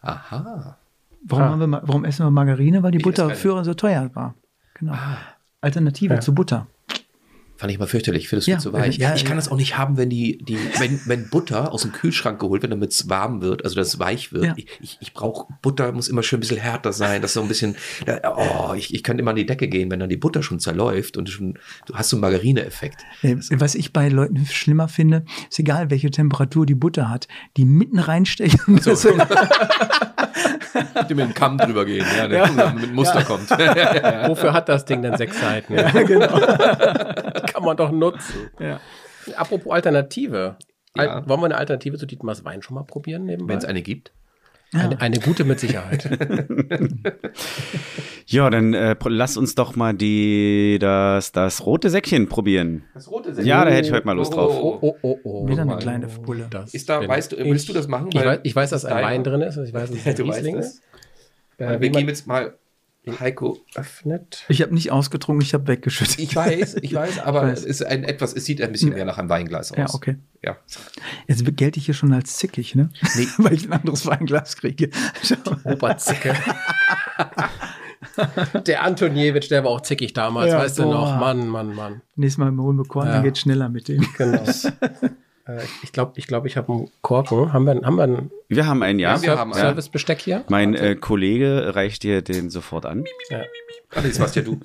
[0.00, 0.76] Aha.
[1.24, 1.66] Warum, Ah.
[1.66, 2.82] wir, warum essen wir Margarine?
[2.82, 4.34] Weil die Ich Butter früher so teuer war.
[4.74, 4.94] Genau.
[5.60, 6.20] Alternative Ja.
[6.20, 6.66] zu Butter.
[7.62, 8.96] Fand ich mal fürchterlich, findest Ja, du zu weich.
[8.98, 9.36] ja, ich kann ja.
[9.36, 12.72] das auch nicht haben, wenn die, die, wenn, wenn Butter aus dem Kühlschrank geholt wird,
[12.72, 14.44] damit es warm wird, also dass es weich wird.
[14.46, 14.54] Ja.
[14.56, 17.46] Ich, ich, ich brauche Butter, muss immer schön ein bisschen härter sein, das so ein
[17.46, 17.76] bisschen,
[18.36, 21.16] oh, ich, ich kann immer an die Decke gehen, wenn dann die Butter schon zerläuft
[21.16, 21.56] und schon,
[21.86, 23.02] du hast so einen Margarine-Effekt.
[23.22, 27.64] Äh, Was ich bei Leuten schlimmer finde, ist egal, welche Temperatur die Butter hat, die
[27.64, 28.80] mitten reinstechen.
[28.84, 29.06] Das-
[31.08, 33.50] Mit dem Kamm drüber gehen, ja, der gucken, mit Muster kommt.
[34.28, 35.74] Wofür hat das Ding denn sechs Seiten?
[35.74, 36.28] Ja, genau.
[37.62, 38.50] Kann man doch nutzen.
[38.58, 38.80] Ja.
[39.36, 40.56] Apropos Alternative.
[40.94, 41.28] Al Ja.
[41.28, 43.54] Wollen wir eine Alternative zu Dietmars Wein schon mal probieren nebenbei?
[43.54, 44.12] Wenn es eine gibt.
[44.74, 46.08] eine, eine gute mit Sicherheit.
[48.26, 52.84] Ja, dann äh, lass uns doch mal die, das, das rote Säckchen probieren.
[52.94, 54.52] Das rote Ja, da hätte ich heute mal Lust drauf.
[54.54, 55.48] Oh, oh, oh, oh.
[55.48, 56.46] Wieder eine Oh, kleine Bulle.
[56.48, 58.08] das Ist da, weißt du, willst du das machen?
[58.12, 59.04] Ich weiß, ich weiß, dass ein.
[59.04, 59.56] Wein drin ist.
[59.58, 60.66] Ich weiß, dass es ein Riesling es.
[60.66, 60.82] ist.
[61.58, 62.54] Äh, Wir man jetzt mal
[63.18, 63.58] Heiko.
[63.74, 64.44] öffnet.
[64.48, 66.18] Ich habe nicht ausgetrunken, ich habe weggeschüttet.
[66.20, 67.60] Ich weiß, ich weiß, aber weiß.
[67.60, 69.78] es ist ein etwas, es sieht ein bisschen mehr nach einem Weinglas aus.
[69.78, 70.16] Ja, okay.
[70.44, 70.56] Ja.
[71.26, 72.90] Jetzt gelte ich hier schon als zickig, ne?
[73.16, 73.26] Nee.
[73.38, 74.90] Weil ich ein anderes Weinglas kriege.
[75.64, 76.34] Oberzicke.
[78.66, 80.92] der Antoniewicz, der war auch zickig damals, Ja, weißt du boah.
[80.94, 81.18] noch?
[81.18, 82.02] Mann, Mann, Mann.
[82.16, 83.14] Nächstes Mal holen wir Korn, Ja.
[83.14, 84.06] dann geht's schneller mit dem.
[84.16, 84.44] Genau.
[85.46, 87.52] äh, ich glaube, ich, glaub, ich habe einen Korken.
[87.52, 89.20] Haben wir, haben wir ein Wir haben einen, ja.
[89.20, 89.60] Wir haben einen.
[89.60, 90.44] Servicebesteck hier?
[90.48, 93.04] Mein äh, Kollege reicht dir den sofort an.
[93.30, 93.42] Ja.
[93.94, 94.58] Ach, das warst ja du.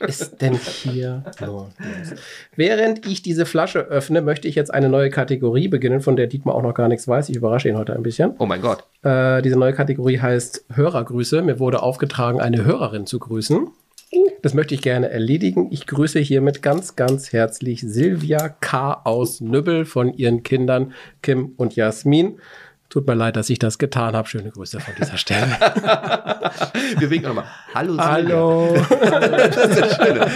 [0.00, 1.68] ist denn hier los?
[2.56, 6.56] Während ich diese Flasche öffne, möchte ich jetzt eine neue Kategorie beginnen, von der Dietmar
[6.56, 7.28] auch noch gar nichts weiß.
[7.28, 8.34] Ich überrasche ihn heute ein bisschen.
[8.38, 8.82] Oh mein Gott.
[9.02, 11.42] Äh, diese neue Kategorie heißt Hörergrüße.
[11.42, 13.68] Mir wurde aufgetragen, eine Hörerin zu grüßen.
[14.42, 15.68] Das möchte ich gerne erledigen.
[15.70, 18.94] Ich grüße hiermit ganz, ganz herzlich Silvia K.
[19.04, 20.92] aus Nübbel von ihren Kindern
[21.22, 22.40] Kim und Jasmin.
[22.88, 24.26] Tut mir leid, dass ich das getan habe.
[24.26, 25.46] Schöne Grüße von dieser Stelle.
[26.98, 27.44] Wir winken nochmal.
[27.72, 28.10] Hallo, Silvia.
[28.10, 28.74] Hallo.
[28.90, 30.26] Das ist das Schöne.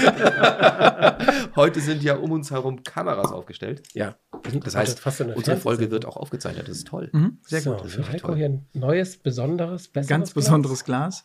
[1.57, 3.83] Heute sind ja um uns herum Kameras aufgestellt.
[3.93, 4.15] Ja,
[4.63, 6.69] Das heißt, fast so unsere Folge wird auch aufgezeichnet.
[6.69, 7.09] Das ist toll.
[7.13, 7.91] Mhm, sehr so, gut.
[7.91, 10.45] Für Heiko hier ein neues, besonderes, besseres Ganz Glas?
[10.45, 11.25] besonderes Glas.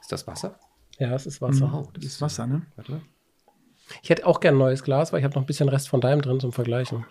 [0.00, 0.58] Ist das Wasser?
[0.98, 1.70] Ja, es ist Wasser.
[1.74, 2.62] Oh, Das ist Wasser, ne?
[2.76, 3.00] Warte.
[4.02, 6.00] Ich hätte auch gern ein neues Glas, weil ich habe noch ein bisschen Rest von
[6.00, 7.04] deinem drin zum Vergleichen.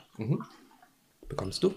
[1.30, 1.74] Bekommst du?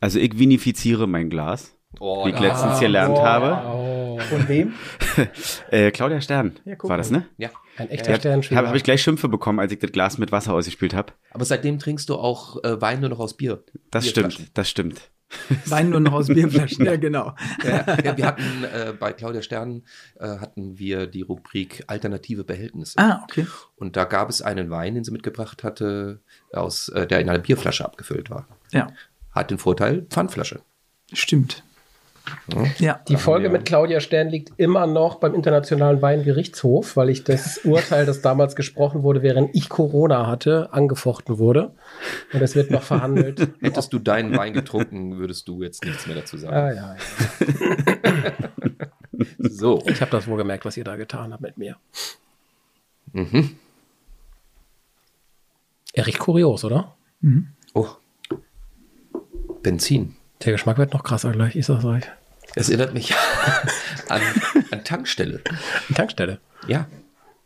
[0.00, 3.68] Also ich vinifiziere mein Glas, Oh, wie ich da- letztens gelernt habe.
[3.68, 4.74] Oh, Von wem?
[5.70, 7.26] Äh, Claudia Stern Ja, guck war das, ne?
[7.38, 7.50] Ja.
[7.76, 8.42] ein echter Stern.
[8.42, 11.12] Habe hab ich gleich Schimpfe bekommen, als ich das Glas mit Wasser ausgespült habe.
[11.30, 13.62] Aber seitdem trinkst du auch äh, Wein nur noch aus Bier.
[13.90, 14.30] Das Bierflaschen.
[14.32, 15.10] stimmt, das stimmt.
[15.66, 16.84] Wein nur noch aus Bierflaschen.
[16.84, 17.34] ja, genau.
[17.62, 19.82] Ja, ja, wir hatten äh, bei Claudia Stern
[20.18, 22.98] äh, hatten wir die Rubrik alternative Behältnisse.
[22.98, 23.46] Ah, okay.
[23.76, 26.20] Und da gab es einen Wein, den sie mitgebracht hatte,
[26.52, 28.46] aus, äh, der in einer Bierflasche abgefüllt war.
[28.72, 28.88] Ja,
[29.32, 30.60] Hat den Vorteil, Pfandflasche.
[31.12, 31.62] stimmt.
[32.78, 33.00] Ja.
[33.08, 38.06] Die Folge mit Claudia Stern liegt immer noch beim Internationalen Weingerichtshof, weil ich das Urteil,
[38.06, 41.72] das damals gesprochen wurde, während ich Corona hatte, angefochten wurde.
[42.32, 43.48] Und es wird noch verhandelt.
[43.60, 46.54] Hättest du deinen Wein getrunken, würdest du jetzt nichts mehr dazu sagen.
[46.54, 48.32] Ah, ja, ja.
[49.38, 49.80] So.
[49.86, 51.76] Ich habe das wohl gemerkt, was ihr da getan habt mit mir.
[53.12, 53.56] Mhm.
[55.92, 56.96] Er riecht kurios, oder?
[57.74, 57.86] Oh.
[59.62, 60.16] Benzin.
[60.42, 62.04] Der Geschmack wird noch krasser gleich, ich sag's euch.
[62.54, 63.14] Es erinnert mich
[64.08, 64.20] an,
[64.70, 65.40] an Tankstelle.
[65.88, 66.40] Eine Tankstelle.
[66.66, 66.86] Ja.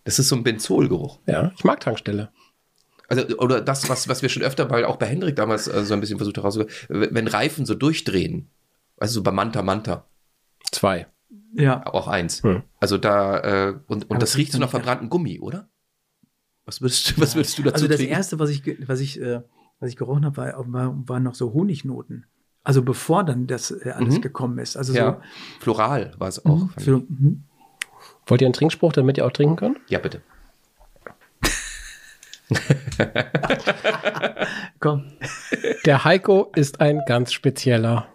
[0.04, 1.18] Das ist so ein Benzolgeruch.
[1.26, 2.30] Ja, ich mag Tankstelle.
[3.08, 5.94] Also, oder das, was, was wir schon öfter, weil auch bei Hendrik damals äh, so
[5.94, 8.48] ein bisschen versucht herauszufinden, wenn Reifen so durchdrehen.
[8.98, 10.04] Also so bei Manta Manta.
[10.72, 11.06] Zwei.
[11.54, 11.86] Ja.
[11.86, 12.42] Auch eins.
[12.42, 12.62] Hm.
[12.80, 15.68] Also da, äh, und, und Aber das riecht so nach verbrannten Gummi, oder?
[16.66, 18.12] Was würdest, du- was würdest du dazu Also das trinken?
[18.12, 19.40] erste, was ich, was ich, äh,
[19.80, 22.26] was ich gerochen habe, war, war, waren noch so Honignoten.
[22.68, 24.20] Also bevor dann das äh, alles Mhm.
[24.20, 24.76] gekommen ist.
[24.76, 25.22] Also Ja.
[25.58, 26.42] Floral war es so.
[26.44, 26.68] auch.
[26.86, 27.06] Mhm.
[27.08, 27.44] mhm.
[28.26, 29.78] Wollt ihr einen Trinkspruch, damit ihr auch trinken könnt?
[29.88, 30.20] Ja, bitte.
[34.80, 35.12] Komm.
[35.86, 38.06] Der Heiko ist ein ganz spezieller,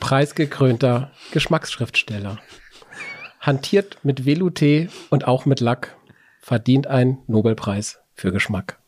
[0.00, 2.38] preisgekrönter Geschmacksschriftsteller.
[3.40, 5.96] Hantiert mit Velouté und auch mit Lack,
[6.40, 8.78] verdient einen Nobelpreis für Geschmack.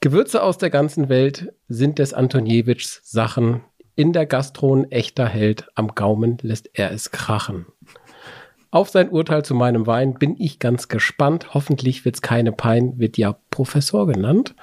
[0.00, 3.62] Gewürze aus der ganzen Welt sind des Antoniewicz Sachen.
[4.00, 7.66] In der Gastron echter Held, am Gaumen lässt er es krachen.
[8.70, 11.52] Auf sein Urteil zu meinem Wein bin ich ganz gespannt.
[11.52, 14.54] Hoffentlich wird's keine Pein, wird ja Professor genannt.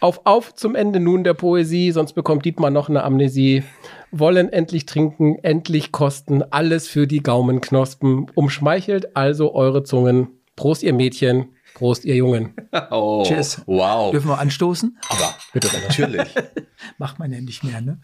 [0.00, 3.62] Auf, auf zum Ende nun der Poesie, sonst bekommt Dietmar noch eine Amnesie.
[4.10, 8.30] Wollen endlich trinken, endlich kosten, alles für die Gaumenknospen.
[8.34, 10.28] Umschmeichelt also eure Zungen.
[10.56, 12.54] Prost, ihr Mädchen, Prost, ihr Jungen.
[12.90, 13.62] Oh, Cheers.
[13.66, 14.12] Wow.
[14.12, 14.96] Dürfen wir anstoßen?
[15.08, 16.32] Aber bitte, natürlich.
[16.98, 18.00] Macht man ja nicht mehr, ne?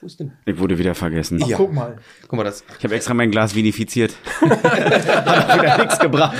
[0.00, 0.32] Wo ist denn?
[0.44, 1.38] Ich wurde wieder vergessen.
[1.46, 1.56] Ja.
[1.56, 1.96] Guck mal.
[2.22, 2.62] Guck mal, das.
[2.78, 4.14] Ich habe extra mein Glas vinifiziert.
[4.42, 6.36] Hat wieder nichts gebracht.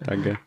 [0.00, 0.38] Danke.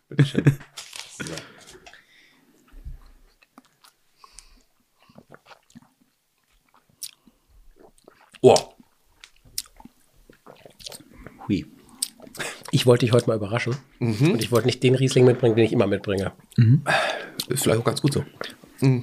[8.41, 8.74] Oh.
[12.75, 13.73] Ich wollte dich heute mal überraschen.
[14.01, 16.33] Und ich wollte nicht den Riesling mitbringen, den ich immer mitbringe.
[17.47, 18.25] Ist vielleicht auch ganz gut so.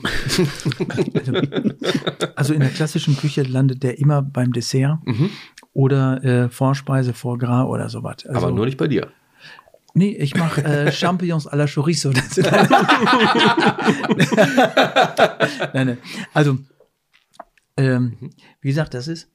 [2.36, 5.30] Also in der klassischen Küche landet der immer beim Dessert Mhm.
[5.72, 8.16] oder äh, Vorspeise, Foie Gras oder sowas.
[8.26, 9.08] Also, Aber nur nicht bei dir.
[9.94, 12.10] Nee, ich mache äh, Champignons à la Chorizo.
[15.72, 15.98] Nein, nein.
[16.34, 16.58] Also,
[17.78, 18.18] ähm,
[18.60, 19.30] wie gesagt, das ist,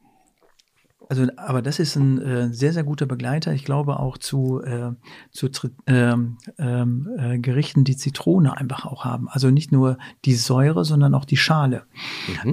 [1.10, 3.53] also, aber das ist ein äh, sehr, sehr guter Begleiter.
[3.53, 4.91] Ich glaube auch zu, äh,
[5.32, 5.49] zu
[5.86, 9.30] ähm, ähm, äh, Gerichten, die Zitrone einfach auch haben.
[9.30, 11.84] Also nicht nur die Säure, sondern auch die Schale.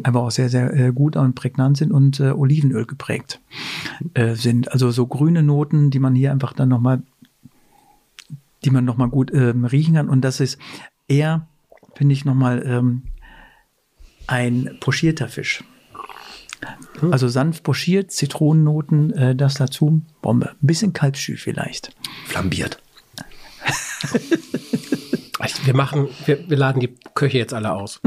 [0.05, 3.41] Einfach auch sehr, sehr äh, gut und prägnant sind und äh, Olivenöl geprägt
[4.15, 4.71] äh, sind.
[4.71, 7.03] Also so grüne Noten, die man hier einfach dann nochmal
[8.65, 10.09] die man noch mal gut ähm, riechen kann.
[10.09, 10.59] Und das ist
[11.07, 11.47] eher,
[11.95, 13.03] finde ich, noch mal ähm,
[14.27, 15.63] ein pochierter Fisch.
[17.11, 20.51] Also sanft pochiert, Zitronennoten, äh, das dazu, Bombe.
[20.51, 21.91] Ein bisschen Kalbschü vielleicht.
[22.27, 22.79] Flambiert.
[25.65, 28.01] Wir machen, wir, wir laden die Köche jetzt alle aus.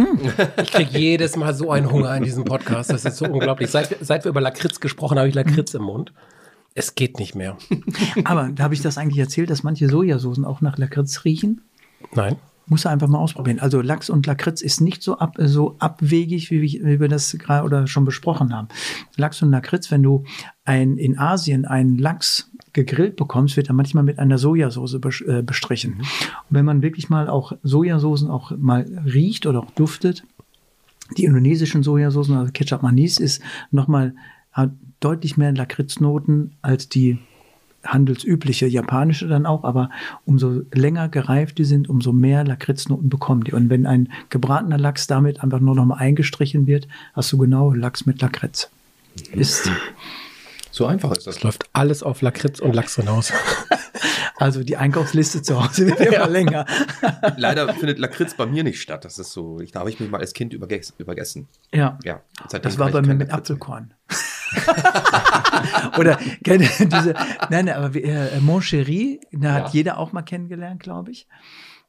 [0.64, 2.92] Ich kriege jedes Mal so einen Hunger in diesem Podcast.
[2.92, 3.70] Das ist so unglaublich.
[3.70, 6.14] Seit, wir- seit wir über Lakritz gesprochen haben, habe ich Lakritz im Mund.
[6.74, 7.58] Es geht nicht mehr.
[8.24, 11.62] Aber da habe ich das eigentlich erzählt, dass manche Sojasoßen auch nach Lakritz riechen.
[12.14, 12.38] Nein.
[12.70, 13.60] Muss er einfach mal ausprobieren.
[13.60, 17.32] Also Lachs und Lakritz ist nicht so, ab, so abwegig, wie, wir- wie wir das
[17.40, 18.68] gerade oder schon besprochen haben.
[19.16, 20.26] Lachs und Lakritz, wenn du
[20.66, 24.96] ein, in Asien einen Lachs gegrillt bekommst, wird er manchmal mit einer Sojasauce
[25.26, 25.94] äh, bestrichen.
[26.02, 26.04] Und
[26.50, 30.24] wenn man wirklich mal auch Sojasoßen auch mal riecht oder auch duftet,
[31.18, 33.42] die indonesischen Sojasoßen, also Ketchup Manis, ist
[33.72, 34.14] nochmal
[34.52, 37.20] hat deutlich mehr Lakritznoten als die
[37.88, 39.90] handelsübliche japanische dann auch, aber
[40.26, 43.54] umso länger gereift die sind, umso mehr Lakritznoten bekommen die.
[43.54, 47.74] Und wenn ein gebratener Lachs damit einfach nur noch mal eingestrichen wird, hast du genau
[47.74, 48.70] Lachs mit Lakritz.
[49.32, 49.72] Ist
[50.72, 51.38] So einfach ist das.
[51.38, 53.34] Es läuft alles auf Lakritz und Lachs hinaus.
[54.38, 56.66] also die Einkaufsliste zu Hause wird immer länger.
[57.38, 59.04] Leider findet Lakritz bei mir nicht statt.
[59.06, 61.48] Das ist so, ich, da habe ich mich mal als Kind überges übergessen.
[61.74, 61.98] Ja.
[62.04, 63.94] Ja, seitdem Das war bei mir mit Lakritz mehr.
[65.98, 67.14] Oder kennt ihr diese,
[67.50, 69.74] nein, nein, aber wie, äh, Mon Chéri, da hat Ja.
[69.74, 71.28] jeder auch mal kennengelernt, glaube ich.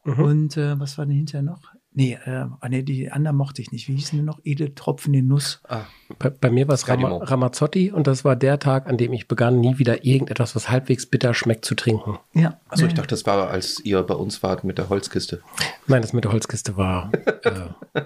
[0.04, 1.60] Und äh, was war denn hinterher noch?
[1.92, 3.88] Nee, äh, ah, nee, die anderen mochte ich nicht.
[3.88, 4.38] Wie hießen die noch?
[4.44, 5.60] Edeltropfen in Nuss.
[5.68, 5.80] Ah,
[6.18, 7.04] Bei, bei mir war es Ram.
[7.04, 11.06] Ramazzotti und das war der Tag, an dem ich begann, nie wieder irgendetwas, was halbwegs
[11.06, 12.18] bitter schmeckt, zu trinken.
[12.34, 12.60] Ja.
[12.68, 15.42] also ich dachte, das war, als ihr bei uns wart mit der Holzkiste.
[15.88, 17.10] Nein, das mit der Holzkiste war
[17.42, 18.02] äh,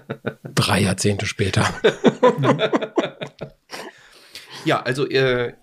[0.55, 1.63] drei Jahrzehnte später.
[4.65, 5.53] Ja, also äh,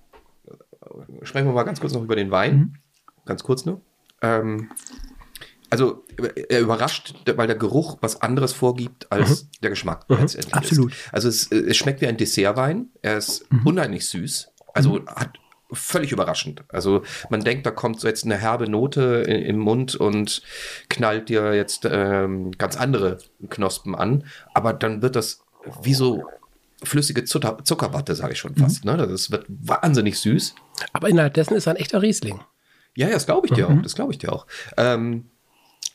[1.23, 2.57] sprechen wir mal ganz kurz noch über den Wein.
[2.57, 2.75] Mhm.
[3.25, 3.81] Ganz kurz nur.
[4.23, 4.71] Ähm,
[5.71, 6.05] also
[6.49, 10.53] er überrascht, weil der Geruch was anderes vorgibt als der Geschmack letztendlich.
[10.53, 10.59] Mhm.
[10.59, 10.93] Absolut.
[10.93, 11.15] Ist.
[11.15, 12.89] Also es, äh, es schmeckt wie ein Dessertwein.
[13.03, 13.67] Er ist Mhm.
[13.67, 14.49] unheimlich süß.
[14.75, 15.39] Also hat
[15.73, 16.65] völlig überraschend.
[16.69, 20.43] Also man denkt, da kommt so jetzt eine herbe Note im Mund und
[20.89, 24.25] knallt dir jetzt ähm, ganz andere Knospen an.
[24.53, 25.45] Aber dann wird das
[25.83, 26.25] wie so
[26.85, 28.85] flüssige Zucker, Zuckerwatte, sage ich schon fast.
[28.85, 28.97] Ne?
[28.97, 30.55] Das wird wahnsinnig süß.
[30.93, 32.41] Aber innerhalb dessen ist er ein echter Riesling.
[32.97, 33.83] Ja, ja, das glaube ich dir auch.
[33.83, 34.47] Das glaube ich dir auch.
[34.77, 35.27] Ähm,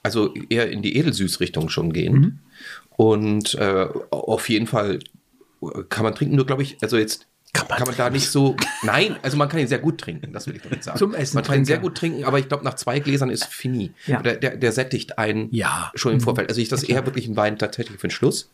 [0.03, 2.41] also eher in die Edelsüß-Richtung schon gehen.
[2.97, 4.99] Und äh, auf jeden Fall
[5.89, 8.55] kann man trinken, nur glaube ich, also jetzt Kann kann man man, da nicht so.
[8.83, 10.97] Nein, also man kann ihn sehr gut trinken, das will ich damit sagen.
[10.99, 13.45] Zum Essen Man kann ihn sehr gut trinken, aber ich glaube, nach zwei Gläsern ist
[13.45, 13.91] fini.
[14.05, 14.21] Ja.
[14.21, 15.91] Der, der, der sättigt einen Ja.
[15.95, 16.49] schon im Vorfeld.
[16.49, 18.51] Also ich das eher wirklich ein Wein tatsächlich für den Schluss.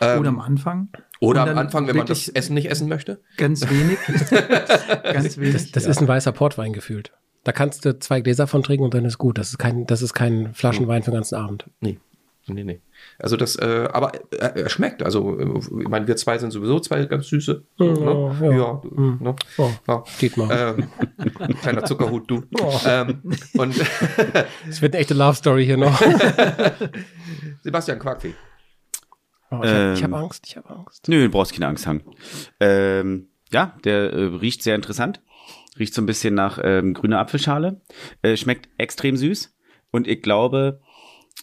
[0.00, 0.88] Ähm, Oder am Anfang.
[1.20, 3.20] oder am Anfang, wenn man das wirklich- Essen nicht essen möchte.
[3.36, 3.98] Ganz wenig.
[5.02, 5.52] Ganz wenig.
[5.54, 7.12] Das, das ist ein weißer Portwein gefühlt.
[7.44, 9.38] Da kannst du zwei Gläser von trinken und dann ist gut.
[9.38, 11.66] Das ist kein, das ist kein Flaschenwein für den ganzen Abend.
[11.80, 11.98] Nee.
[12.50, 12.80] Nee, nee.
[13.18, 15.02] Also das, äh, aber er, er schmeckt.
[15.02, 17.62] Also, äh, ich meine, wir zwei sind sowieso zwei ganz süße.
[17.76, 18.36] Ja, ne?
[18.40, 18.50] ja.
[18.50, 18.82] ja.
[19.20, 19.36] ne?
[19.58, 20.04] Oh, ja.
[20.20, 20.50] Dietmar.
[20.78, 20.88] Ähm,
[21.60, 22.44] kleiner Zuckerhut, du.
[22.58, 22.72] Oh.
[22.86, 23.22] Ähm,
[23.54, 23.74] und
[24.68, 26.00] Es wird eine echte Love Story hier noch.
[27.62, 28.34] Sebastian Quarkfee.
[29.50, 30.02] Oh, ich habe Ähm.
[30.02, 31.08] hab Angst, ich habe Angst.
[31.08, 32.02] Nö, du brauchst keine Angst haben.
[32.60, 35.22] Ähm, ja, der äh, riecht sehr interessant.
[35.78, 37.80] Riecht so ein bisschen nach ähm, grüner Apfelschale.
[38.22, 39.56] Äh, schmeckt extrem süß.
[39.90, 40.80] Und ich glaube,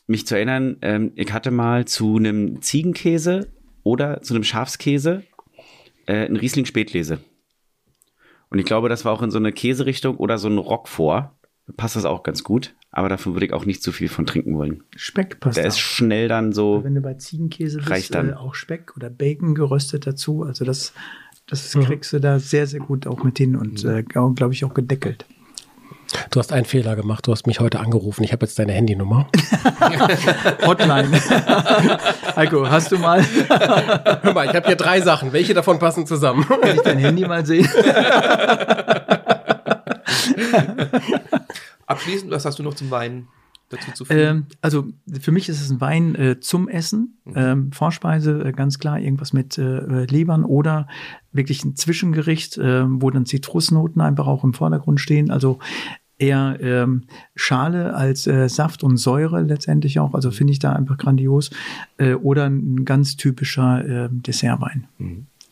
[0.08, 3.52] mich zu erinnern, ähm, ich hatte mal zu einem Ziegenkäse
[3.84, 5.24] oder zu einem Schafskäse
[6.06, 7.20] äh, einen Riesling Spätlese.
[8.50, 11.32] Und ich glaube, das war auch in so eine Käserichtung oder so ein Roquefort.
[11.78, 12.76] Passt das auch ganz gut.
[12.98, 14.84] Aber davon würde ich auch nicht zu viel von trinken wollen.
[14.96, 15.68] Speck passt Der auch.
[15.68, 16.82] ist schnell dann so.
[16.84, 18.30] Wenn du bei Ziegenkäse bist, Reicht dann.
[18.30, 20.44] äh, auch Speck oder Bacon geröstet dazu.
[20.44, 20.94] Also das,
[21.46, 21.84] das Mhm.
[21.84, 25.26] kriegst du da sehr, sehr gut auch mit hin und äh, glaube ich auch gedeckelt.
[26.30, 27.28] Du hast einen Fehler gemacht.
[27.28, 28.24] Du hast mich heute angerufen.
[28.24, 29.28] Ich habe jetzt deine Handynummer.
[30.66, 31.10] Hotline.
[32.38, 33.22] Heiko, hast du mal,
[34.22, 35.34] Hör mal, ich habe hier drei Sachen.
[35.34, 36.46] Welche davon passen zusammen?
[36.48, 37.68] kann ich dein Handy mal sehen?
[41.88, 43.28] Abschließend, was hast du noch zum Wein
[43.70, 44.06] dazu zu?
[44.10, 44.88] Ähm, also
[45.20, 47.18] für mich ist es ein Wein äh, zum Essen.
[47.34, 50.88] Ähm, Vorspeise, äh, ganz klar, irgendwas mit äh, Lebern oder
[51.32, 55.32] wirklich ein Zwischengericht, äh, wo dann Zitrusnoten einfach auch im Vordergrund stehen.
[55.32, 55.60] Also
[56.18, 57.04] eher ähm,
[57.36, 60.14] Schale als äh, Saft und Säure letztendlich auch.
[60.14, 61.50] Also finde ich da einfach grandios.
[61.98, 64.88] Äh, oder ein ganz typischer äh, Dessertwein.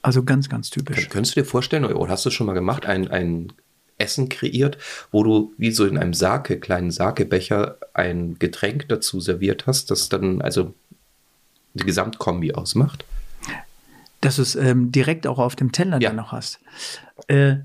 [0.01, 0.99] Also ganz, ganz typisch.
[0.99, 3.51] Kön- Könntest du dir vorstellen, oder hast du es schon mal gemacht, ein, ein
[3.97, 4.77] Essen kreiert,
[5.11, 10.09] wo du wie so in einem Sake, kleinen Sakebecher ein Getränk dazu serviert hast, das
[10.09, 10.73] dann also
[11.73, 13.05] die Gesamtkombi ausmacht?
[14.21, 16.09] dass du es ähm, direkt auch auf dem Teller Ja.
[16.09, 16.61] dann noch hast.
[17.27, 17.55] Äh,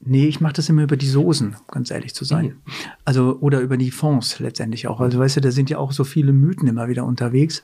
[0.00, 2.56] nee, ich mache das immer über die Soßen, ganz ehrlich zu sein.
[3.04, 5.00] Also, oder über die Fonds letztendlich auch.
[5.00, 7.62] Also, weißt du, da sind ja auch so viele Mythen immer wieder unterwegs.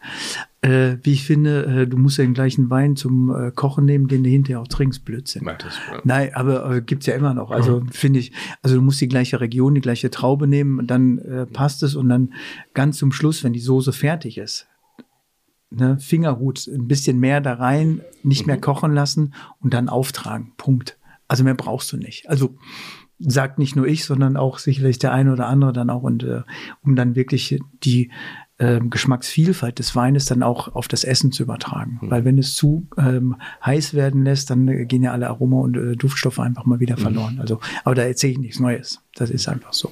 [0.60, 4.08] Äh, wie ich finde, äh, du musst ja den gleichen Wein zum äh, Kochen nehmen,
[4.08, 5.44] den du hinterher auch trinkst, Blödsinn.
[5.44, 6.00] Das, ja.
[6.04, 7.50] Nein, aber äh, gibt's ja immer noch.
[7.50, 8.32] Also finde ich,
[8.62, 11.94] also du musst die gleiche Region, die gleiche Traube nehmen, und dann äh, passt es
[11.94, 12.34] und dann
[12.74, 14.66] ganz zum Schluss, wenn die Soße fertig ist,
[15.70, 20.52] ne, Fingerhut, ein bisschen mehr da rein, nicht mehr kochen lassen und dann auftragen.
[20.56, 20.98] Punkt.
[21.28, 22.28] Also mehr brauchst du nicht.
[22.28, 22.56] Also
[23.18, 26.42] sagt nicht nur ich, sondern auch sicherlich der eine oder andere dann auch und äh,
[26.82, 28.10] um dann wirklich die
[28.58, 31.98] äh, Geschmacksvielfalt des Weines dann auch auf das Essen zu übertragen.
[32.02, 35.76] Weil wenn es zu ähm, heiß werden lässt, dann äh, gehen ja alle Aroma und
[35.76, 37.38] äh, Duftstoffe einfach mal wieder verloren.
[37.40, 39.00] Also, aber da erzähle ich nichts Neues.
[39.14, 39.90] Das ist einfach so.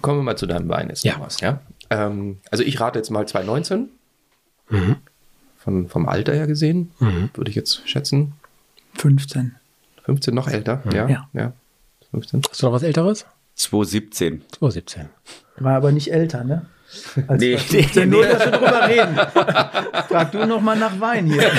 [0.00, 1.16] Kommen wir mal zu deinem Wein jetzt Ja.
[1.18, 1.60] was, ja?
[1.90, 3.88] Ähm, also ich rate jetzt mal 2019.
[4.70, 4.96] Mhm.
[5.58, 7.30] Von, vom Alter her gesehen, Mhm.
[7.34, 8.32] würde ich jetzt schätzen.
[8.94, 9.54] 15.
[10.04, 11.08] 15 noch älter, ja?
[11.08, 11.28] Ja.
[11.32, 11.52] ja.
[12.10, 12.42] 15.
[12.48, 13.26] Hast du noch was Älteres?
[13.54, 14.42] 217.
[14.52, 15.08] 2017.
[15.58, 16.66] War aber nicht älter, ne?
[17.26, 19.16] Als Nee, nee, nee, nur, dass wir drüber reden.
[20.08, 21.42] Frag du noch mal nach Wein hier.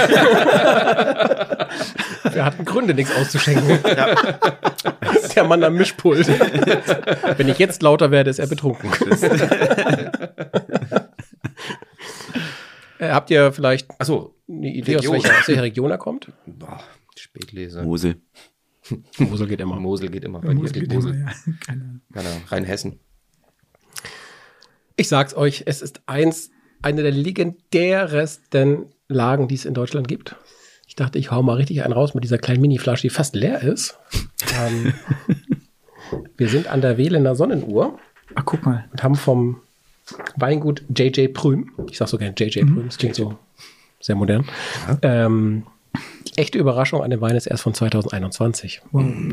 [2.32, 3.80] Wir hatten Gründe, nichts auszuschenken.
[5.36, 6.28] Der Mann am Mischpult.
[7.38, 8.90] Wenn ich jetzt lauter werde, ist er betrunken.
[12.98, 16.32] Äh, Habt ihr vielleicht Achso, eine Idee, aus welcher, aus welcher Region er kommt?
[16.46, 16.80] boah,
[17.18, 17.84] Spätlese.
[17.84, 18.22] Mosel.
[19.18, 19.80] Mosel geht immer.
[19.80, 20.42] Mosel geht immer.
[20.42, 21.20] Bei dir geht Immer, Mosel.
[21.20, 21.54] ja.
[21.66, 22.02] Keine Ahnung.
[22.12, 23.00] Genau, Rheinhessen.
[24.96, 30.36] Ich sag's euch, es ist eins, eine der legendärsten Lagen, die es in Deutschland gibt.
[30.88, 33.62] Ich dachte, ich hau mal richtig einen raus mit dieser kleinen Mini-Flasche, die fast leer
[33.62, 33.98] ist.
[34.60, 34.94] ähm,
[36.38, 38.00] wir sind an der Wählener Sonnenuhr
[38.36, 38.88] Ach, guck mal.
[38.92, 39.62] und haben vom
[40.36, 43.38] Weingut JJ Prüm, ich sag so gerne JJ Prüm, das klingt so
[44.00, 44.46] sehr modern,
[45.02, 45.66] ähm,
[46.36, 48.82] echte Überraschung an dem Wein ist erst von 2021.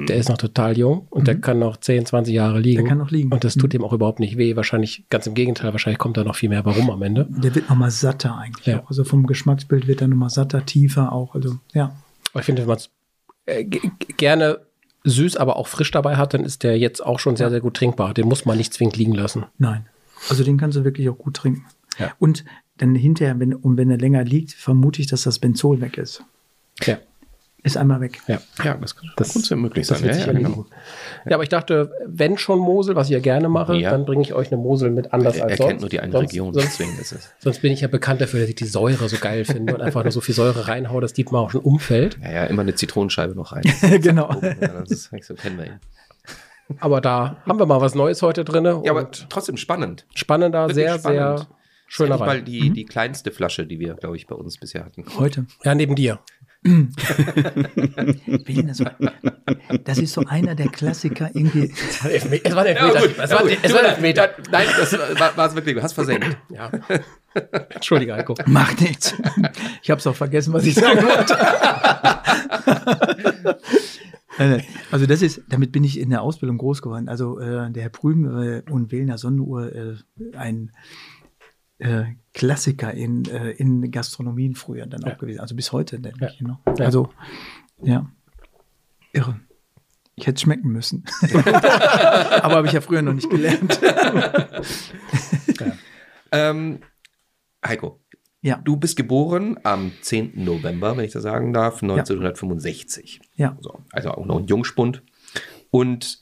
[0.09, 2.83] Der ist noch total jung und der kann noch 10, 20 Jahre liegen.
[2.83, 3.33] Der kann noch liegen.
[3.33, 4.57] Und das tut ihm auch überhaupt nicht weh.
[4.57, 7.27] Wahrscheinlich, ganz im Gegenteil, wahrscheinlich kommt da noch viel mehr warum am Ende.
[7.29, 8.67] Der wird noch mal satter eigentlich.
[8.67, 8.85] Ja.
[8.87, 11.35] Also vom Geschmacksbild wird er noch mal satter, tiefer auch.
[11.35, 11.97] Also ja.
[12.33, 12.91] Aber ich finde, wenn man es
[13.47, 14.61] äh, gerne
[15.05, 17.75] süß, aber auch frisch dabei hat, dann ist der jetzt auch schon sehr, sehr gut
[17.75, 18.15] trinkbar.
[18.15, 19.47] Den muss man nicht zwingend liegen lassen.
[19.59, 19.87] Nein.
[20.29, 21.65] Also den kannst du wirklich auch gut trinken.
[21.99, 22.13] Ja.
[22.19, 22.45] Und
[22.79, 26.25] dann hinterher, wenn, und wenn er länger liegt, vermute ich, dass das Benzol weg ist.
[26.87, 26.99] Ja,
[27.65, 28.21] Ist einmal weg.
[28.27, 28.41] ja.
[28.65, 30.09] Ja, das, Das- könnte möglich Das sein.
[30.09, 30.67] wird Ja, sich ja, erledigen.
[31.27, 33.91] Ja, aber ich dachte, wenn schon Mosel, was ich ja gerne mache, Ja.
[33.91, 35.69] dann bringe ich euch eine Mosel mit anders Er, als er sonst.
[35.69, 37.31] kennt nur die eine sonst, Region, Sonst, deswegen ist es.
[37.39, 40.03] sonst bin ich ja bekannt dafür, dass ich die Säure so geil finde und einfach
[40.03, 42.19] nur so viel Säure reinhaue, dass Dietmar auch schon umfällt.
[42.21, 43.63] Ja, ja, immer eine Zitronenscheibe noch rein.
[44.03, 44.33] genau.
[44.43, 45.81] Ja, das ist, so kennen wir ihn.
[46.81, 48.65] Aber da haben wir mal was Neues heute drin.
[48.65, 50.07] Ja, aber trotzdem spannend.
[50.15, 51.39] spannender, Wirklich sehr, spannend.
[51.39, 51.47] sehr
[51.87, 52.45] Schöner Mal Wein.
[52.47, 55.05] die, die kleinste Flasche, die wir, glaube ich, bei uns bisher hatten.
[55.19, 55.45] Heute.
[55.63, 56.21] Ja, neben dir.
[59.85, 61.73] Das ist so einer der Klassiker irgendwie.
[62.05, 63.19] Es war Ja, gut.
[63.19, 63.59] Es war, gut.
[63.63, 64.31] es war ein Elfmeter.
[64.51, 65.75] Nein, das war, es wirklich.
[65.75, 66.37] Du hast versenkt.
[66.51, 66.71] Ja.
[67.71, 68.37] Entschuldige, Heiko.
[68.47, 69.15] Macht nichts.
[69.83, 71.37] Ich habe es auch vergessen, was ich sagen wollte.
[74.39, 74.63] Nein.
[74.91, 77.09] Also das ist, damit bin ich in der Ausbildung groß geworden.
[77.09, 79.95] Also äh, der Herr Prüm äh, und Wählner Sonnenuhr, äh,
[80.37, 80.71] ein
[81.83, 82.05] äh,
[82.35, 85.13] Klassiker in, äh, in Gastronomien früher dann Ja.
[85.15, 85.41] auch gewesen.
[85.41, 86.31] Also bis heute, denke Ja.
[86.31, 86.41] ich.
[86.41, 86.59] Ne?
[86.79, 87.11] Also,
[87.83, 88.11] ja.
[89.13, 89.41] Irre.
[90.15, 91.05] Ich hätte es schmecken müssen.
[91.33, 93.81] Aber habe ich ja früher noch nicht gelernt.
[96.31, 96.81] Ähm,
[97.67, 98.01] Heiko,
[98.41, 98.57] Ja.
[98.57, 100.33] du bist geboren am 10.
[100.45, 103.21] November, wenn ich das sagen darf, 1965.
[103.37, 103.57] Ja.
[103.61, 105.03] So, also auch noch ein Jungspund.
[105.71, 106.22] Und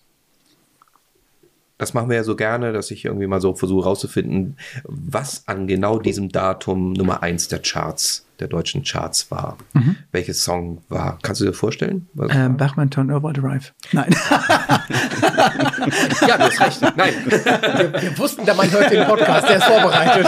[1.81, 5.67] das machen wir ja so gerne, dass ich irgendwie mal so versuche rauszufinden, was an
[5.67, 9.57] genau diesem Datum Nummer eins der Charts, der deutschen Charts war.
[10.13, 11.19] Welches Song war?
[11.23, 12.07] Kannst du dir vorstellen?
[12.29, 12.59] Ähm?
[12.59, 13.73] Bachmann Turnover Drive.
[13.93, 14.15] Nein.
[16.29, 16.83] ja, du hast recht.
[16.97, 17.15] Nein.
[17.25, 20.27] Wir wussten, der Mann hört den Podcast, der ist vorbereitet.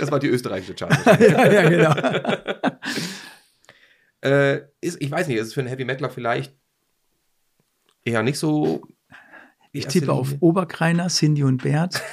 [0.00, 0.96] Das war die österreichische Chart.
[1.20, 1.94] ja, ja, genau.
[4.22, 6.54] äh, ist, ich weiß nicht, ist es für einen Heavy Metaler vielleicht
[8.04, 8.82] eher nicht so.
[9.72, 10.40] Ich tippe auf Linie?
[10.40, 12.00] Oberkreiner, Cindy und Bert.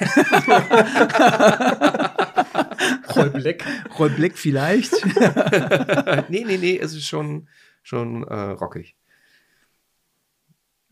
[3.14, 3.64] Roll Black.
[3.98, 4.92] Roy Black vielleicht.
[6.30, 7.48] nee, nee, nee, es ist schon,
[7.82, 8.96] schon äh, rockig.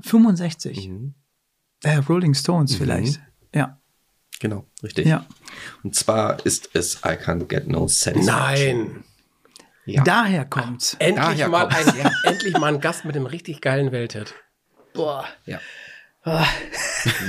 [0.02, 0.88] 65.
[0.88, 1.14] Mhm.
[1.82, 3.20] Äh, Rolling Stones vielleicht.
[3.54, 3.78] Ja,
[4.40, 5.06] Genau, richtig.
[5.06, 5.26] ja.
[5.82, 8.78] Und zwar ist es I Can't Get No Satisfaction.
[8.78, 9.04] Nein.
[9.84, 10.04] Ja.
[10.04, 10.94] Daher kommt's.
[10.98, 14.34] Endlich Daher mal, kommt's, ein, endlich mal ein Gast mit einem richtig geilen Welthit.
[14.92, 15.24] Boah.
[15.46, 15.60] ja.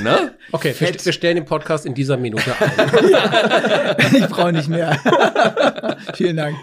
[0.04, 0.36] Ne?
[0.52, 3.96] Okay, wir, wir stellen den Podcast in dieser Minute ein.
[4.16, 4.98] Ich brauche nicht mehr.
[6.16, 6.58] Vielen Dank.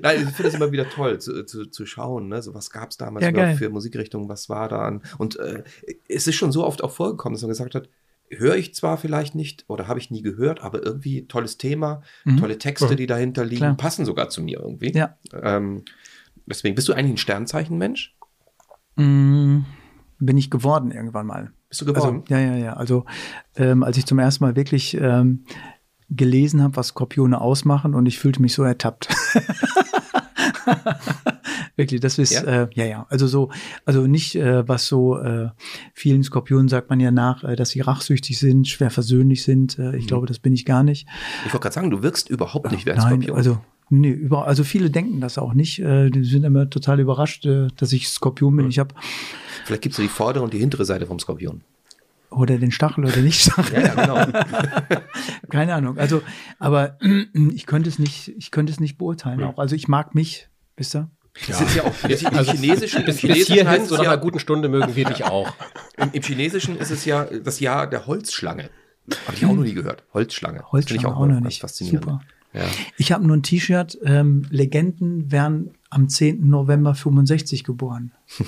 [0.00, 2.40] Nein, ich finde es immer wieder toll zu, zu, zu schauen, ne?
[2.40, 5.02] so was gab es damals Ja, für Musikrichtungen, was war da an.
[5.18, 5.64] Und äh,
[6.08, 7.90] es ist schon so oft auch vorgekommen, dass man gesagt hat,
[8.30, 12.02] höre ich zwar vielleicht nicht oder habe ich nie gehört, aber irgendwie tolles Thema,
[12.40, 13.66] tolle Texte, die dahinter liegen, Mhm.
[13.66, 13.76] Klar.
[13.76, 14.92] passen sogar zu mir irgendwie.
[14.92, 15.18] Ja.
[15.42, 15.84] Ähm,
[16.46, 18.14] deswegen, bist du eigentlich ein Sternzeichenmensch?
[18.96, 19.58] Mm,
[20.26, 21.52] bin ich geworden irgendwann mal.
[21.68, 22.22] Bist du geworden?
[22.28, 22.72] Also, ja, ja, ja.
[22.74, 23.04] Also
[23.56, 25.44] ähm, als ich zum ersten Mal wirklich ähm,
[26.10, 29.08] gelesen habe, was Skorpione ausmachen und ich fühlte mich so ertappt.
[31.76, 32.44] wirklich, das ist, Ja?
[32.44, 33.06] ja, äh, ja, ja.
[33.08, 33.50] Also so,
[33.84, 35.48] also nicht, äh, was so äh,
[35.94, 39.78] vielen Skorpionen sagt man ja nach, äh, dass sie rachsüchtig sind, schwer versöhnlich sind.
[39.78, 41.06] Äh, ich glaube, das bin ich gar nicht.
[41.46, 43.36] ich wollte gerade sagen, du wirkst überhaupt nicht wie ein Nein, Skorpion.
[43.36, 43.58] also
[43.92, 45.78] nee, über, also viele denken das auch nicht.
[45.78, 48.68] Äh, die sind immer total überrascht, äh, dass ich Skorpion bin.
[48.68, 48.94] Ich habe
[49.64, 51.62] Vielleicht gibst du die vordere und die hintere Seite vom Skorpion.
[52.30, 53.82] oder den Stachel oder nicht Stachel.
[53.82, 54.40] Ja, ja, genau.
[55.50, 55.98] Keine Ahnung.
[55.98, 56.22] Also,
[56.58, 56.98] aber
[57.54, 59.42] ich könnte es nicht, ich könnte es nicht beurteilen.
[59.42, 59.58] Auch.
[59.58, 61.10] Also ich mag mich, wisst ihr?
[61.46, 63.98] Das ist ja auch im Also Chinesischen, im bis, bis Chinesischen hierhin, heißt so es
[63.98, 65.52] nach ja, einer guten Stunde mögen wir dich auch.
[65.96, 68.68] Im, Im Chinesischen ist es ja das Jahr der Holzschlange.
[69.26, 70.04] Habe ich auch noch nie gehört.
[70.14, 70.58] Holzschlange.
[70.58, 71.60] Finde Holzschlange ich auch, mal noch nicht.
[71.60, 72.04] Faszinierend.
[72.04, 72.20] Super.
[72.54, 72.62] Ja.
[72.98, 76.48] Ich habe nur ein T-Shirt, ähm, Legenden werden am 10.
[76.48, 78.12] November 65 geboren.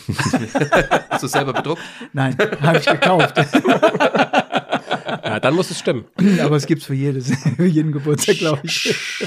[1.11, 1.81] Hast du es selber bedruckt?
[2.13, 3.35] Nein, habe ich gekauft.
[5.25, 6.05] Ja, dann muss es stimmen.
[6.41, 8.95] aber es gibt's für jedes, für jeden Geburtstag, glaube ich.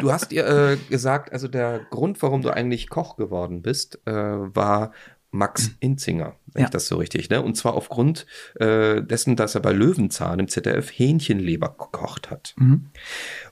[0.00, 4.12] Du hast dir äh, gesagt, also der Grund, warum du eigentlich Koch geworden bist, äh,
[4.12, 4.92] war
[5.30, 6.66] Max Inzinger, wenn Ja.
[6.66, 7.40] ich das so richtig, ne?
[7.40, 8.26] Und zwar aufgrund
[8.56, 12.54] äh, dessen, dass er bei Löwenzahn im ZDF Hähnchenleber gekocht hat.
[12.58, 12.86] Mhm.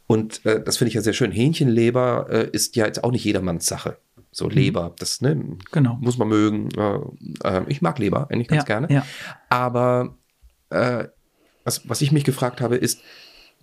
[0.06, 1.32] Und äh, das finde ich ja sehr schön.
[1.32, 3.98] Hähnchenleber äh, ist ja jetzt auch nicht jedermanns Sache.
[4.30, 5.58] So Leber, das ne, Mhm.
[5.72, 5.98] Genau.
[6.00, 6.68] muss man mögen.
[6.76, 6.98] Äh,
[7.44, 8.92] äh, ich mag Leber eigentlich ganz Ja, gerne.
[8.92, 9.06] ja.
[9.48, 10.16] Aber
[10.70, 11.08] äh,
[11.64, 13.00] was, was ich mich gefragt habe, ist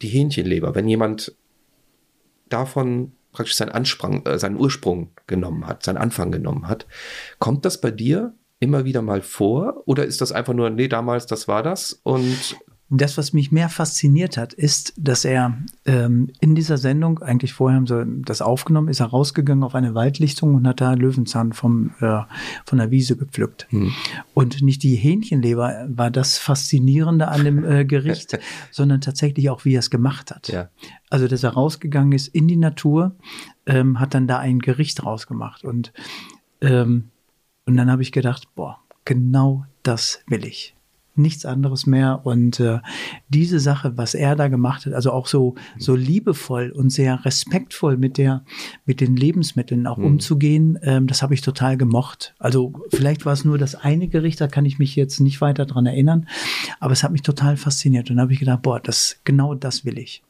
[0.01, 0.75] die Hähnchenleber.
[0.75, 1.35] Wenn jemand
[2.49, 6.87] davon praktisch seinen Ansprang, äh, seinen Ursprung genommen hat, seinen Anfang genommen hat,
[7.39, 9.83] kommt das bei dir immer wieder mal vor?
[9.85, 11.93] Oder ist das einfach nur, nee, damals, das war das?
[12.03, 12.57] Und
[12.91, 17.77] Das, was mich mehr fasziniert hat, ist, dass er ähm, in dieser Sendung, eigentlich vorher
[17.77, 21.91] haben sie das aufgenommen, ist er rausgegangen auf eine Waldlichtung und hat da Löwenzahn vom,
[21.99, 22.21] äh,
[22.65, 23.67] von der Wiese gepflückt.
[24.33, 28.39] Und nicht die Hähnchenleber war das Faszinierende an dem äh, Gericht,
[28.71, 30.47] sondern tatsächlich auch, wie er es gemacht hat.
[30.47, 30.69] Ja.
[31.11, 33.15] Also, dass er rausgegangen ist in die Natur,
[33.67, 35.63] ähm, hat dann da ein Gericht rausgemacht.
[35.63, 35.93] Und,
[36.61, 37.09] ähm,
[37.65, 40.75] und dann habe ich gedacht, boah, genau das will ich.
[41.19, 42.21] Nichts anderes mehr.
[42.23, 42.79] Und äh,
[43.29, 47.97] diese Sache, was er da gemacht hat, also auch so, so liebevoll und sehr respektvoll
[47.97, 48.43] mit der,
[48.85, 50.05] mit den Lebensmitteln auch Mhm.
[50.05, 52.33] umzugehen, ähm, das habe ich total gemocht.
[52.39, 55.65] Also vielleicht war es nur das eine Gericht, da kann ich mich jetzt nicht weiter
[55.65, 56.27] dran erinnern,
[56.79, 58.09] aber es hat mich total fasziniert.
[58.09, 60.23] Und dann habe ich gedacht, boah, das, genau das will ich.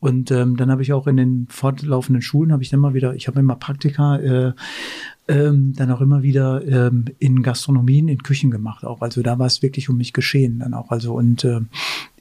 [0.00, 3.14] Und ähm, dann habe ich auch in den fortlaufenden Schulen, habe ich dann mal wieder,
[3.14, 4.52] ich habe immer Praktika, äh,
[5.26, 9.02] ähm, dann auch immer wieder ähm, in Gastronomien, in Küchen gemacht auch.
[9.02, 10.90] Also da war es wirklich um mich geschehen dann auch.
[10.90, 11.68] Also und ähm,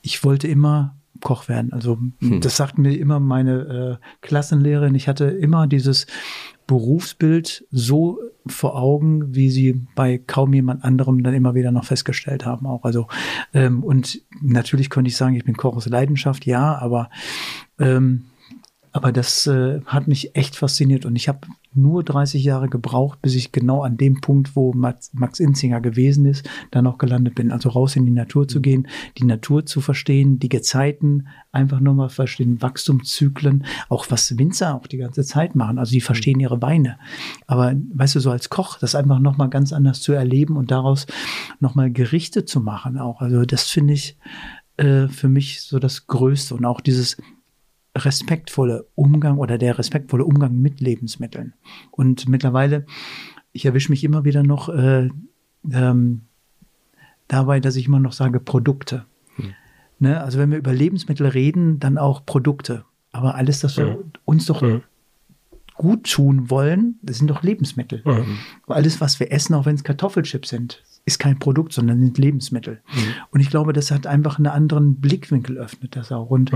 [0.01, 1.73] ich wollte immer Koch werden.
[1.73, 4.95] Also das sagt mir immer meine äh, Klassenlehrerin.
[4.95, 6.07] Ich hatte immer dieses
[6.67, 12.45] Berufsbild so vor Augen, wie sie bei kaum jemand anderem dann immer wieder noch festgestellt
[12.45, 12.83] haben auch.
[12.83, 13.07] Also
[13.53, 17.09] ähm, und natürlich könnte ich sagen, ich bin Koch aus Leidenschaft, ja, aber
[17.79, 18.25] ähm,
[18.97, 23.35] aber das äh, hat mich echt fasziniert und ich habe nur 30 Jahre gebraucht, bis
[23.35, 27.51] ich genau an dem Punkt, wo Max, Max Inzinger gewesen ist, dann auch gelandet bin.
[27.51, 28.87] Also raus in die Natur zu gehen,
[29.17, 34.87] die Natur zu verstehen, die Gezeiten einfach nur mal verstehen, Wachstumszyklen, auch was Winzer auch
[34.87, 35.77] die ganze Zeit machen.
[35.77, 36.97] Also die verstehen ihre Weine.
[37.45, 40.71] Aber weißt du, so als Koch, das einfach noch mal ganz anders zu erleben und
[40.71, 41.05] daraus
[41.59, 43.21] noch mal Gerichte zu machen auch.
[43.21, 44.17] Also das finde ich
[44.77, 47.17] äh, für mich so das Größte und auch dieses
[48.05, 51.53] respektvolle Umgang oder der respektvolle Umgang mit Lebensmitteln.
[51.91, 52.85] Und mittlerweile,
[53.51, 55.09] ich erwische mich immer wieder noch äh,
[55.71, 56.21] ähm,
[57.27, 59.05] dabei, dass ich immer noch sage Produkte.
[59.99, 60.21] Ne?
[60.21, 62.85] Also wenn wir über Lebensmittel reden, dann auch Produkte.
[63.11, 64.81] Aber alles, das wir uns doch Mhm.
[65.75, 68.01] gut tun wollen, das sind doch Lebensmittel.
[68.05, 68.37] Mhm.
[68.67, 72.81] Alles, was wir essen, auch wenn es Kartoffelchips sind, ist kein Produkt, sondern sind Lebensmittel.
[72.93, 73.13] Mhm.
[73.31, 76.29] Und ich glaube, das hat einfach einen anderen Blickwinkel, öffnet das auch.
[76.29, 76.51] Und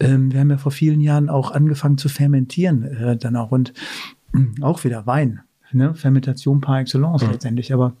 [0.00, 3.52] ähm, wir haben ja vor vielen Jahren auch angefangen zu fermentieren, äh, dann auch.
[3.52, 3.72] Und
[4.32, 5.94] mh, auch wieder Wein, ne?
[5.94, 7.72] Fermentation par excellence letztendlich.
[7.72, 7.92] Aber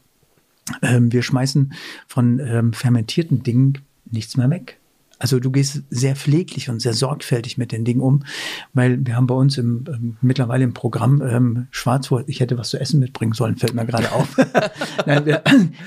[0.82, 1.72] ähm, wir schmeißen
[2.08, 3.78] von ähm, fermentierten Dingen
[4.10, 4.80] nichts mehr weg.
[5.18, 8.22] Also du gehst sehr pfleglich und sehr sorgfältig mit den Dingen um,
[8.74, 12.68] weil wir haben bei uns im, ähm, mittlerweile im Programm ähm, Schwarzwurzeln, ich hätte was
[12.70, 14.36] zu essen mitbringen sollen, fällt mir gerade auf.
[15.06, 15.42] Nein, wir,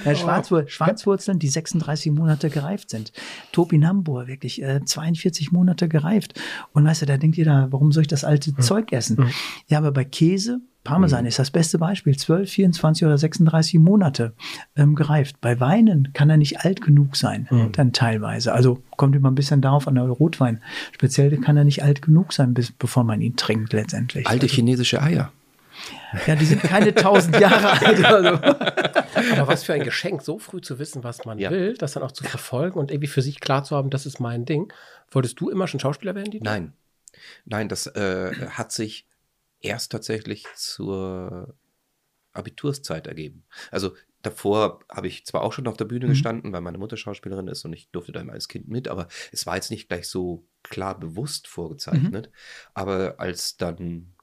[0.06, 3.12] ja, Schwarzwur Schwarzwurzeln, die 36 Monate gereift sind.
[3.52, 6.40] Topinambur, wirklich äh, 42 Monate gereift.
[6.74, 9.30] Und weißt du, da denkt jeder, warum soll ich das alte Zeug essen?
[9.68, 12.16] Ja, aber bei Käse, Parmesan ist das beste Beispiel.
[12.18, 14.34] 12, 24 oder 36 Monate
[14.76, 15.42] ähm, gereift.
[15.42, 18.54] Bei Weinen kann er nicht alt genug sein, dann teilweise.
[18.54, 20.62] Also kommt immer ein bisschen darauf an, der Rotwein.
[20.94, 24.26] Speziell kann er nicht alt genug sein, bis, bevor man ihn trinkt letztendlich.
[24.28, 25.32] Alte also, chinesische Eier.
[26.28, 28.06] ja, die sind keine tausend Jahre alt.
[28.06, 28.30] Also.
[29.42, 31.52] Aber was für ein Geschenk, so früh zu wissen, was man Ja.
[31.52, 34.20] will, das dann auch zu verfolgen und irgendwie für sich klar zu haben, das ist
[34.20, 34.72] mein Ding.
[35.12, 36.46] Wolltest du immer schon Schauspieler werden, Dieter?
[36.46, 36.74] Nein.
[37.46, 39.06] Nein, das äh, hat sich
[39.62, 41.55] erst tatsächlich zur
[42.34, 43.43] Abiturszeit ergeben.
[43.72, 46.10] Also davor habe ich zwar auch schon auf der Bühne Mhm.
[46.10, 49.07] gestanden, weil meine Mutter Schauspielerin ist und ich durfte da immer als Kind mit, aber
[49.32, 52.28] es war jetzt nicht gleich so klar bewusst vorgezeichnet.
[52.28, 52.34] Mhm.
[52.74, 54.14] Aber als dann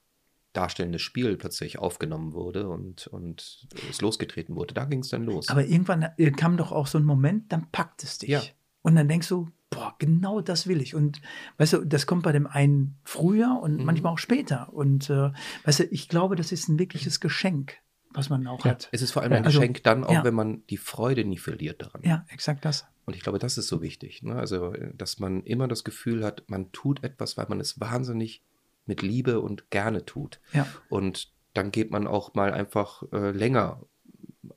[0.53, 5.49] darstellendes Spiel plötzlich aufgenommen wurde und, und es losgetreten wurde, da ging es dann los.
[5.49, 8.29] Aber irgendwann äh, kam doch auch so ein Moment, dann packt es dich.
[8.29, 8.41] Ja.
[8.81, 10.95] Und dann denkst du, boah, genau das will ich.
[10.95, 11.21] Und
[11.57, 13.85] weißt du, das kommt bei dem einen früher und Mhm.
[13.85, 14.71] manchmal auch später.
[14.73, 15.31] Und äh,
[15.65, 17.77] weißt du, ich glaube, das ist ein wirkliches Geschenk,
[18.11, 18.71] was man auch Ja.
[18.71, 18.89] hat.
[18.91, 20.23] es ist vor allem ein Also, Geschenk dann auch, ja.
[20.23, 22.01] wenn man die Freude nie verliert daran.
[22.03, 22.85] Ja, exakt das.
[23.05, 24.23] Und ich glaube, das ist so wichtig.
[24.23, 24.35] Ne?
[24.35, 28.43] Also, äh, dass man immer das Gefühl hat, man tut etwas, weil man es wahnsinnig
[28.85, 30.39] mit Liebe und gerne tut.
[30.53, 30.65] Ja.
[30.89, 33.81] Und dann geht man auch mal einfach äh, länger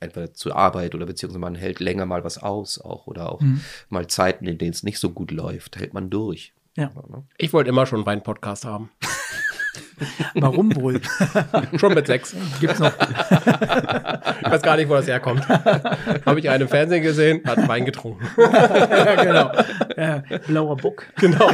[0.01, 3.61] entweder zur Arbeit oder beziehungsweise man hält länger mal was aus auch oder auch Mhm.
[3.89, 6.53] mal Zeiten, in denen es nicht so gut läuft, hält man durch.
[6.77, 6.91] Ja.
[7.09, 7.25] ne?
[7.37, 8.91] Ich wollte immer schon einen Wein-Podcast haben.
[10.35, 11.01] Warum wohl?
[11.77, 12.35] Schon mit sechs.
[12.59, 12.93] Gibt's noch?
[12.99, 15.47] Ich weiß gar nicht, wo das herkommt.
[15.49, 18.27] Habe ich einen im Fernsehen gesehen, hat Wein getrunken.
[18.39, 19.53] ja, genau.
[19.97, 21.05] Ja, blauer Bock.
[21.17, 21.51] Genau.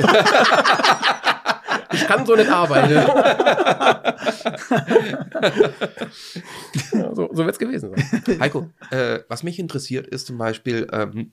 [1.93, 2.93] Ich kann so nicht arbeiten.
[6.93, 8.41] Ja, so so wird es gewesen sein.
[8.41, 11.33] Heiko, äh, was mich interessiert ist zum Beispiel, ähm,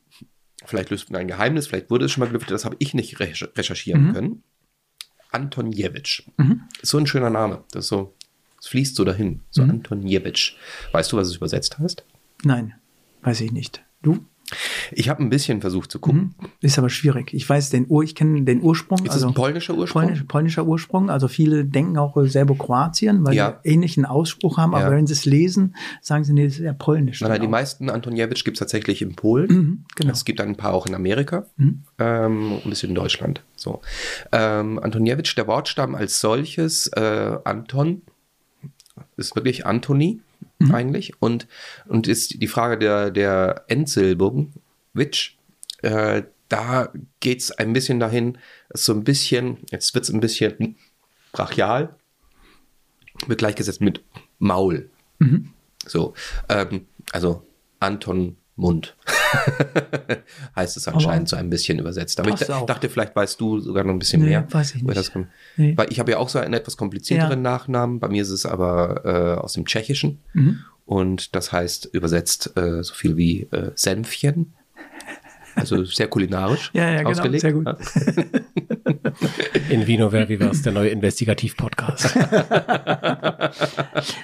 [0.66, 3.18] vielleicht löst man ein Geheimnis, vielleicht wurde es schon mal gelüftet, das habe ich nicht
[3.20, 4.14] recher- recherchieren Mhm.
[4.14, 4.43] können.
[5.32, 6.24] Antonjewitsch.
[6.38, 6.62] Mhm.
[6.82, 7.64] Ist so ein schöner Name.
[7.72, 8.14] Das so,
[8.60, 9.41] es fließt so dahin.
[9.49, 9.70] So Mhm.
[9.72, 10.56] Antonjewitsch.
[10.91, 12.06] Weißt du, was es übersetzt heißt?
[12.43, 12.76] Nein,
[13.24, 13.84] weiß ich nicht.
[14.04, 14.26] Du?
[14.91, 16.35] Ich habe ein bisschen versucht zu gucken.
[16.39, 16.47] Mhm.
[16.61, 17.33] Ist aber schwierig.
[17.33, 18.99] Ich weiß den Ur, ich kenne den Ursprung.
[19.05, 20.03] Ist also ein polnischer Ursprung?
[20.03, 21.09] Polnisch, polnischer Ursprung.
[21.09, 23.59] Also viele denken auch äh, Serbo-Kroatien, weil Ja.
[23.63, 24.75] die ähnlichen Ausspruch haben.
[24.75, 24.91] Aber Ja.
[24.91, 27.21] wenn sie es lesen, sagen sie, nee, das ist ja polnisch.
[27.21, 27.51] Nein, nein, die Genau.
[27.57, 29.47] meisten Antonjewitsch gibt es tatsächlich in Polen.
[29.49, 30.11] Mhm, genau.
[30.11, 31.83] Es gibt ein paar auch in Amerika Mhm.
[31.99, 33.41] ähm, und ein bisschen in Deutschland.
[33.55, 33.81] So.
[34.31, 38.01] Ähm, Antonjewitsch, der Wortstamm als solches, äh, Anton,
[39.17, 40.19] ist wirklich Antoni
[40.68, 40.76] Mhm.
[40.76, 41.14] eigentlich.
[41.22, 41.47] Und,
[41.88, 44.53] und ist die Frage der, der Endsilbung
[44.93, 45.38] Witch.
[45.82, 48.38] Äh, da geht's ein bisschen dahin,
[48.74, 50.76] so ein bisschen, jetzt wird's ein bisschen
[51.32, 51.95] brachial,
[53.26, 54.03] wird gleichgesetzt mit
[54.38, 54.89] Maul.
[55.86, 56.14] So,
[56.49, 57.45] ähm, also
[57.80, 58.95] Anton Mund
[60.55, 62.19] heißt es anscheinend so ein bisschen übersetzt.
[62.19, 64.47] Aber ich dachte, vielleicht weißt du sogar noch ein bisschen Nee, mehr.
[64.49, 64.97] weiß ich nicht.
[64.97, 65.27] Das kommt.
[65.57, 65.73] Nee.
[65.75, 67.51] Weil ich habe ja auch so einen etwas komplizierteren Ja.
[67.51, 67.99] Nachnamen.
[67.99, 70.19] Bei mir ist es aber äh, aus dem Tschechischen.
[70.34, 70.59] Mhm.
[70.86, 74.53] Und das heißt übersetzt äh, so viel wie äh, Senfchen.
[75.56, 77.41] Also sehr kulinarisch Ja, ja, genau, ausgelegt.
[77.41, 77.66] sehr gut.
[77.66, 77.78] Ja.
[79.70, 82.18] In Vino Verivas, der neue Investigativ-Podcast.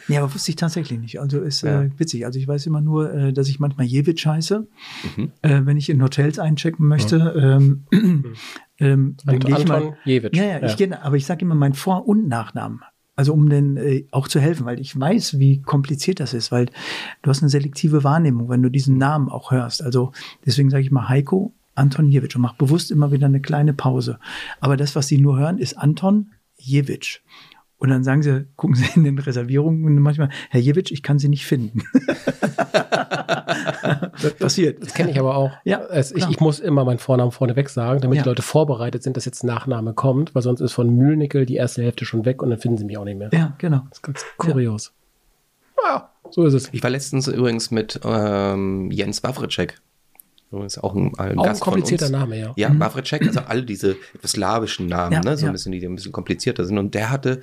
[0.08, 1.20] Nee, aber wusste ich tatsächlich nicht.
[1.20, 2.26] Also ist äh, witzig.
[2.26, 4.68] Also ich weiß immer nur, äh, dass ich manchmal Jewitt heiße,
[5.16, 5.32] Mhm.
[5.44, 7.18] äh, wenn ich in Hotels einchecken möchte.
[7.40, 7.86] Ähm,
[8.80, 9.98] ähm, dann Ant- gehe ich Anton mal.
[10.06, 10.36] Jewitt.
[10.36, 10.66] Ja, ja, Ja.
[10.66, 12.82] ich gehe, aber ich sage immer meinen Vor- und Nachnamen.
[13.20, 16.67] Also um den äh, auch zu helfen, weil ich weiß, wie kompliziert das ist, weil
[17.22, 19.84] du hast eine selektive Wahrnehmung, wenn du diesen Namen auch hörst.
[19.84, 20.13] Also
[20.45, 24.20] deswegen sage ich mal Heiko Antoniewicz und mach bewusst immer wieder eine kleine Pause.
[24.61, 27.20] Aber das, was sie nur hören, ist Anton Jewitsch.
[27.80, 31.30] Und dann sagen sie, gucken sie in den Reservierungen manchmal, Herr Jewitsch, ich kann Sie
[31.30, 31.84] nicht finden.
[34.22, 34.84] das passiert.
[34.84, 35.52] Das kenne ich aber auch.
[35.64, 38.24] Ja, es, ich, ich muss immer meinen Vornamen vorneweg sagen, damit Ja.
[38.24, 41.56] die Leute vorbereitet sind, dass jetzt ein Nachname kommt, weil sonst ist von Mühlnickel die
[41.56, 43.30] erste Hälfte schon weg und dann finden sie mich auch nicht mehr.
[43.34, 43.84] Ja, genau.
[43.90, 44.94] Das ist ganz kurios.
[45.86, 46.70] Ja, so ist es.
[46.74, 49.80] Ich war letztens übrigens mit ähm, Jens Wawritschek.
[50.52, 52.12] Übrigens auch ein, ein Auch ein Gast von komplizierter uns.
[52.12, 52.54] Name, ja.
[52.56, 55.38] Ja, Wawritschek, also alle diese etwas slawischen Namen, Ja, ne?
[55.38, 55.52] so ja.
[55.52, 56.80] ein bisschen, die ein bisschen komplizierter sind.
[56.80, 57.41] Und der hatte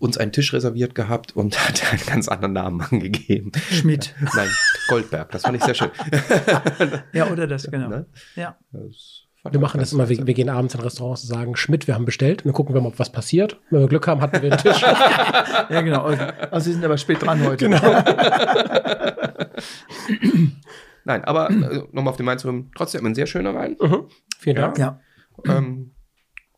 [0.00, 3.52] uns einen Tisch reserviert gehabt und hat einen ganz anderen Namen angegeben.
[3.70, 4.14] Schmidt.
[4.34, 4.48] Nein,
[4.88, 5.30] Goldberg.
[5.30, 5.90] Das fand ich sehr schön.
[7.12, 7.88] Ja, oder das, genau.
[7.88, 8.06] Ne?
[8.34, 8.56] Ja.
[8.72, 9.22] Das
[9.52, 12.04] Wir machen das immer, wir, wir gehen abends in Restaurants und sagen, Schmidt, wir haben
[12.04, 13.60] bestellt und dann gucken wir mal, ob was passiert.
[13.70, 14.80] Wenn wir Glück haben, hatten wir den Tisch.
[14.82, 16.02] Ja, genau.
[16.02, 17.68] Also, also Sie sind aber spät dran heute.
[17.68, 17.80] Genau.
[21.04, 23.76] Nein, aber äh, nochmal auf den Wein zu kommen, trotzdem ein sehr schöner Wein.
[23.80, 24.04] mhm.
[24.38, 24.62] Vielen Ja.
[24.62, 24.78] Dank.
[24.78, 25.00] Ja.
[25.46, 25.92] Ähm,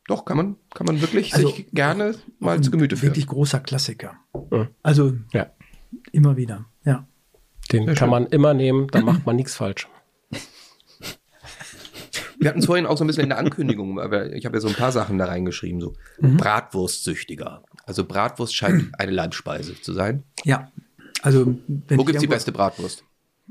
[0.07, 3.09] doch, kann man, kann man wirklich Also, sich gerne mal zu Gemüte führen.
[3.11, 4.15] Wirklich großer Klassiker.
[4.51, 4.67] Mhm.
[4.83, 5.47] Also Ja.
[6.11, 6.65] immer wieder.
[6.83, 7.07] Ja.
[7.71, 8.09] Den kann schön.
[8.09, 9.87] man immer nehmen, da macht man nichts falsch.
[12.37, 14.61] Wir hatten es vorhin auch so ein bisschen in der Ankündigung, aber ich habe ja
[14.61, 17.63] so ein paar Sachen da reingeschrieben, so Bratwurstsüchtiger.
[17.85, 20.23] Also Bratwurst scheint eine Leibspeise zu sein.
[20.43, 20.71] Ja.
[21.21, 23.03] Also wenn Wo ich gibt's die beste Bratwurst?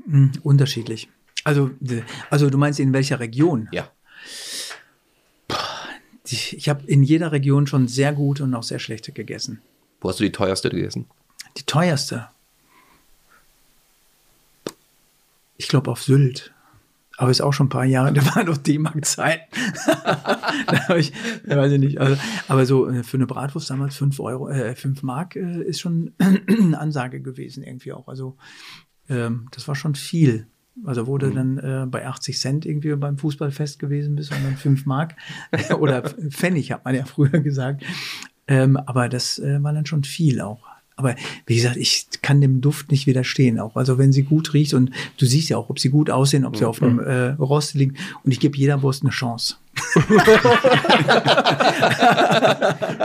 [0.03, 1.09] Hm, unterschiedlich.
[1.43, 1.71] Also,
[2.29, 3.69] also du meinst in welcher Region?
[3.71, 3.89] Ja.
[6.27, 9.61] Ich, habe in jeder Region schon sehr gute und auch sehr schlechte gegessen.
[10.01, 11.05] Wo hast du die teuerste gegessen?
[11.57, 12.29] Die teuerste.
[15.57, 16.51] Ich glaube auf Sylt.
[17.17, 19.41] Aber ist auch schon ein paar Jahre, da war noch D-Mark-Zeit.
[19.85, 21.13] da hab ich,
[21.45, 21.99] weiß ich nicht.
[21.99, 25.79] Also, aber so äh, für eine Bratwurst damals 5 Euro, äh, 5 Mark äh, ist
[25.79, 28.07] schon eine Ansage gewesen irgendwie auch.
[28.07, 28.35] Also
[29.09, 30.47] ähm, das war schon viel.
[30.83, 34.85] Also wurde dann äh, bei 80 Cent irgendwie beim Fußballfest gewesen bist und dann 5
[34.85, 35.15] Mark
[35.79, 37.83] oder Pfennig hat man ja früher gesagt.
[38.47, 40.67] Ähm, aber das äh, war dann schon viel auch.
[40.97, 41.15] Aber
[41.45, 43.75] wie gesagt, ich kann dem Duft nicht widerstehen auch.
[43.75, 46.55] Also wenn sie gut riecht und du siehst ja auch, ob sie gut aussehen, ob
[46.55, 47.97] sie auf dem äh, Rost liegen.
[48.23, 49.55] Und ich gebe jeder Wurst eine Chance.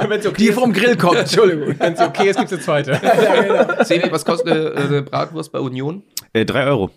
[0.09, 1.75] Wenn es Die vom Grill kommt, Entschuldigung.
[1.79, 3.85] Wenn es okay ist, gibt es eine zweite.
[3.85, 6.05] Sebi, was kostet eine, eine Bratwurst bei Union?
[6.33, 6.91] Äh, drei Euro.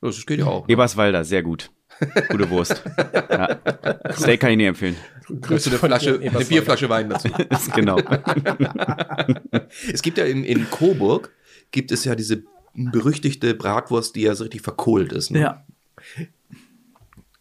[0.00, 0.66] Das geht ja auch.
[0.68, 1.70] Eberswalder, sehr gut.
[2.28, 2.82] Gute Wurst.
[3.12, 3.58] Ja.
[4.12, 4.96] Steak kann ich nicht empfehlen.
[5.28, 7.28] Du eine, Flasche, eine Bierflasche Wein dazu.
[7.74, 8.00] Genau.
[9.92, 11.32] Es gibt ja in, in Coburg,
[11.70, 12.42] gibt es ja diese
[12.74, 15.30] berüchtigte Bratwurst, die ja so richtig verkohlt ist.
[15.30, 15.40] Ne?
[15.40, 15.64] Ja.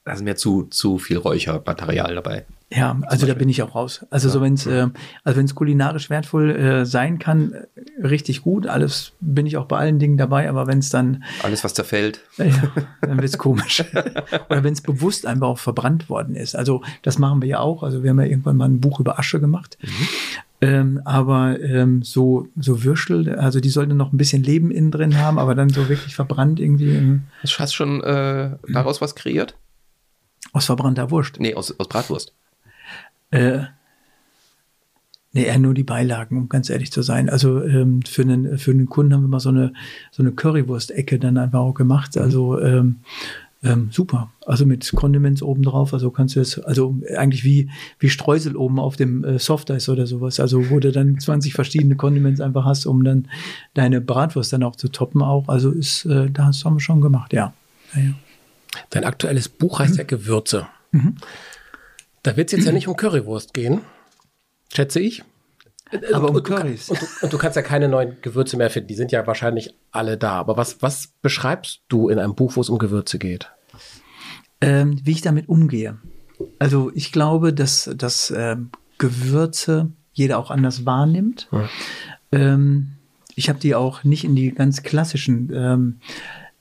[0.03, 2.45] Da ist mir zu, zu viel Räuchermaterial dabei.
[2.69, 4.05] Ja, also da bin ich auch raus.
[4.09, 4.87] Also so wenn es äh,
[5.23, 8.67] also wenn es kulinarisch wertvoll äh, sein kann, äh, richtig gut.
[8.67, 12.19] Alles bin ich auch bei allen Dingen dabei, aber wenn es dann Alles, was zerfällt.
[12.37, 13.85] äh, ja, dann wird's komisch.
[14.49, 16.57] Oder wenn es bewusst einfach auch verbrannt worden ist.
[16.57, 17.83] Also das machen wir ja auch.
[17.83, 19.77] Also wir haben ja irgendwann mal ein Buch über Asche gemacht.
[20.59, 25.17] Ähm, aber ähm, so so Würstel, also die sollten noch ein bisschen Leben innen drin
[25.17, 29.55] haben, aber dann so wirklich verbrannt irgendwie Hast du schon äh, daraus was kreiert?
[30.53, 31.39] aus verbrannter Wurst.
[31.39, 32.33] Nee, aus, aus Bratwurst.
[33.31, 33.59] Äh,
[35.33, 37.29] nee, eher nur die Beilagen, um ganz ehrlich zu sein.
[37.29, 39.73] Also ähm, für, einen, für einen Kunden haben wir mal so eine,
[40.11, 42.17] so eine Currywurst-Ecke dann einfach auch gemacht.
[42.17, 42.97] Also ähm,
[43.63, 44.31] ähm, super.
[44.45, 45.93] Also mit Condiments oben drauf.
[45.93, 50.05] Also kannst du es, also eigentlich wie, wie Streusel oben auf dem äh, Softeis oder
[50.05, 50.39] sowas.
[50.39, 53.27] Also wo du dann 20 verschiedene Condiments einfach hast, um dann
[53.73, 55.47] deine Bratwurst dann auch zu toppen auch.
[55.49, 57.53] Also ist, äh, das haben wir schon gemacht, ja.
[57.95, 58.13] ja, ja.
[58.91, 60.67] Dein aktuelles Buch heißt ja Gewürze.
[62.27, 63.81] Da wird es jetzt ja nicht um Currywurst gehen,
[64.73, 65.23] schätze ich.
[66.13, 66.89] Aber um und, du kann- Currys.
[66.89, 68.89] und, du, und du kannst ja keine neuen Gewürze mehr finden.
[68.89, 70.33] Die sind ja wahrscheinlich alle da.
[70.33, 73.49] Aber was, was beschreibst du in einem Buch, wo es um Gewürze geht?
[74.59, 75.97] ähm, wie ich damit umgehe.
[76.59, 81.47] Also ich glaube, dass, dass ähm, Gewürze jeder auch anders wahrnimmt.
[81.51, 81.69] Ja.
[82.31, 82.93] Ähm,
[83.35, 85.99] ich habe die auch nicht in die ganz klassischen ähm,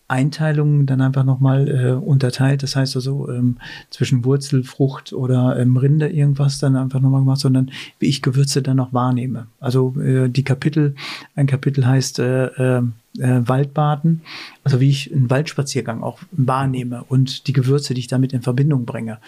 [0.08, 2.62] Einteilungen dann einfach nochmal äh, unterteilt.
[2.62, 3.56] Das heißt also ähm,
[3.90, 8.62] zwischen Wurzel, Frucht oder ähm, Rinde irgendwas dann einfach nochmal gemacht, sondern wie ich Gewürze
[8.62, 9.48] dann noch wahrnehme.
[9.58, 10.94] Also äh, die Kapitel,
[11.34, 12.82] ein Kapitel heißt äh, äh,
[13.18, 14.22] äh, Waldbaden,
[14.62, 18.84] also wie ich einen Waldspaziergang auch wahrnehme und die Gewürze, die ich damit in Verbindung
[18.84, 19.18] bringe.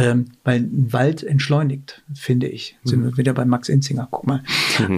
[0.00, 2.76] Ähm, weil ein Wald entschleunigt, finde ich.
[2.84, 4.42] Sind wir wieder bei Max Inzinger, guck mal.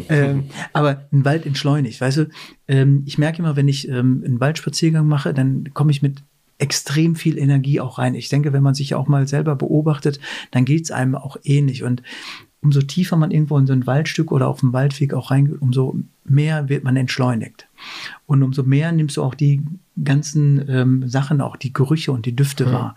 [0.08, 2.28] ähm, aber ein Wald entschleunigt, weißt du,
[2.68, 6.22] ähm, ich merke immer, wenn ich ähm, einen Waldspaziergang mache, dann komme ich mit
[6.58, 8.14] extrem viel Energie auch rein.
[8.14, 10.20] Ich denke, wenn man sich auch mal selber beobachtet,
[10.50, 11.82] dann geht's einem auch ähnlich.
[11.82, 12.02] Und
[12.62, 15.96] umso tiefer man irgendwo in so ein Waldstück oder auf dem Waldweg auch reingeht, umso
[16.24, 17.66] mehr wird man entschleunigt.
[18.26, 19.62] Und umso mehr nimmst du auch die
[20.04, 22.72] ganzen ähm, Sachen, auch die Gerüche und die Düfte Mhm.
[22.72, 22.96] wahr.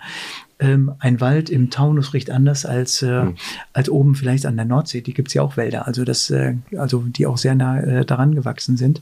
[0.63, 3.35] Ähm, ein Wald im Taunus riecht anders als, äh, Mhm.
[3.73, 5.01] als oben vielleicht an der Nordsee.
[5.01, 8.33] Die gibt's ja auch Wälder, also das, äh, also die auch sehr nah äh, daran
[8.33, 9.01] gewachsen sind.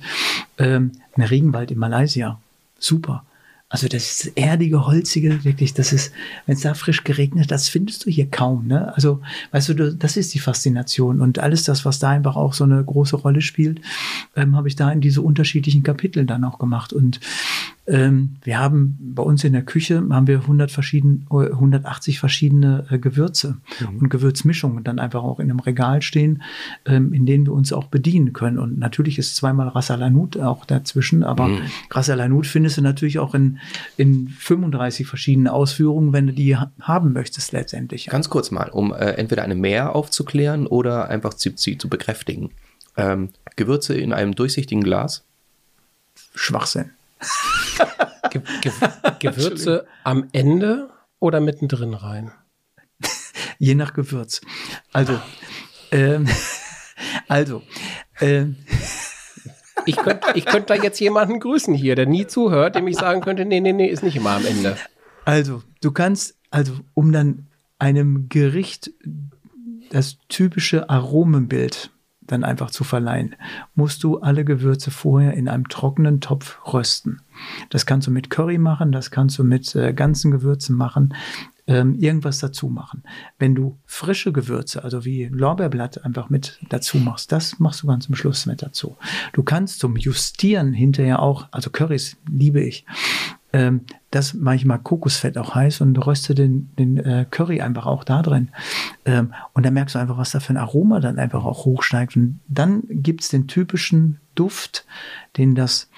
[0.57, 2.39] Ähm, ein Regenwald in Malaysia,
[2.79, 3.23] super.
[3.69, 6.11] Also das erdige, holzige, wirklich, das ist,
[6.45, 8.67] wenn es da frisch geregnet, das findest du hier kaum.
[8.67, 8.93] Ne?
[8.95, 9.21] Also,
[9.51, 11.21] weißt du, du, das ist die Faszination.
[11.21, 13.79] Und alles das, was da einfach auch so eine große Rolle spielt,
[14.35, 16.91] ähm, habe ich da in diese unterschiedlichen Kapitel dann auch gemacht.
[16.91, 17.21] Und
[17.87, 22.85] ähm, wir haben bei uns in der Küche haben wir 100 verschieden, äh, 180 verschiedene
[22.89, 23.57] äh, Gewürze
[23.99, 26.41] und Gewürzmischungen dann einfach auch in einem Regal stehen,
[26.85, 28.57] ähm, in denen wir uns auch bedienen können.
[28.57, 31.61] Und natürlich ist zweimal Rassalanut auch dazwischen, aber Mhm.
[31.89, 33.59] Rassalanut findest du natürlich auch in,
[33.97, 38.07] in 35 verschiedenen Ausführungen, wenn du die ha haben möchtest letztendlich.
[38.07, 42.51] Ganz kurz mal, um äh, entweder eine Mehr aufzuklären oder einfach sie, sie zu bekräftigen.
[42.97, 45.23] Ähm, Gewürze in einem durchsichtigen Glas.
[46.35, 46.91] Schwachsinn.
[48.29, 48.71] Ge Ge
[49.19, 50.89] Gewürze am Ende
[51.19, 52.31] oder mittendrin rein?
[53.59, 54.41] Je nach Gewürz.
[54.91, 55.19] Also,
[55.91, 56.27] ähm,
[57.27, 57.61] also,
[58.19, 58.55] ähm,
[59.85, 63.21] Ich könnte ich könnt da jetzt jemanden grüßen hier, der nie zuhört, dem ich sagen
[63.21, 64.77] könnte, nee, nee, nee, ist nicht immer am Ende.
[65.25, 67.47] Also, du kannst, also, um dann
[67.79, 68.91] einem Gericht
[69.89, 71.91] das typische Aromenbild
[72.31, 73.35] dann einfach zu verleihen,
[73.75, 77.21] musst du alle Gewürze vorher in einem trockenen Topf rösten.
[77.69, 81.13] Das kannst du mit Curry machen, das kannst du mit äh, ganzen Gewürzen machen,
[81.67, 83.03] ähm, irgendwas dazu machen.
[83.39, 88.05] Wenn du frische Gewürze, also wie Lorbeerblatt einfach mit dazu machst, das machst du ganz
[88.05, 88.97] zum Schluss mit dazu.
[89.33, 92.85] Du kannst zum Justieren hinterher auch, also Currys liebe ich,
[93.53, 93.81] ähm,
[94.11, 98.49] das manchmal Kokosfett auch heiß und röste den, den äh, Curry einfach auch da drin.
[99.05, 102.15] Ähm, und dann merkst du einfach, was da für ein Aroma dann einfach auch hochsteigt.
[102.15, 104.85] Und dann gibt's den typischen Duft,
[105.37, 105.89] den das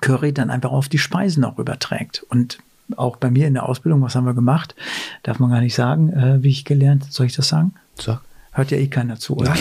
[0.00, 2.22] Curry dann einfach auf die Speisen auch überträgt.
[2.28, 2.58] Und
[2.96, 4.74] auch bei mir in der Ausbildung, was haben wir gemacht?
[5.22, 7.74] Darf man gar nicht sagen, äh, wie ich gelernt, soll ich das sagen?
[7.98, 8.20] Sag.
[8.52, 9.36] Hört ja eh keiner zu.
[9.36, 9.54] Oder?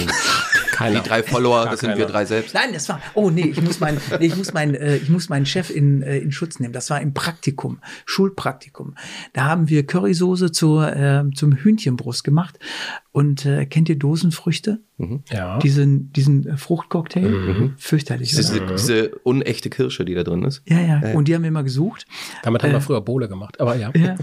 [0.78, 1.02] Keiner.
[1.02, 2.08] Die drei Follower, das sind wir keiner.
[2.08, 2.54] drei selbst.
[2.54, 3.02] Nein, das war.
[3.16, 6.02] Oh nee, ich muss meinen, nee, ich muss meinen, äh, ich muss meinen Chef in,
[6.04, 6.74] äh, in Schutz nehmen.
[6.74, 8.96] Das war im Praktikum, Schulpraktikum.
[9.34, 12.60] Da haben wir Currysoße zur, äh, zum Hühnchenbrust gemacht.
[13.12, 14.80] Und äh, kennt ihr Dosenfrüchte?
[15.32, 15.58] Ja.
[15.60, 17.74] Diesen, diesen äh, Fruchtcocktail?
[17.78, 18.30] Fürchterlich.
[18.30, 18.76] Diese, Oder?
[18.76, 20.62] diese unechte Kirsche, die da drin ist.
[20.68, 21.14] Ja, ja.
[21.14, 22.06] Und die haben wir immer gesucht.
[22.44, 23.92] Damit haben Äh, wir früher Bohle gemacht, aber ja.
[23.96, 24.16] Ja.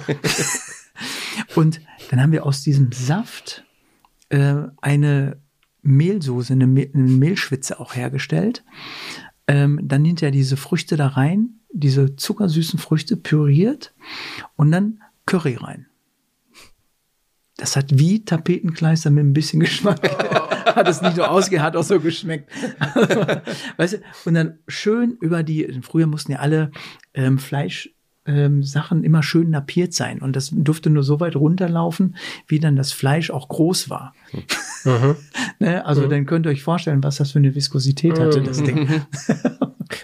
[1.57, 3.65] Und dann haben wir aus diesem Saft
[4.29, 5.39] äh, eine
[5.85, 8.65] Mehlsoße, eine, Me eine Mehlschwitze auch hergestellt.
[9.47, 13.95] Ähm, dann hinterher diese Früchte da rein, diese zuckersüßen Früchte püriert
[14.57, 15.87] und dann Curry rein.
[17.57, 20.03] Das hat wie Tapetenkleister mit ein bisschen Geschmack.
[20.75, 22.51] hat es nicht nur ausge, hat auch so geschmeckt.
[23.77, 26.73] weißt du, und dann schön über die, früher mussten ja alle
[27.13, 27.94] ähm, Fleisch,
[28.27, 30.21] ähm, Sachen immer schön napiert sein.
[30.21, 34.15] Und das durfte nur so weit runterlaufen, wie dann das Fleisch auch groß war.
[35.59, 35.85] ne?
[35.85, 38.89] Also dann könnt ihr euch vorstellen, was das für eine Viskosität hatte, das Ding.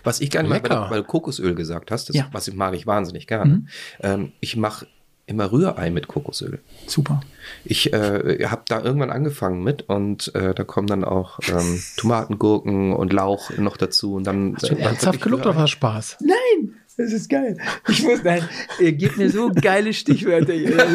[0.04, 2.28] Was ich gerne mag, weil, weil du Kokosöl gesagt hast, das, Ja.
[2.32, 3.64] was ich mag ich wahnsinnig gerne.
[4.00, 4.86] Ähm, ich mache
[5.26, 6.60] immer Rührei mit Kokosöl.
[6.86, 7.20] Super.
[7.64, 12.38] Ich äh, habe da irgendwann angefangen mit und äh, da kommen dann auch ähm, Tomaten,
[12.38, 16.18] Gurken und Lauch noch dazu und dann Hast du ernsthaft gelobt war das Spaß?
[16.20, 17.56] Nein, das ist geil.
[17.88, 18.48] Ich muss, nein,
[18.78, 20.52] ihr gebt mir so geile Stichwörter.
[20.52, 20.86] hier.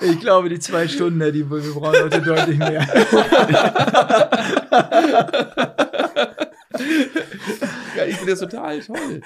[0.00, 2.86] Ich glaube, die zwei Stunden, die wir brauchen heute deutlich mehr.
[7.96, 9.20] Ja, ich finde das total toll.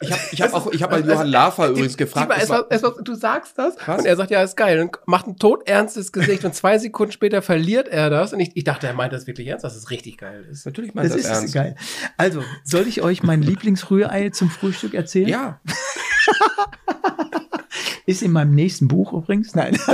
[0.00, 2.26] Ich habe ich hab auch, ich habe mal Johann Lafer übrigens gefragt.
[2.30, 3.98] Lieber, es es war- war, es war, du sagst das Was?
[4.00, 4.80] und er sagt, ja, ist geil.
[4.80, 8.32] Und macht ein todernstes Gesicht und zwei Sekunden später verliert er das.
[8.32, 10.64] Und ich, ich dachte, er meint das wirklich ernst, dass es richtig geil ist.
[10.66, 11.54] Natürlich meint Das das, ist ernst.
[11.54, 11.76] geil.
[12.16, 15.28] Also, soll ich euch mein Lieblingsrührei zum Frühstück erzählen?
[15.28, 15.60] Ja,
[18.06, 19.54] Ist in meinem nächsten Buch übrigens.
[19.54, 19.78] Nein.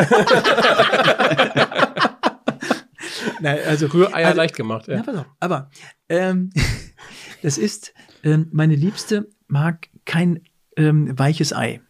[3.42, 4.88] Nein, also Rühreier Also- leicht gemacht.
[4.88, 4.96] Ja.
[4.96, 5.26] Ja, pass auf.
[5.40, 5.70] Aber
[6.08, 6.50] ähm,
[7.42, 10.40] das ist, ähm, meine Liebste mag kein
[10.76, 11.80] ähm, weiches Ei.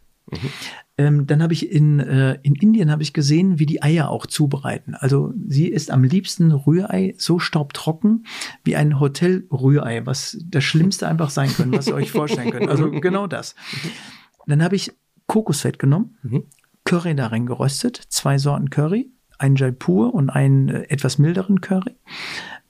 [0.96, 4.26] Ähm, dann habe ich in, äh, in Indien habe ich gesehen, wie die Eier auch
[4.26, 4.94] zubereiten.
[4.94, 8.26] Also sie isst am liebsten Rührei so staubtrocken
[8.64, 12.68] wie ein Hotel-Rührei, was das Schlimmste einfach sein können, was ihr euch vorstellen könnt.
[12.68, 13.54] Also genau das.
[14.46, 14.92] Dann habe ich
[15.26, 16.44] Kokosfett genommen, Mhm.
[16.84, 19.10] Curry darin geröstet, zwei Sorten Curry,
[19.40, 21.96] ein Jaipur und einen äh, etwas milderen Curry.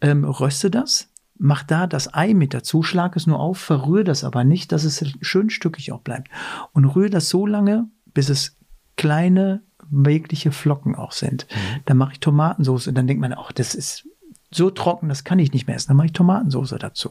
[0.01, 4.25] Ähm, röste das, mach da das Ei mit dazu, schlag es nur auf, verrühre das
[4.25, 6.29] aber nicht, dass es schön stückig auch bleibt.
[6.73, 8.57] Und rühre das so lange, bis es
[8.97, 11.47] kleine, bewegliche Flocken auch sind.
[11.87, 14.07] Dann mache ich Tomatensauce und dann denkt man, ach, das ist
[14.51, 15.89] so trocken, das kann ich nicht mehr essen.
[15.89, 17.11] Dann mache ich Tomatensauce dazu.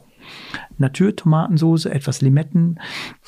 [0.77, 2.79] Natur-Tomatensauce, etwas Limetten,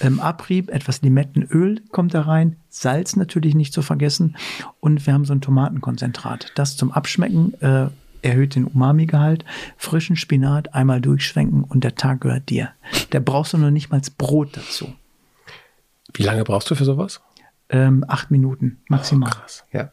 [0.01, 4.35] ähm, Abrieb, etwas Limettenöl kommt da rein, Salz natürlich nicht zu vergessen
[4.79, 6.51] und wir haben so ein Tomatenkonzentrat.
[6.55, 7.87] Das zum Abschmecken äh,
[8.21, 9.45] erhöht den Umami-Gehalt,
[9.77, 12.69] frischen Spinat einmal durchschwenken und der Tag gehört dir.
[13.09, 14.93] Da brauchst du noch nicht mal Brot dazu.
[16.13, 17.21] Wie lange brauchst du für sowas?
[17.69, 19.29] Ähm, acht Minuten maximal.
[19.29, 19.63] Krass.
[19.71, 19.91] Ja.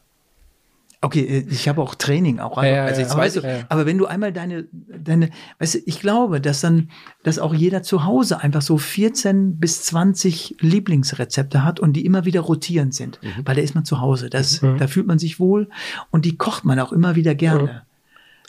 [1.00, 2.60] Okay, äh, ich habe auch Training auch.
[2.60, 3.06] Ja, ja, also, ja.
[3.06, 3.64] jetzt weißt du, Ja, ja.
[3.68, 5.30] aber wenn du einmal deine, deine,
[5.60, 6.90] weißt du, ich glaube, dass dann,
[7.22, 12.24] dass auch jeder zu Hause einfach so 14 bis 20 Lieblingsrezepte hat und die immer
[12.24, 13.42] wieder rotierend sind, Mhm.
[13.46, 15.68] weil da ist man zu Hause, das, da fühlt man sich wohl
[16.10, 17.82] und die kocht man auch immer wieder gerne.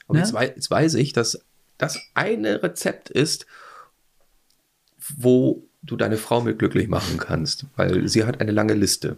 [0.07, 0.21] Und Ne?
[0.21, 1.45] jetzt, wei jetzt weiß ich, dass
[1.77, 3.45] das eine Rezept ist,
[5.17, 9.17] wo du deine Frau mit glücklich machen kannst, weil sie hat eine lange Liste.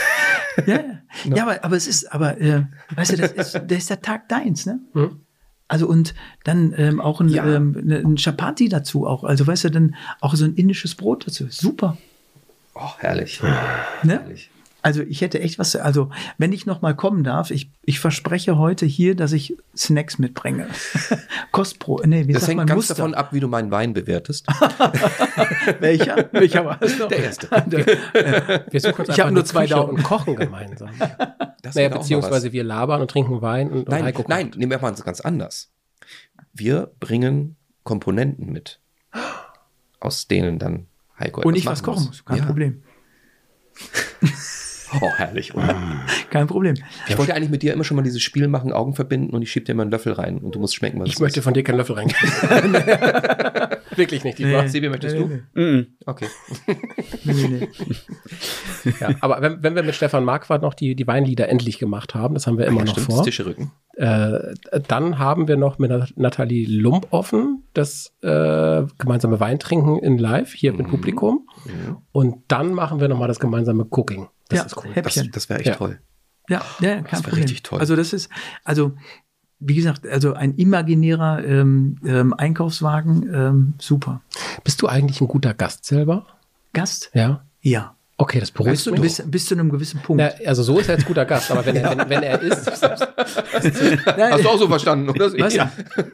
[0.66, 0.82] Ja, ja.
[1.36, 2.64] ja aber, aber es ist, aber, äh,
[2.94, 4.80] weißt du, das ist, das ist der Tag deins, ne?
[4.94, 5.20] Mhm.
[5.68, 6.14] Also und
[6.44, 7.44] dann ähm, auch ein, Ja.
[7.44, 9.24] ähm, ne- ein Chapati dazu auch.
[9.24, 11.46] Also weißt du, dann auch so ein indisches Brot dazu.
[11.50, 11.96] Super.
[12.74, 13.42] Oh, herrlich.
[13.42, 14.20] Ne?
[14.20, 14.50] herrlich.
[14.86, 18.56] Also ich hätte echt was, also wenn ich noch mal kommen darf, ich, ich verspreche
[18.56, 20.68] heute hier, dass ich Snacks mitbringe.
[21.50, 22.94] Kostpro, nee, wie Das sagt hängt man, ganz Muster.
[22.94, 24.46] davon ab, wie du meinen Wein bewertest.
[25.80, 26.28] Welcher?
[26.30, 27.08] Welcher war es noch?
[27.08, 27.48] Der erste.
[28.70, 29.96] Wir uns Ich hab einfach nur zwei Küche Daumen.
[29.96, 30.90] und kochen gemeinsam.
[31.62, 33.88] Das naja, beziehungsweise wir labern und trinken Wein und, und.
[33.88, 35.72] Nein, Heiko nein, nehmen wir mal ganz anders.
[36.52, 38.78] Wir bringen Komponenten mit,
[39.98, 40.86] aus denen dann
[41.18, 42.44] Heiko Und etwas ich was machen kochen muss, kein ja.
[42.44, 42.84] Problem.
[45.01, 45.55] Oh, herrlich.
[45.55, 45.74] oder?
[46.31, 46.74] Kein Problem.
[47.09, 49.51] Ich wollte eigentlich mit dir immer schon mal dieses Spiel machen, Augen verbinden und ich
[49.51, 51.62] schieb dir mal einen Löffel rein und du musst schmecken, was Ich möchte von dir
[51.62, 52.12] keinen Löffel rein.
[53.97, 54.66] Wirklich nicht, die Nee.
[54.68, 55.40] Sebi, möchtest du?
[55.55, 55.86] Mhm.
[56.06, 56.27] Okay.
[57.24, 57.68] Nee, nee, nee.
[59.01, 62.35] Ja, aber wenn, wenn wir mit Stefan Marquardt noch die, die Weinlieder endlich gemacht haben,
[62.35, 63.73] das haben wir immer ja, noch stimmt, vor, Tische rücken.
[63.94, 64.39] äh,
[64.86, 70.52] dann haben wir noch mit Nat- Nathalie Lump offen das äh, gemeinsame Weintrinken in Live
[70.52, 70.78] hier Mhm.
[70.78, 71.48] mit Publikum.
[72.12, 74.28] Und dann machen wir nochmal das gemeinsame Cooking.
[74.48, 74.85] Das Ja, ist cool.
[74.94, 75.31] Das, Häppchen.
[75.32, 75.74] das wäre echt Ja.
[75.74, 75.98] toll.
[76.48, 77.43] Ja, ja, kein Das Problem.
[77.43, 77.81] richtig toll.
[77.81, 78.31] Also das ist,
[78.62, 78.93] also
[79.58, 84.20] wie gesagt, also ein imaginärer ähm, ähm, Einkaufswagen, ähm, super.
[84.64, 86.26] Bist du eigentlich ein guter Gast selber?
[86.72, 87.10] Gast?
[87.14, 87.44] Ja.
[87.60, 87.95] Ja.
[88.18, 89.01] Okay, das beruhigt Weißt du, mich.
[89.02, 90.22] Bis, bis zu einem gewissen Punkt.
[90.22, 92.66] Ja, also so ist er jetzt guter Gast, aber wenn er, wenn, wenn er ist,
[94.16, 95.30] Nein, Hast du auch so verstanden, oder?
[95.34, 95.55] was?
[95.55, 95.70] Ja.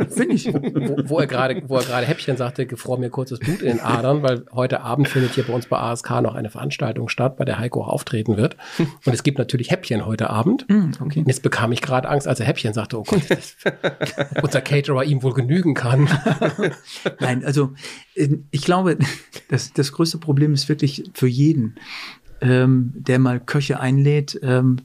[0.08, 0.52] Finde ich.
[0.52, 3.80] wo, wo er gerade, wo er gerade Häppchen sagte, gefror mir kurzes Blut in den
[3.80, 7.44] Adern, weil heute Abend findet hier bei uns bei ASK noch eine Veranstaltung statt, bei
[7.44, 8.56] der Heiko auch auftreten wird.
[8.78, 10.66] Und es gibt natürlich Häppchen heute Abend.
[11.00, 11.20] okay.
[11.20, 13.22] Und jetzt bekam ich gerade Angst, als er Häppchen sagte, oh Gott,
[14.42, 16.08] unser Caterer ihm wohl genügen kann.
[17.20, 17.74] Nein, also
[18.14, 18.98] ich glaube,
[19.48, 21.76] das, das größte Problem ist wirklich für jeden,
[22.40, 24.78] ähm, der mal Köche einlädt, ähm,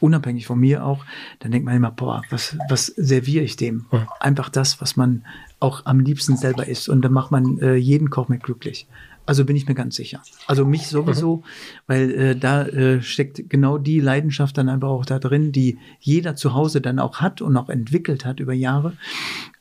[0.00, 1.04] unabhängig von mir auch,
[1.40, 3.86] dann denkt man immer, boah, was, was serviere ich dem?
[4.20, 5.24] Einfach das, was man
[5.58, 6.88] auch am liebsten selber isst.
[6.88, 8.86] Und dann macht man äh, jeden Koch mit glücklich.
[9.26, 10.22] Also bin ich mir ganz sicher.
[10.46, 11.42] Also mich sowieso,
[11.86, 16.36] weil äh, da äh, steckt genau die Leidenschaft dann einfach auch da drin, die jeder
[16.36, 18.92] zu Hause dann auch hat und auch entwickelt hat über Jahre,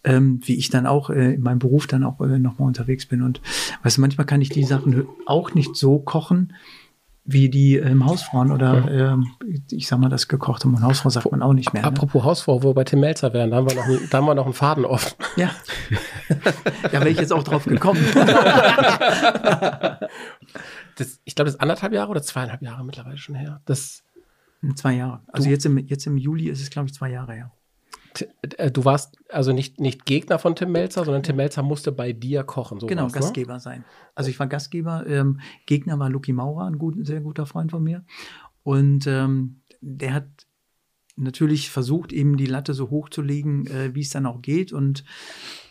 [0.03, 3.23] ähm, wie ich dann auch äh, in meinem Beruf dann auch äh, nochmal unterwegs bin.
[3.23, 3.41] Und
[3.83, 6.53] weißt du, manchmal kann ich die Sachen auch nicht so kochen,
[7.25, 9.27] wie die ähm, Hausfrauen oder ähm,
[9.71, 11.81] ich sag mal, das gekochte und Hausfrau sagt man auch nicht mehr.
[11.81, 11.87] Ne?
[11.87, 14.25] Apropos Hausfrau, wo wir bei Tim Melzer wären, da haben wir noch, einen, da haben
[14.25, 15.15] wir noch einen Faden offen.
[15.35, 15.49] Ja.
[16.83, 18.03] da wäre ich jetzt auch drauf gekommen.
[20.97, 23.61] Das, ich glaube, das ist anderthalb Jahre oder zweieinhalb Jahre mittlerweile schon her.
[23.65, 24.03] Das,
[24.75, 25.21] zwei Jahre.
[25.27, 27.51] Also jetzt im, jetzt im Juli ist es, glaube ich, zwei Jahre her.
[28.57, 32.13] Äh, du warst also nicht, nicht Gegner von Tim Melzer, sondern Tim Melzer musste bei
[32.13, 32.79] dir kochen.
[32.79, 33.11] So genau, ne?
[33.11, 33.83] Gastgeber sein.
[34.13, 35.05] Also ich war Gastgeber.
[35.07, 38.05] Ähm, Gegner war Lucky Maurer, ein, gut, sehr guter Freund von mir.
[38.63, 40.27] Und ähm, der hat
[41.15, 44.73] natürlich versucht, eben die Latte so hoch zu legen, äh, wie es dann auch geht.
[44.73, 45.03] Und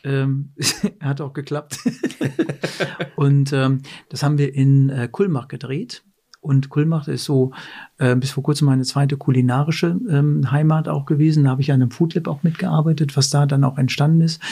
[0.05, 0.55] ähm,
[1.01, 1.79] hat auch geklappt.
[3.17, 6.05] und ähm, das haben wir in äh, Kulmbach gedreht.
[6.45, 7.53] Und Kulmbach ist so
[7.97, 11.45] äh, bis vor kurzem meine zweite kulinarische ähm, Heimat auch gewesen.
[11.45, 14.43] Da habe ich an einem Food Lab auch mitgearbeitet, was da dann auch entstanden ist.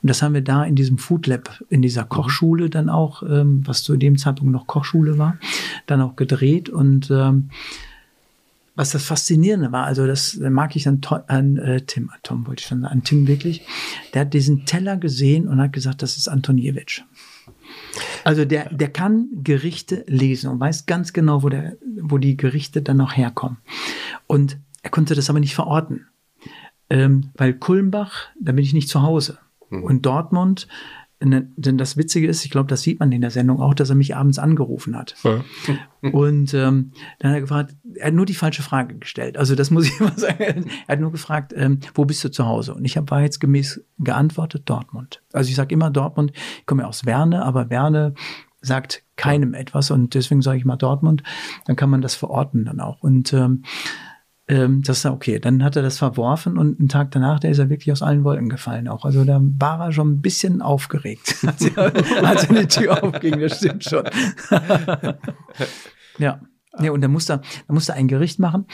[0.00, 3.62] Und das haben wir da in diesem Food Lab, in dieser Kochschule dann auch, ähm,
[3.66, 5.38] was zu dem Zeitpunkt noch Kochschule war,
[5.86, 6.68] dann auch gedreht.
[6.68, 7.50] Und ähm,
[8.76, 12.68] was das Faszinierende war, also das mag ich an, an äh, Tim, Tom wollte ich
[12.68, 13.66] schon an Tim wirklich,
[14.14, 17.02] der hat diesen Teller gesehen und hat gesagt, das ist Antoniewicz.
[18.24, 22.82] Also der, der kann Gerichte lesen und weiß ganz genau, wo, der, wo die Gerichte
[22.82, 23.58] dann noch herkommen.
[24.26, 26.06] Und er konnte das aber nicht verorten.
[26.88, 29.38] Ähm, weil Kulmbach, da bin ich nicht zu Hause.
[29.70, 29.84] Mhm.
[29.84, 30.66] Und Dortmund,
[31.22, 33.94] denn das Witzige ist, ich glaube, das sieht man in der Sendung auch, dass er
[33.94, 35.16] mich abends angerufen hat.
[35.22, 35.44] Ja.
[36.12, 39.36] Und ähm, dann hat er gefragt, er hat nur die falsche Frage gestellt.
[39.36, 40.70] Also das muss ich immer sagen.
[40.86, 42.74] Er hat nur gefragt, ähm, wo bist du zu Hause?
[42.74, 45.22] Und ich habe wahrheitsgemäß geantwortet, Dortmund.
[45.32, 48.14] Also ich sage immer Dortmund, ich komme ja aus Werne, aber Werne
[48.62, 51.22] sagt keinem etwas und deswegen sage ich mal Dortmund.
[51.66, 53.02] Dann kann man das verorten dann auch.
[53.02, 53.64] Und ähm,
[54.50, 55.38] ähm, das ist okay.
[55.38, 58.24] Dann hat er das verworfen und einen Tag danach, da ist er wirklich aus allen
[58.24, 59.04] Wolken gefallen auch.
[59.04, 63.58] Also da war er schon ein bisschen aufgeregt, als, er, als die Tür aufging, das
[63.58, 64.04] stimmt schon.
[66.18, 66.40] ja.
[66.78, 68.66] Ja, und da musste, da musste ein Gericht machen.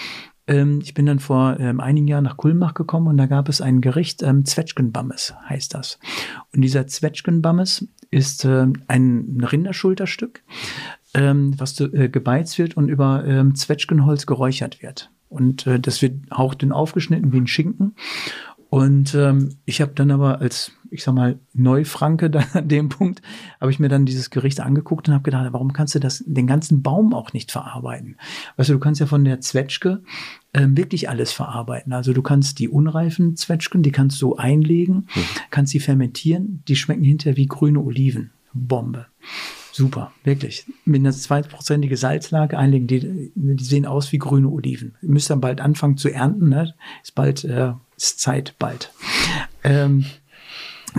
[0.47, 3.63] Ähm, ich bin dann vor ähm, einigen Jahren nach Kulmbach gekommen und da gab es
[3.63, 5.99] ein Gericht, ähm, Zwetschgenbammes heißt das.
[6.55, 10.43] Und dieser Zwetschgenbammes ist äh, ein Rinderschulterstück,
[11.15, 15.11] ähm, was äh, gebeizt wird und über ähm, Zwetschgenholz geräuchert wird.
[15.29, 17.95] Und äh, das wird hauchdünn aufgeschnitten wie ein Schinken.
[18.69, 23.23] Und ähm, ich habe dann aber als, ich sag mal, Neufranke dann an dem Punkt,
[23.61, 26.47] habe ich mir dann dieses Gericht angeguckt und habe gedacht, warum kannst du das, den
[26.47, 28.17] ganzen Baum auch nicht verarbeiten?
[28.57, 30.03] Weißt du, du kannst ja von der Zwetschge
[30.53, 31.93] äh, wirklich alles verarbeiten.
[31.93, 35.21] Also du kannst die unreifen Zwetschgen, die kannst du einlegen, mhm.
[35.51, 38.33] kannst sie fermentieren, die schmecken hinterher wie grüne Oliven.
[38.53, 39.07] Bombe.
[39.77, 40.65] Super, wirklich.
[40.87, 44.95] Mit einer zweiprozentige Salzlage einlegen, die, die sehen aus wie grüne Oliven.
[45.03, 46.75] Ihr müsst dann bald anfangen zu ernten, ne?
[47.03, 48.91] Ist bald, äh, ist Zeit bald.
[49.65, 50.07] Ähm,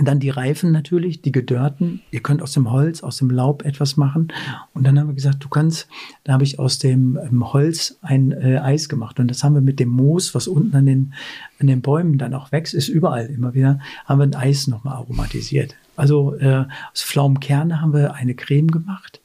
[0.00, 2.02] dann die Reifen natürlich, die gedörrten.
[2.12, 4.28] Ihr könnt aus dem Holz, aus dem Laub etwas machen.
[4.74, 5.88] Und dann haben wir gesagt, du kannst,
[6.22, 9.18] da habe ich aus dem ähm, Holz ein äh, Eis gemacht.
[9.18, 11.14] Und das haben wir mit dem Moos, was unten an den,
[11.58, 14.94] an den Bäumen dann auch wächst, ist überall immer wieder, haben wir ein Eis nochmal
[14.94, 15.74] aromatisiert.
[15.98, 19.20] Also äh, aus Pflaumenkerne haben wir eine Creme gemacht.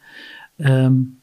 [0.60, 1.18] Ähm,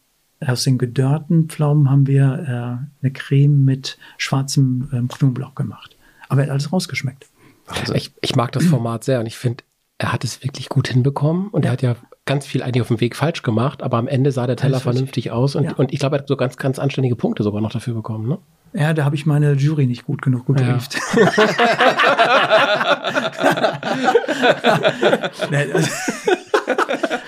[0.45, 5.97] aus den gedörrten Pflaumen haben wir äh, eine Creme mit schwarzem ähm, Knoblauch gemacht.
[6.29, 7.27] Aber er hat alles rausgeschmeckt.
[7.67, 9.65] Also ich, ich mag das Format sehr und ich finde,
[9.99, 11.71] er hat es wirklich gut hinbekommen und ja.
[11.71, 14.47] er hat ja ganz viel eigentlich auf dem Weg falsch gemacht, aber am Ende sah
[14.47, 15.73] der Teller vernünftig aus und, ja.
[15.75, 18.29] und ich glaube, er hat so ganz, ganz anständige Punkte sogar noch dafür bekommen.
[18.29, 18.39] Ne?
[18.73, 20.97] Ja, da habe ich meine Jury nicht gut genug gebrieft.
[21.17, 21.27] Ja.
[25.75, 25.91] also,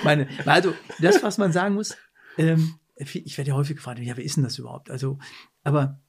[0.04, 1.96] meine, also, das, was man sagen muss,
[2.38, 4.90] ähm, ich werde ja häufig gefragt, ja, wer ist denn das überhaupt?
[4.90, 5.18] Also,
[5.64, 6.00] aber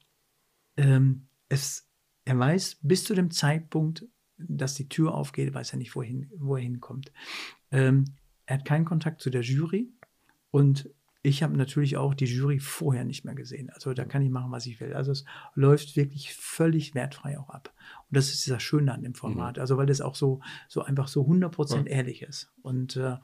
[0.77, 1.89] ähm, es,
[2.26, 4.05] er weiß bis zu dem Zeitpunkt,
[4.38, 7.11] dass die Tür aufgeht, weiß er nicht, wohin, wo er hinkommt.
[7.72, 8.05] Ähm,
[8.45, 9.91] er hat keinen Kontakt zu der Jury
[10.51, 10.89] und
[11.25, 13.69] ich habe natürlich auch die Jury vorher nicht mehr gesehen.
[13.69, 14.93] Also da kann ich machen, was ich will.
[14.93, 15.23] Also es
[15.55, 17.73] läuft wirklich völlig wertfrei auch ab.
[18.09, 19.55] Und das ist das Schöne an dem Format.
[19.55, 19.61] Mhm.
[19.61, 21.83] Also weil das auch so, so einfach so 100% ja.
[21.85, 22.51] ehrlich ist.
[22.61, 23.15] Und äh,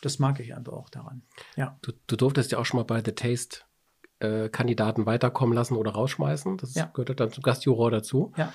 [0.00, 1.22] das mag ich einfach auch daran.
[1.54, 1.78] Ja.
[1.82, 3.58] Du, du durftest ja auch schon mal bei The Taste
[4.20, 6.56] äh, Kandidaten weiterkommen lassen oder rausschmeißen.
[6.56, 6.86] Das ja.
[6.86, 8.32] gehört dann zum Gastjuror dazu.
[8.38, 8.50] Ja.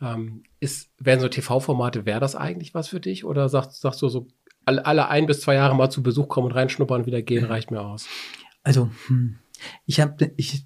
[0.00, 3.26] Ähm, ist, wären so TV-Formate, wäre das eigentlich was für dich?
[3.26, 4.26] Oder sagst, sagst du so,
[4.64, 7.44] alle, alle ein bis zwei Jahre mal zu Besuch kommen und reinschnuppern und wieder gehen,
[7.46, 8.06] reicht mir aus.
[8.62, 9.36] Also, hm,
[9.86, 10.64] ich habe ich,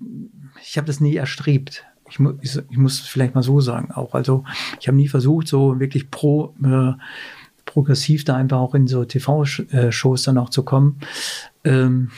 [0.62, 1.84] ich hab das nie erstrebt.
[2.10, 4.14] Ich, mu ich, ich muss vielleicht mal so sagen auch.
[4.14, 4.44] Also,
[4.80, 6.92] ich habe nie versucht, so wirklich pro, äh,
[7.64, 10.98] progressiv da einfach auch in so TV-Shows dann auch zu kommen.
[11.64, 12.10] Ähm,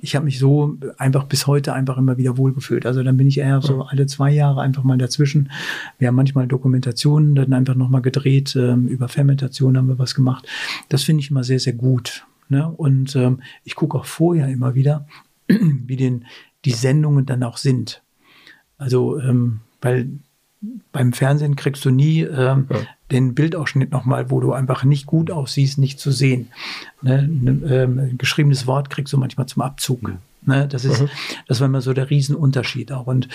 [0.00, 2.86] ich habe mich so einfach bis heute einfach immer wieder wohlgefühlt.
[2.86, 5.50] Also dann bin ich eher so alle zwei Jahre einfach mal dazwischen.
[5.98, 8.54] Wir haben manchmal Dokumentationen dann einfach nochmal gedreht.
[8.56, 10.46] Ähm, über Fermentation haben wir was gemacht.
[10.88, 12.24] Das finde ich immer sehr, sehr gut.
[12.50, 12.68] Ne?
[12.68, 15.06] Und ähm, ich gucke auch vorher immer wieder,
[15.48, 16.26] wie denn
[16.64, 18.02] die Sendungen dann auch sind.
[18.76, 20.10] Also, ähm, weil
[20.92, 22.76] beim Fernsehen kriegst du nie ähm, ja.
[23.10, 26.48] den Bildausschnitt nochmal, wo du einfach nicht gut aussiehst, nicht zu sehen.
[27.00, 27.26] Ne?
[27.28, 30.02] Ne, ähm, geschriebenes Wort kriegst du manchmal zum Abzug.
[30.02, 30.18] Ja.
[30.42, 30.68] Ne?
[30.68, 31.08] Das ist, mhm.
[31.46, 33.06] das war immer so der Riesenunterschied auch.
[33.06, 33.28] Und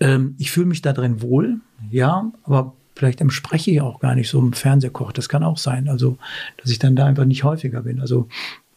[0.00, 1.60] ähm, ich fühle mich da drin wohl,
[1.90, 5.12] ja, aber vielleicht spreche ich auch gar nicht so im Fernsehkoch.
[5.12, 5.88] Das kann auch sein.
[5.88, 6.18] Also,
[6.56, 8.00] dass ich dann da einfach nicht häufiger bin.
[8.00, 8.28] Also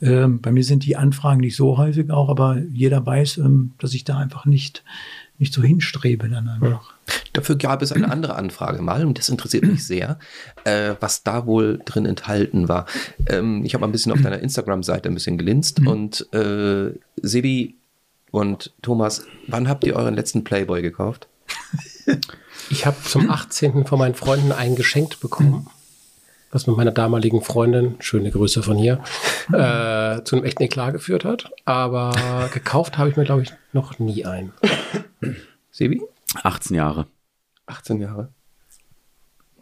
[0.02, 3.94] ähm, bei mir sind die Anfragen nicht so häufig auch, aber jeder weiß, ähm, dass
[3.94, 4.84] ich da einfach nicht,
[5.40, 6.70] nicht so hinstrebe dann einfach.
[6.70, 7.14] Ja.
[7.34, 10.20] Dafür gab es eine andere Anfrage mal und das interessiert mich sehr,
[10.64, 12.86] äh, was da wohl drin enthalten war.
[13.28, 15.88] Ähm, ich habe ein bisschen auf deiner Instagram-Seite ein bisschen gelinst mhm.
[15.88, 16.92] und äh,
[17.22, 17.76] Sebi
[18.32, 21.28] Und Thomas, wann habt ihr euren letzten Playboy gekauft?
[22.70, 23.86] Ich habe zum 18.
[23.86, 25.68] von meinen Freunden ein geschenkt bekommen,
[26.52, 29.04] was mit meiner damaligen Freundin, schöne Grüße von hier,
[29.54, 31.52] äh, zu einem echten Eklat geführt hat.
[31.66, 34.54] Aber gekauft habe ich mir, glaube ich, noch nie einen.
[35.72, 36.02] Sebi?
[36.44, 37.08] 18 Jahre.
[37.66, 38.30] 18 Jahre.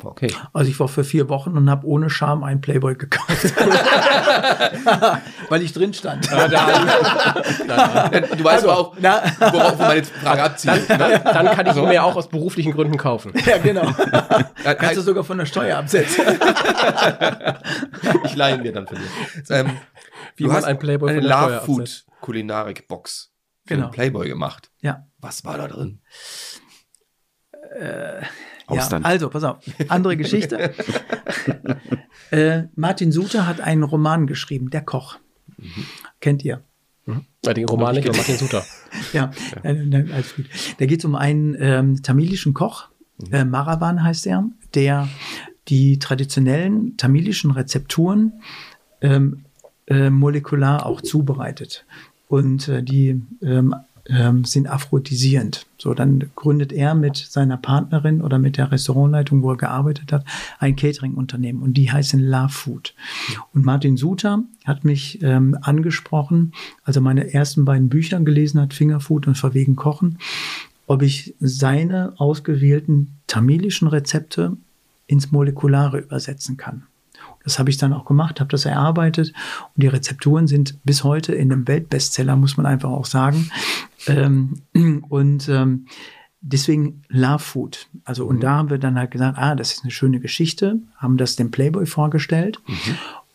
[0.03, 0.31] Okay.
[0.53, 3.53] Also ich war für vier Wochen und habe ohne Scham einen Playboy gekauft.
[5.49, 6.27] Weil ich drin stand.
[8.37, 10.87] Du weißt aber auch, Na, worauf meine Frage abzielt.
[10.89, 11.21] Ne?
[11.23, 13.33] Dann kann ich ihn mir auch aus beruflichen Gründen kaufen.
[13.45, 13.91] ja, genau.
[14.63, 16.25] Äh, Kannst du sogar von der Steuer absetzen.
[18.25, 19.07] ich leihe dir dann für dich.
[19.49, 19.77] Ähm,
[20.35, 22.05] Wie du man hast einen Playboy eine von der Steuer Love Food absetzt.
[22.21, 23.31] Kulinarik-Box
[23.65, 23.87] für Genau.
[23.87, 24.69] den Playboy gemacht.
[24.81, 25.05] Ja.
[25.19, 26.01] Was war da drin?
[28.68, 29.02] Austern.
[29.02, 29.57] Ja, also, pass auf.
[29.88, 30.73] Andere Geschichte.
[32.31, 35.18] äh, Martin Suter hat einen Roman geschrieben, Der Koch.
[36.19, 36.61] Kennt ihr?
[37.45, 38.64] Ja, den Roman nicht, aber Martin Suter.
[39.14, 39.31] Ja,
[39.64, 40.45] äh, ne, alles gut.
[40.77, 42.89] Da geht es um einen ähm, tamilischen Koch,
[43.31, 45.07] äh, Maravan heißt er, der
[45.68, 48.34] die traditionellen tamilischen Rezepturen
[49.02, 49.45] ähm,
[49.88, 51.85] äh, molekular auch zubereitet.
[52.27, 53.76] Und äh, die ähm,
[54.09, 55.65] ähm, sind aphrodisierend.
[55.77, 60.25] So, dann gründet er mit seiner Partnerin oder mit der Restaurantleitung, wo er gearbeitet hat,
[60.59, 62.93] ein Catering-Unternehmen und die heißen Love Food.
[63.53, 66.53] Und Martin Suter hat mich ähm, angesprochen,
[66.84, 70.17] als er meine ersten beiden Bücher gelesen hat, Fingerfood und Verwegen Kochen,
[70.88, 74.57] ob ich seine ausgewählten tamilischen Rezepte
[75.05, 76.84] ins Molekulare übersetzen kann.
[77.47, 79.29] Das habe ich dann auch gemacht, habe das erarbeitet
[79.73, 83.49] und die Rezepturen sind bis heute in einem Weltbestseller, muss man einfach auch sagen.
[84.05, 84.55] Ähm,
[85.07, 85.85] und ähm,
[86.41, 87.87] deswegen Love Food.
[88.03, 91.15] Also und da haben wir dann halt gesagt, ah, das ist eine schöne Geschichte, haben
[91.15, 92.59] das dem Playboy vorgestellt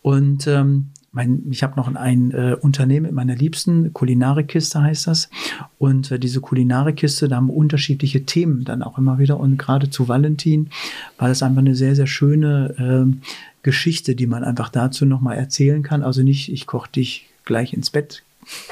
[0.03, 5.29] und ähm, mein, ich habe noch ein äh, Unternehmen mit meiner Liebsten, Kulinarikkiste heißt das.
[5.77, 9.39] Und äh, diese Kulinarikkiste, da haben wir unterschiedliche Themen dann auch immer wieder.
[9.39, 10.69] Und gerade zu Valentin
[11.17, 13.21] war das einfach eine sehr, sehr schöne ähm,
[13.61, 16.01] Geschichte, die man einfach dazu nochmal erzählen kann.
[16.01, 18.23] Also nicht, ich koche dich gleich ins Bett.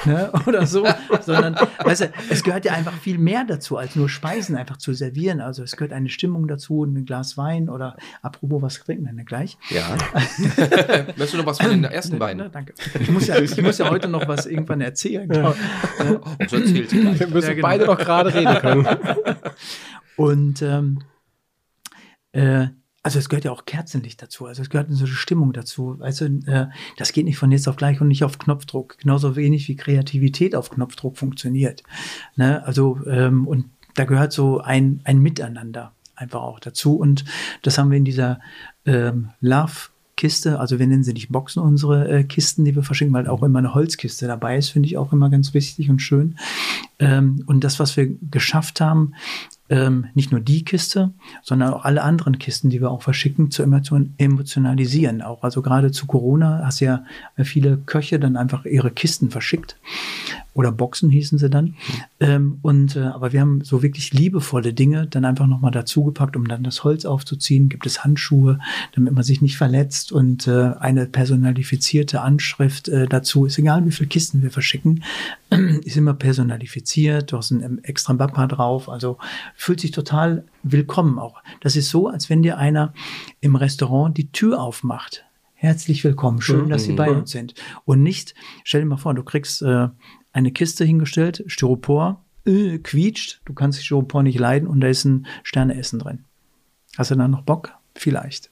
[0.04, 0.86] Ne, oder so,
[1.20, 4.92] sondern weißt du, es gehört ja einfach viel mehr dazu, als nur Speisen einfach zu
[4.92, 5.40] servieren.
[5.40, 9.24] Also es gehört eine Stimmung dazu, ein Glas Wein oder apropos, was trinken wir denn
[9.24, 9.56] gleich?
[9.70, 9.96] Ja.
[11.16, 12.50] Möchtest du noch was von den ersten Na, beiden?
[12.52, 12.74] danke.
[13.00, 15.28] Ich muss, ja, ich muss ja heute noch was irgendwann erzählen.
[15.28, 15.54] Genau.
[16.00, 17.20] Oh, so erzählt sie gleich.
[17.20, 17.68] Wir müssen Ja, genau.
[17.68, 18.86] beide noch gerade reden können.
[20.16, 20.98] Und ähm,
[22.32, 22.66] äh,
[23.02, 25.98] also es gehört ja auch Kerzenlicht dazu, also es gehört so eine Stimmung dazu.
[25.98, 26.68] Weißt du, äh,
[26.98, 28.98] das geht nicht von jetzt auf gleich und nicht auf Knopfdruck.
[28.98, 31.82] Genauso wenig wie Kreativität auf Knopfdruck funktioniert.
[32.36, 32.64] Ne?
[32.64, 36.96] Also ähm, und da gehört so ein, ein Miteinander einfach auch dazu.
[36.96, 37.24] Und
[37.62, 38.40] das haben wir in dieser
[38.86, 43.12] ähm, Love Kiste, also wir nennen sie nicht Boxen, unsere äh, Kisten, die wir verschicken,
[43.12, 46.36] weil auch immer eine Holzkiste dabei ist, finde ich auch immer ganz wichtig und schön.
[47.00, 49.14] Ähm, und das, was wir geschafft haben,
[49.72, 51.12] ähm, nicht nur die Kiste,
[51.42, 55.22] sondern auch alle anderen Kisten, die wir auch verschicken, zu emotion emotionalisieren.
[55.22, 57.04] Auch also gerade zu Corona hast ja
[57.42, 59.78] viele Köche dann einfach ihre Kisten verschickt
[60.54, 61.74] oder Boxen hießen sie dann.
[62.20, 66.36] Ähm, und äh, aber wir haben so wirklich liebevolle Dinge dann einfach noch mal dazugepackt,
[66.36, 67.68] um dann das Holz aufzuziehen.
[67.68, 68.58] Gibt es Handschuhe,
[68.94, 73.46] damit man sich nicht verletzt und äh, eine personalifizierte Anschrift äh, dazu.
[73.46, 75.04] Ist egal, wie viele Kisten wir verschicken,
[75.84, 77.32] ist immer personalifiziert.
[77.32, 79.16] Du hast ein extra Bappa drauf, also
[79.62, 81.40] fühlt sich total willkommen auch.
[81.60, 82.92] Das ist so, als wenn dir einer
[83.40, 85.24] im Restaurant die Tür aufmacht.
[85.54, 87.54] Herzlich willkommen, schön, dass Sie bei uns sind.
[87.84, 88.34] Und nicht,
[88.64, 89.88] stell dir mal vor, du kriegst äh,
[90.32, 95.26] eine Kiste hingestellt, Styropor, äh, quietscht, du kannst Styropor nicht leiden und da ist ein
[95.44, 96.24] Sterneessen drin.
[96.98, 97.72] Hast du da noch Bock?
[97.94, 98.51] Vielleicht.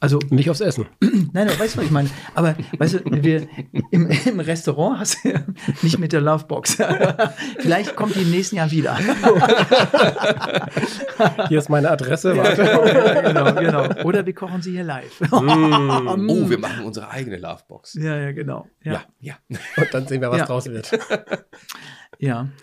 [0.00, 0.86] Also, Nicht aufs Essen.
[1.32, 2.08] nein, weißt du, was ich meine?
[2.34, 3.48] Aber weißt du, wir,
[3.90, 5.40] im, im Restaurant hast du ja
[5.82, 6.78] nicht mit der Lovebox.
[7.58, 8.96] Vielleicht kommt die im nächsten Jahr wieder.
[11.48, 12.36] Hier ist meine Adresse.
[12.36, 13.22] Warte.
[13.26, 14.04] genau, genau.
[14.04, 15.20] Oder wir kochen sie hier live.
[15.32, 17.94] Oh, wir machen unsere eigene Lovebox.
[17.94, 18.66] ja, ja, genau.
[18.84, 19.34] Ja, Ja, ja.
[19.48, 19.58] ja.
[19.82, 20.46] Und dann sehen wir, was Ja.
[20.46, 20.90] draus wird.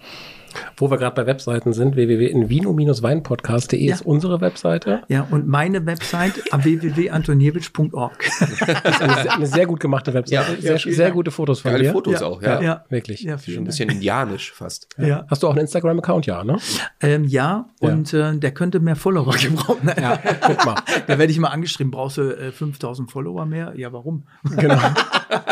[0.76, 3.94] Wo wir gerade bei Webseiten sind, www.invino-weinpodcast.de Ja.
[3.94, 5.02] ist unsere Webseite.
[5.08, 8.18] Ja, und meine Website www.antoniewicz.org.
[8.40, 8.62] Das ist
[9.02, 10.52] eine, sehr- eine sehr gut gemachte Webseite.
[10.52, 11.92] Ja, sehr, vielen sehr gute Fotos von Geile dir.
[11.92, 12.60] Fotos Ja, auch, ja.
[12.60, 12.84] ja.
[12.88, 13.22] Wirklich.
[13.22, 13.66] Ja, Schon ein Dank.
[13.66, 14.88] bisschen indianisch fast.
[14.98, 15.24] Ja.
[15.28, 16.26] Hast du auch einen Instagram-Account?
[16.26, 16.56] Ja, ne?
[17.00, 19.90] Ähm, ja, und äh, der könnte mehr Follower gebrauchen.
[20.00, 20.76] Ja, guck mal.
[21.06, 23.72] Da werde ich mal angeschrieben, brauchst du äh, 5000 Follower mehr?
[23.76, 24.24] Ja, warum?
[24.56, 24.78] Genau.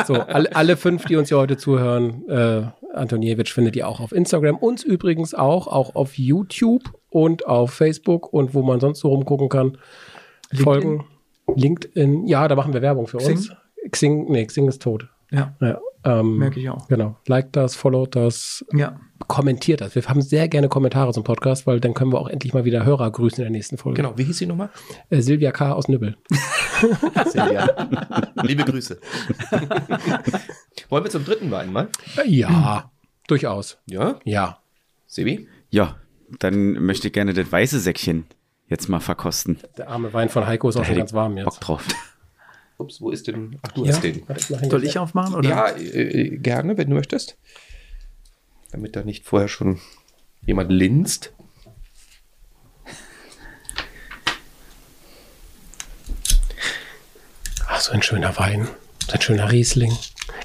[0.07, 2.63] So, alle, alle fünf, die uns hier heute zuhören, äh,
[2.99, 4.57] Antoniewicz findet ihr auch auf Instagram.
[4.57, 9.49] Uns übrigens auch, auch auf YouTube und auf Facebook und wo man sonst so rumgucken
[9.49, 9.79] kann.
[10.51, 10.65] LinkedIn?
[10.65, 11.05] Folgen.
[11.55, 12.27] LinkedIn.
[12.27, 13.37] Ja, da machen wir Werbung für Xing?
[13.37, 13.53] uns.
[13.91, 15.09] Xing, nee, Xing ist tot.
[15.31, 16.87] Ja, Ja, ähm, merke ich auch.
[16.89, 17.17] Genau.
[17.27, 18.99] Like das, follow das, Ja.
[19.27, 19.95] kommentiert das.
[19.95, 22.85] Wir haben sehr gerne Kommentare zum Podcast, weil dann können wir auch endlich mal wieder
[22.85, 23.97] Hörer grüßen in der nächsten Folge.
[24.03, 24.71] Genau, wie hieß sie nochmal?
[25.11, 25.73] Äh, Silvia K.
[25.73, 26.17] aus Nübbel.
[27.27, 27.69] Silvia.
[28.43, 28.99] Liebe Grüße.
[30.89, 31.89] Wollen wir zum dritten Wein mal?
[32.17, 32.91] Äh, ja,
[33.27, 33.79] durchaus.
[33.87, 34.59] Ja, Ja.
[35.07, 35.49] Sebi?
[35.71, 35.97] Ja,
[36.39, 38.27] dann möchte ich gerne das weiße Säckchen
[38.69, 39.59] jetzt mal verkosten.
[39.79, 41.59] Der arme Wein von Heiko ist auch Da schon hätte ganz warm Bock jetzt.
[41.61, 41.85] drauf.
[42.79, 43.59] Ups, wo ist denn?
[43.63, 44.23] Ach, du Ja, hast den.
[44.71, 44.91] Soll jetzt.
[44.93, 45.35] ich aufmachen?
[45.35, 45.49] Oder?
[45.49, 47.37] Ja, äh, gerne, wenn du möchtest.
[48.71, 49.81] Damit da nicht vorher schon
[50.47, 51.33] jemand linst.
[57.67, 58.69] Ach, so ein schöner Wein.
[59.07, 59.93] So ein schöner Riesling.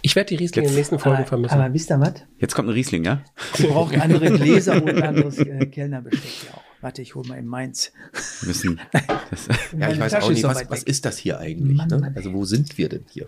[0.01, 1.59] Ich werde die Riesling in den nächsten Folgen aber, vermissen.
[1.59, 2.13] aber wisst ihr was?
[2.39, 3.23] Jetzt kommt ein Riesling, ja?
[3.57, 6.62] Wir brauchen andere Gläser und ein anderes äh, Kellnerbesteck ja auch.
[6.83, 7.91] Warte, ich hole mal in Mainz.
[8.45, 8.79] Müssen.
[9.31, 9.47] Das,
[9.79, 11.77] Ja, ich weiß Tasche auch nicht, was, was ist das hier eigentlich?
[11.77, 11.97] Mann, ne?
[11.97, 12.13] Mann.
[12.15, 13.25] Also wo sind wir denn hier?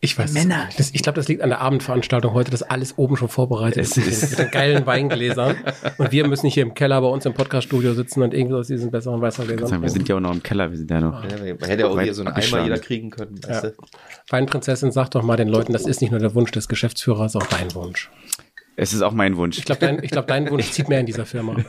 [0.00, 0.32] Ich weiß.
[0.32, 0.68] Männer.
[0.78, 3.96] Das, ich glaube, das liegt an der Abendveranstaltung heute, dass alles oben schon vorbereitet ist.
[3.98, 5.56] Mit den, mit den geilen Weingläsern.
[5.98, 8.66] Und wir müssen nicht hier im Keller bei uns im Podcaststudio sitzen und irgendwie aus
[8.68, 9.82] diesen besseren Weißergläsern.
[9.82, 11.22] wir sind ja auch noch im Keller, wir sind ja noch.
[11.22, 13.38] Ja, man hätte auch hier so einen Eimer jeder kriegen können.
[13.46, 13.70] Weißt Ja.
[13.70, 13.76] du?
[14.30, 17.46] Weinprinzessin, sag doch mal den Leuten, das ist nicht nur der Wunsch des Geschäftsführers, auch
[17.46, 18.10] dein Wunsch.
[18.76, 19.58] Es ist auch mein Wunsch.
[19.58, 21.56] Ich glaube, dein, ich glaub, dein Wunsch zieht mehr in dieser Firma.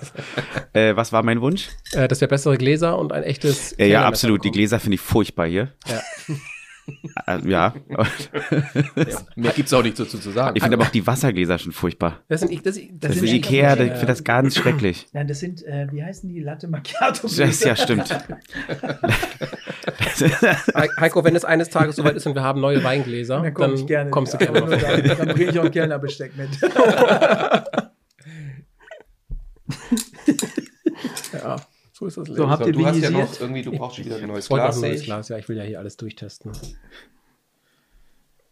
[0.73, 1.69] Äh, was war mein Wunsch?
[1.94, 3.72] Äh, dass wir bessere Gläser und ein echtes.
[3.73, 4.44] Äh, ja, absolut.
[4.44, 4.57] Die bekommen.
[4.57, 5.72] Gläser finde ich furchtbar hier.
[5.88, 6.02] Ja.
[7.26, 7.73] Äh, ja.
[9.36, 10.56] Mehr gibt es auch nicht dazu zu sagen.
[10.56, 12.19] Ich finde aber auch die Wassergläser schon furchtbar.
[12.27, 15.07] Das sind, das, das, Das ist sind echt Ikea, ich finde das ganz schrecklich.
[15.11, 16.41] Nein, das sind, äh, wie heißen die?
[16.41, 17.27] Latte Macchiato.
[17.27, 18.15] Das, ja, stimmt.
[20.20, 23.68] He- Heiko, wenn es eines Tages soweit ist und wir haben neue Weingläser, Dann komme
[23.70, 24.10] dann ich gerne.
[24.12, 24.52] kommst du wieder.
[24.54, 25.02] gerne nur vorbei.
[25.02, 26.50] dann, dann bringe ich auch ein Kellnerbesteck mit.
[31.34, 31.58] Ja,
[31.94, 32.38] so ist das Leben.
[32.38, 34.52] So, habt ihr du hast ja noch irgendwie, du brauchst schon wieder ein neues Ich
[34.52, 34.76] auch Glas.
[34.78, 35.06] ein neues ich.
[35.06, 36.52] Glas, ja, ich will ja hier alles durchtesten.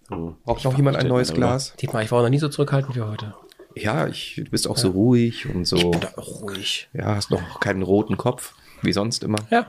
[0.09, 0.37] So.
[0.43, 1.47] Braucht noch jemand ein neues Darüber.
[1.47, 1.73] Glas?
[1.77, 3.33] Dietmar, ich war noch nie so zurückhaltend wie heute.
[3.75, 5.77] Ja, ich, du bist auch so ruhig und so.
[5.91, 6.89] bin da auch ruhig.
[6.93, 9.39] Ja, hast noch keinen roten Kopf, wie sonst immer.
[9.49, 9.67] Ja.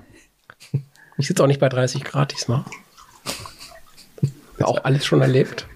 [1.18, 2.64] Ich sitze auch nicht bei 30 Grad diesmal.
[4.60, 5.66] Auch alles schon erlebt.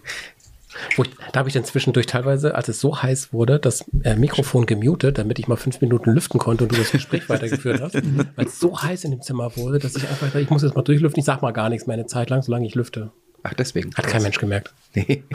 [0.96, 4.66] Ich, da habe ich dann zwischendurch teilweise, als es so heiß wurde, das äh, Mikrofon
[4.66, 7.94] gemutet, damit ich mal fünf Minuten lüften konnte und du das Gespräch weitergeführt hast.
[7.94, 10.74] Weil es so heiß in dem Zimmer wurde, dass ich einfach, dachte, ich muss jetzt
[10.74, 11.20] mal durchlüften.
[11.20, 13.12] Ich sag mal gar nichts mehr eine Zeit lang, solange ich lüfte.
[13.48, 13.94] Ach, deswegen.
[13.94, 14.74] Hat kein Mensch gemerkt.
[14.94, 15.24] Nee.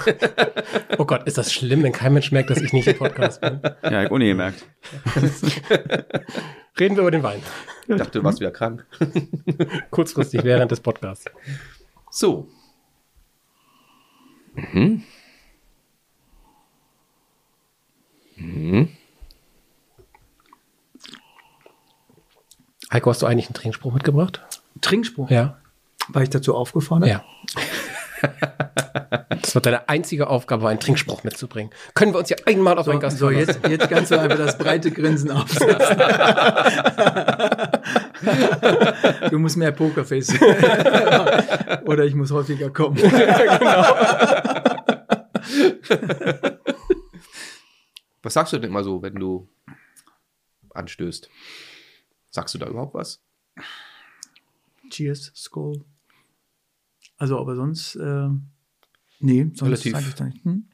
[0.99, 3.59] Oh Gott, ist das schlimm, wenn kein Mensch merkt, dass ich nicht im Podcast bin?
[3.81, 4.63] Ja, ich ohne gemerkt.
[6.79, 7.41] Reden wir über den Wein.
[7.87, 8.85] Ich dachte, du warst wieder krank.
[9.89, 11.25] Kurzfristig während des Podcasts.
[12.11, 12.47] So.
[14.55, 15.03] Mhm.
[22.91, 24.41] Heiko, hast du eigentlich einen Trinkspruch mitgebracht?
[24.81, 25.31] Trinkspruch.
[25.31, 25.57] Ja.
[26.09, 27.09] War ich dazu aufgefordert?
[27.09, 27.25] Ja.
[29.41, 31.71] Das wird deine einzige Aufgabe, einen Trinkspruch mitzubringen.
[31.93, 34.37] Können wir uns ja einmal auf einen So, Gast so jetzt, jetzt kannst du einfach
[34.37, 35.97] das breite Grinsen aufsetzen.
[39.29, 40.29] du musst mehr Pokerface.
[41.85, 42.97] Oder ich muss häufiger kommen.
[48.21, 49.49] Was sagst du denn immer so, wenn du
[50.73, 51.29] anstößt?
[52.29, 53.21] Sagst du da überhaupt was?
[54.89, 55.83] Cheers, Skull.
[57.23, 58.27] Also, aber sonst, äh,
[59.21, 60.43] nee, sonst Relativ sage ich da nicht.
[60.43, 60.65] Hm?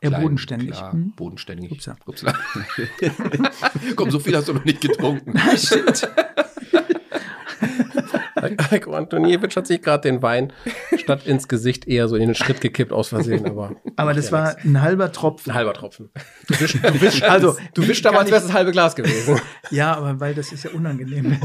[0.00, 0.70] Eher Klein, bodenständig.
[0.70, 1.12] Klar, Hm?
[1.14, 1.70] bodenständig.
[1.70, 1.96] Upsa.
[2.06, 2.36] Upsala.
[3.94, 5.32] Komm, so viel hast du noch nicht getrunken.
[5.56, 6.08] Stimmt.
[8.42, 10.52] Heiko Antoniewicz hat sich gerade den Wein
[10.96, 14.56] statt ins Gesicht eher so in den Schritt gekippt aus Versehen, aber Aber das war
[14.64, 15.50] ein halber Tropfen.
[15.52, 16.10] ein halber Tropfen.
[16.48, 19.40] Du wischst, du wischst, also, du wischst aber, als wäre es das halbe Glas gewesen.
[19.70, 21.38] Ja, aber weil das ist ja unangenehm,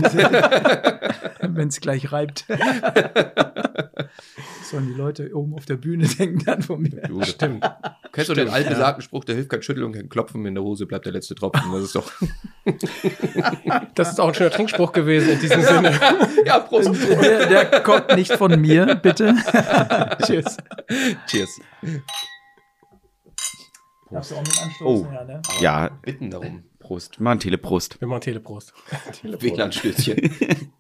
[1.42, 2.46] wenn es gleich reibt.
[4.64, 7.02] Sollen die Leute oben auf der Bühne denken dann von mir.
[7.08, 7.64] Du, Stimmt.
[8.12, 10.86] Kennst du den altbesagten Spruch, der hilft kein Schütteln und kein Klopfen, in der Hose
[10.86, 11.72] bleibt der letzte Tropfen.
[11.72, 12.12] Das ist doch.
[13.96, 15.94] Das ist auch ein schöner Trinkspruch gewesen in diesem Sinne.
[16.46, 16.87] ja, Prost.
[16.94, 19.36] Der, der kommt nicht von mir, bitte.
[20.26, 20.58] Cheers.
[21.28, 21.60] Cheers.
[24.10, 25.08] Darfst du auch mit anstoßen?
[25.08, 25.14] Oh.
[25.14, 25.42] Ja, ne?
[25.60, 26.64] Ja, Bitten darum.
[26.80, 27.20] Prost.
[27.20, 28.00] Mal ein Teleprost.
[28.00, 28.74] Wir machen Teleprost.
[29.22, 29.44] Teleprost.
[29.44, 30.72] WLAN-Stößchen.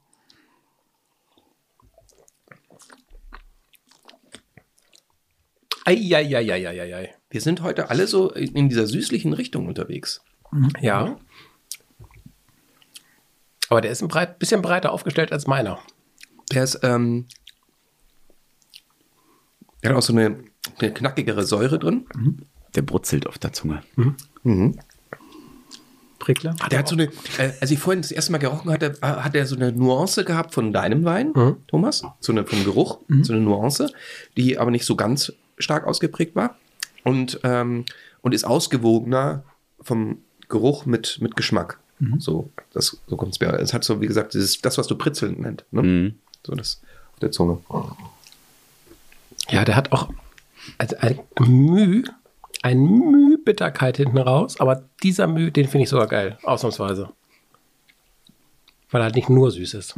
[5.83, 7.13] Eieieiei.
[7.29, 10.21] Wir sind heute alle so in dieser süßlichen Richtung unterwegs.
[10.79, 11.17] Ja.
[13.69, 15.79] Aber der ist ein breit, bisschen breiter aufgestellt als meiner.
[16.53, 17.25] Der ist, ähm,
[19.83, 20.37] der hat auch so eine,
[20.79, 22.05] eine knackigere Säure drin.
[22.75, 23.81] Der brutzelt auf der Zunge.
[26.19, 26.55] Prickler.
[26.71, 27.05] Der hat so eine,
[27.37, 30.25] äh, als ich vorhin das erste Mal gerochen hatte, äh, hat er so eine Nuance
[30.25, 31.33] gehabt von deinem Wein,
[31.67, 32.03] Thomas.
[32.19, 33.91] So eine vom Geruch, so eine Nuance,
[34.35, 36.55] die aber nicht so ganz stark ausgeprägt war.
[37.03, 37.85] Und, ähm,
[38.21, 39.43] und ist ausgewogener
[39.79, 40.17] vom
[40.49, 41.79] Geruch mit, mit Geschmack.
[42.19, 43.53] So, das, so kommt es mir.
[43.53, 45.65] Es hat so, wie gesagt, dieses, das, was du pritzelnd nennt.
[45.71, 45.81] Ne?
[46.43, 46.45] Mhm.
[46.45, 46.81] So das
[47.13, 47.59] auf der Zunge.
[49.49, 50.09] Ja, der hat auch
[50.77, 52.03] also ein Müh,
[52.61, 57.09] ein Müh Bitterkeit hinten raus, aber dieser Müh, den finde ich sogar geil, ausnahmsweise.
[58.89, 59.95] Weil er halt nicht nur süß ist.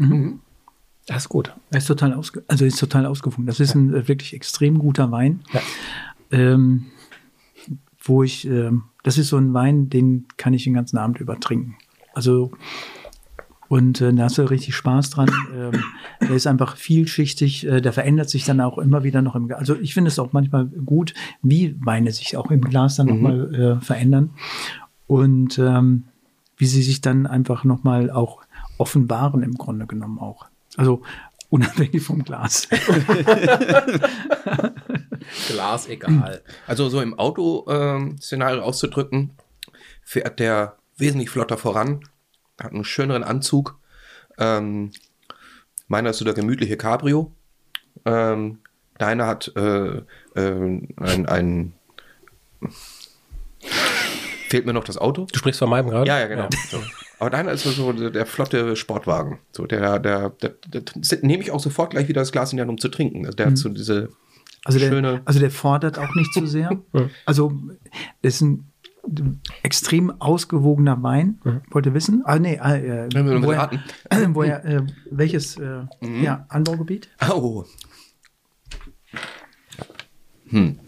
[1.06, 1.53] Das ist gut.
[1.72, 3.48] Er ist total ausge also ist total ausgewogen.
[3.48, 5.44] Das ist ein äh, wirklich extrem guter Wein.
[6.32, 6.91] Ähm,
[8.03, 11.40] wo ich, ähm, das ist so ein Wein, den kann ich den ganzen Abend über
[11.40, 11.78] trinken.
[12.14, 12.52] Also
[13.70, 15.30] und äh, da hast du richtig Spaß dran.
[15.56, 15.84] Ähm,
[16.22, 17.68] der ist einfach vielschichtig.
[17.68, 19.48] Äh, der verändert sich dann auch immer wieder noch im.
[19.48, 19.60] Glas.
[19.60, 21.14] Also ich finde es auch manchmal gut,
[21.44, 24.32] wie Weine sich auch im Glas dann nochmal äh, verändern
[25.06, 26.06] und ähm,
[26.58, 28.41] wie sie sich dann einfach nochmal auch
[28.80, 30.48] offenbaren im Grunde genommen auch.
[30.76, 31.04] Also
[31.50, 32.68] unabhängig vom Glas.
[35.48, 36.41] Glas egal.
[36.66, 39.32] Also so im Auto-Szenario auszudrücken,
[40.04, 42.02] fährt der wesentlich flotter voran,
[42.60, 43.77] hat einen schöneren Anzug.
[44.38, 44.91] Ähm,
[45.88, 47.31] meiner ist so der gemütliche Cabrio.
[48.06, 48.60] Ähm,
[48.98, 50.03] deiner hat äh, äh,
[50.36, 51.73] ein, ein
[54.49, 55.27] Fehlt mir noch das Auto?
[55.31, 56.07] Du sprichst von meinem gerade?
[56.07, 56.48] Ja, ja, genau.
[56.69, 56.81] So.
[57.19, 59.40] Aber deiner ist so, so der, der flotte Sportwagen.
[59.52, 62.57] So, der, der, der, der, der nehme ich auch sofort gleich wieder das Glas in
[62.57, 63.26] die Hand, um zu trinken.
[63.26, 64.10] Also der hat so diese
[64.64, 65.22] Also der, schöne.
[65.26, 66.72] also der fordert auch nicht zu sehr.
[67.26, 67.53] Also
[68.22, 68.69] das ist ein
[69.63, 71.39] extrem ausgewogener Wein.
[71.71, 72.23] Wollt ihr wissen?
[72.26, 73.84] Ah, nee, äh, äh, Wenn wir mal woher, raten.
[74.35, 75.84] woher, äh, welches äh,
[76.21, 77.09] ja, Anbaugebiet?
[77.31, 77.65] Oh.
[80.49, 80.80] Hm.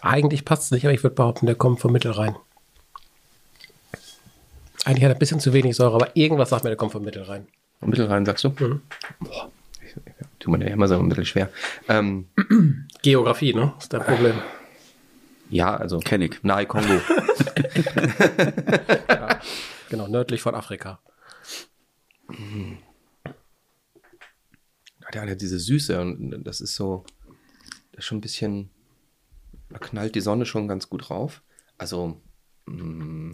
[0.00, 2.34] Eigentlich passt es nicht, aber ich würde behaupten, der kommt vom Mittelrhein.
[4.84, 7.04] Eigentlich hat er ein bisschen zu wenig Säure, aber irgendwas sagt mir, der kommt vom
[7.04, 7.46] Mittelrhein.
[7.78, 8.50] Vom Mittelrhein, sagst du?
[8.50, 9.50] Boah.
[9.84, 9.94] Ich,
[10.40, 11.50] tu mir ja immer so ein bisschen schwer.
[11.88, 12.26] Ähm,
[13.02, 13.74] Geografie, ne?
[13.78, 14.34] Ist das Problem.
[15.52, 15.98] Ja, also.
[16.00, 16.42] Kenn ich.
[16.42, 17.00] Nahe Kongo.
[19.90, 21.00] Genau, nördlich von Afrika.
[25.12, 27.04] Der hat ja diese Süße und das ist so.
[27.90, 28.70] Das ist schon ein bisschen.
[29.68, 31.42] Da knallt die Sonne schon ganz gut drauf.
[31.76, 32.20] Also.
[32.66, 33.32] mm,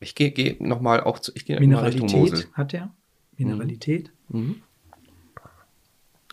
[0.00, 1.32] Ich gehe geh nochmal auch zu.
[1.34, 2.18] Ich gehe mal Richtung Mosel.
[2.22, 2.94] Mineralität hat er.
[3.36, 4.12] Mineralität.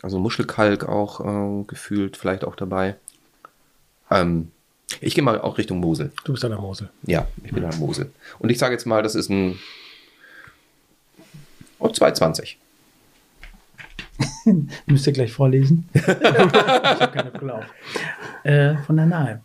[0.02, 2.96] Also Muschelkalk auch äh, gefühlt, vielleicht auch dabei.
[4.10, 4.50] Ähm,
[5.00, 6.12] ich gehe mal auch Richtung Mosel.
[6.24, 6.90] Du bist an der Mosel.
[7.04, 8.10] Ja, ich bin an der Mosel.
[8.38, 9.58] Und ich sage jetzt mal, das ist ein
[11.78, 12.58] oh, 220.
[14.86, 15.88] Müsst ihr gleich vorlesen.
[15.94, 17.64] ich habe keine Brille auf.
[18.42, 19.42] Äh, von der Nahe.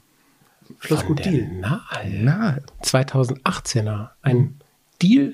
[0.79, 1.47] Schloss Von Gut der Deal.
[1.47, 1.81] Nahe.
[2.09, 4.09] Na, 2018er.
[4.21, 4.59] Ein
[5.01, 5.33] Deal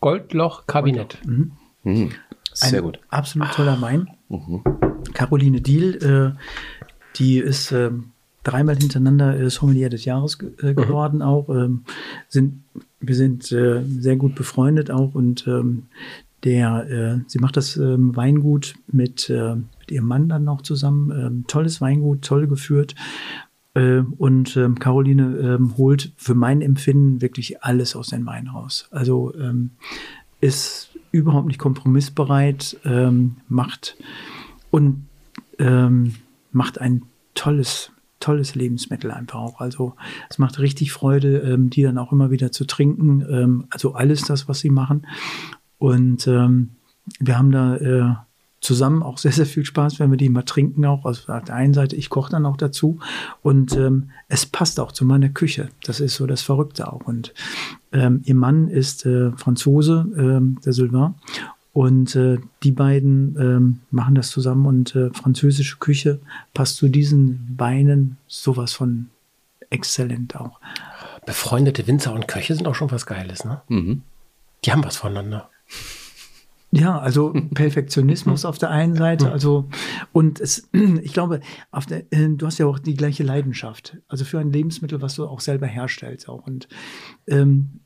[0.00, 1.18] Goldloch-Kabinett.
[1.26, 1.52] Mhm.
[1.82, 2.12] hm,
[2.52, 3.00] sehr Ein gut.
[3.08, 4.10] Absolut toller Wein.
[5.12, 5.96] Caroline Diel,
[6.36, 6.38] äh,
[7.16, 8.10] die ist ähm,
[8.44, 11.48] dreimal hintereinander äh, Sommelier des Jahres äh, geworden auch.
[11.48, 11.84] Ähm,
[12.28, 12.62] sind,
[13.00, 15.84] wir sind äh, sehr gut befreundet auch und ähm,
[16.44, 21.10] der, äh, sie macht das ähm, Weingut mit, äh, mit ihrem Mann dann noch zusammen.
[21.10, 22.94] Ähm, tolles Weingut, toll geführt.
[23.72, 28.88] Äh, und ähm, Caroline ähm, holt für mein Empfinden wirklich alles aus den Wein raus.
[28.90, 29.32] Also
[30.40, 33.96] ist überhaupt nicht kompromissbereit, ähm, macht
[34.70, 35.06] und
[35.60, 36.16] ähm,
[36.50, 37.02] macht ein
[37.34, 39.60] tolles, tolles Lebensmittel einfach auch.
[39.60, 39.94] Also
[40.28, 43.24] es macht richtig Freude, ähm, die dann auch immer wieder zu trinken.
[43.30, 45.06] Ähm, also alles das, was sie machen.
[45.78, 46.70] Und ähm,
[47.20, 48.14] wir haben da äh,
[48.64, 51.04] zusammen auch sehr, sehr viel Spaß, wenn wir die mal trinken auch.
[51.04, 52.98] Also auf der einen Seite, ich koche dann auch dazu
[53.42, 55.68] und ähm, es passt auch zu meiner Küche.
[55.84, 57.02] Das ist so das Verrückte auch.
[57.02, 57.34] Und
[57.92, 61.14] ähm, ihr Mann ist äh, Franzose, ähm, der Sylvain.
[61.72, 66.20] Und äh, die beiden ähm, machen das zusammen und äh, französische Küche
[66.54, 69.08] passt zu diesen Weinen sowas von
[69.70, 70.60] exzellent auch.
[71.26, 73.60] Befreundete Winzer und Köche sind auch schon was Geiles, ne?
[73.68, 74.02] Mhm.
[74.64, 75.50] Die haben was voneinander.
[76.76, 79.68] Ja, also Perfektionismus auf der einen Seite, also
[80.12, 80.68] und es,
[81.02, 81.38] ich glaube,
[81.88, 85.24] der, äh, du hast ja auch die gleiche Leidenschaft, also für ein Lebensmittel, was du
[85.24, 86.66] auch selber herstellst auch und
[87.28, 87.80] ähm,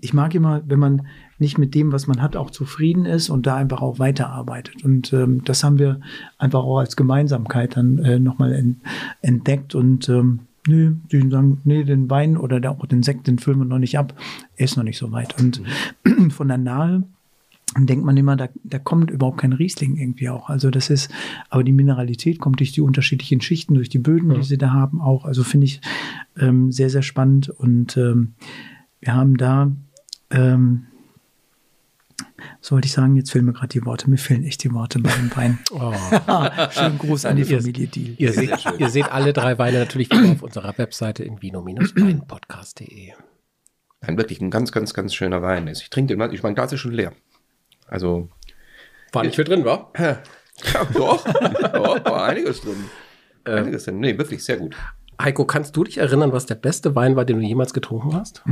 [0.00, 3.46] ich mag immer, wenn man nicht mit dem, was man hat, auch zufrieden ist und
[3.46, 4.84] da einfach auch weiterarbeitet.
[4.84, 6.00] Und ähm, das haben wir
[6.38, 8.80] einfach auch als Gemeinsamkeit dann äh, nochmal en
[9.22, 9.74] entdeckt.
[9.74, 13.58] Und ähm, nö, die sagen, nee, den Wein oder der, auch den Sekt, den füllen
[13.58, 14.14] wir noch nicht ab.
[14.54, 15.36] Er ist noch nicht so weit.
[15.40, 15.60] Und
[16.30, 17.02] von der Nahe
[17.74, 20.50] dann denkt man immer, da, da kommt überhaupt kein Riesling irgendwie auch.
[20.50, 21.10] Also das ist,
[21.48, 25.00] aber die Mineralität kommt durch die unterschiedlichen Schichten, durch die Böden, die sie da haben
[25.00, 25.24] auch.
[25.24, 25.80] Also finde ich
[26.38, 27.48] ähm, sehr, sehr spannend.
[27.48, 28.34] Und ähm,
[29.00, 29.72] wir haben da,
[30.30, 30.86] ähm,
[32.60, 34.10] was wollte ich sagen, jetzt fehlen mir gerade die Worte.
[34.10, 35.58] Mir fehlen echt die Worte bei dem Wein.
[35.72, 35.94] Oh.
[36.70, 38.14] Schönen Gruß an die Familie Deal.
[38.18, 43.12] Ihr, seht, ihr seht alle drei Weine natürlich wieder auf unserer Webseite in vino-weinpodcast.de.
[44.02, 45.80] Ein wirklich ein ganz, ganz, ganz schöner Wein ist.
[45.82, 47.12] Ich trinke den ich mein Glas ist schon leer.
[47.92, 48.30] Also,
[49.12, 49.92] War nicht viel drin, war?
[49.98, 50.18] ja,
[50.94, 52.84] doch, doch, war einiges drin.
[53.44, 54.00] Einiges drin.
[54.00, 54.74] Nee, wirklich sehr gut.
[55.20, 58.42] Heiko, kannst du dich erinnern, was der beste Wein war, den du jemals getrunken hast?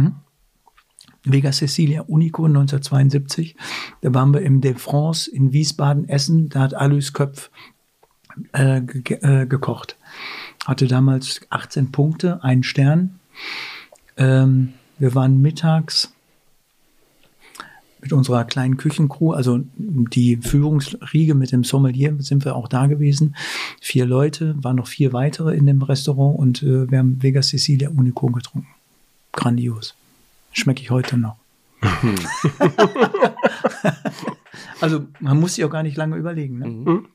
[1.24, 3.56] Vega Cecilia Unico 1972.
[4.02, 6.50] Da waren wir im De France in Wiesbaden essen.
[6.50, 7.50] Da hat Alois Köpf
[8.52, 9.96] äh, ge äh, gekocht.
[10.66, 13.18] Hatte damals 18 Punkte, einen Stern.
[14.18, 16.12] Ähm, wir waren mittags
[18.02, 23.36] mit unserer kleinen Küchencrew, also die Führungsriege mit dem Sommelier sind wir auch da gewesen.
[23.80, 27.90] Vier Leute, waren noch vier weitere in dem Restaurant und äh, wir haben Vega Cecilia
[27.90, 28.68] Unico getrunken.
[29.32, 29.94] Grandios.
[30.52, 31.36] Schmecke ich heute noch.
[34.80, 36.58] also man muss sich auch gar nicht lange überlegen.
[36.58, 36.66] Ne?
[36.68, 37.06] Mhm.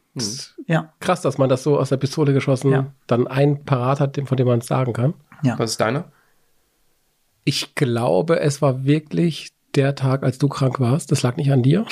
[0.68, 2.88] Ja, Krass, dass man das so aus der Pistole geschossen Ja.
[3.08, 5.14] dann einen parat hat, von dem man es sagen kann.
[5.44, 5.60] ja.
[5.60, 6.06] Was ist deiner?
[7.44, 11.12] Ich glaube, es war wirklich der Tag, als du krank warst.
[11.12, 11.86] Das lag nicht an dir.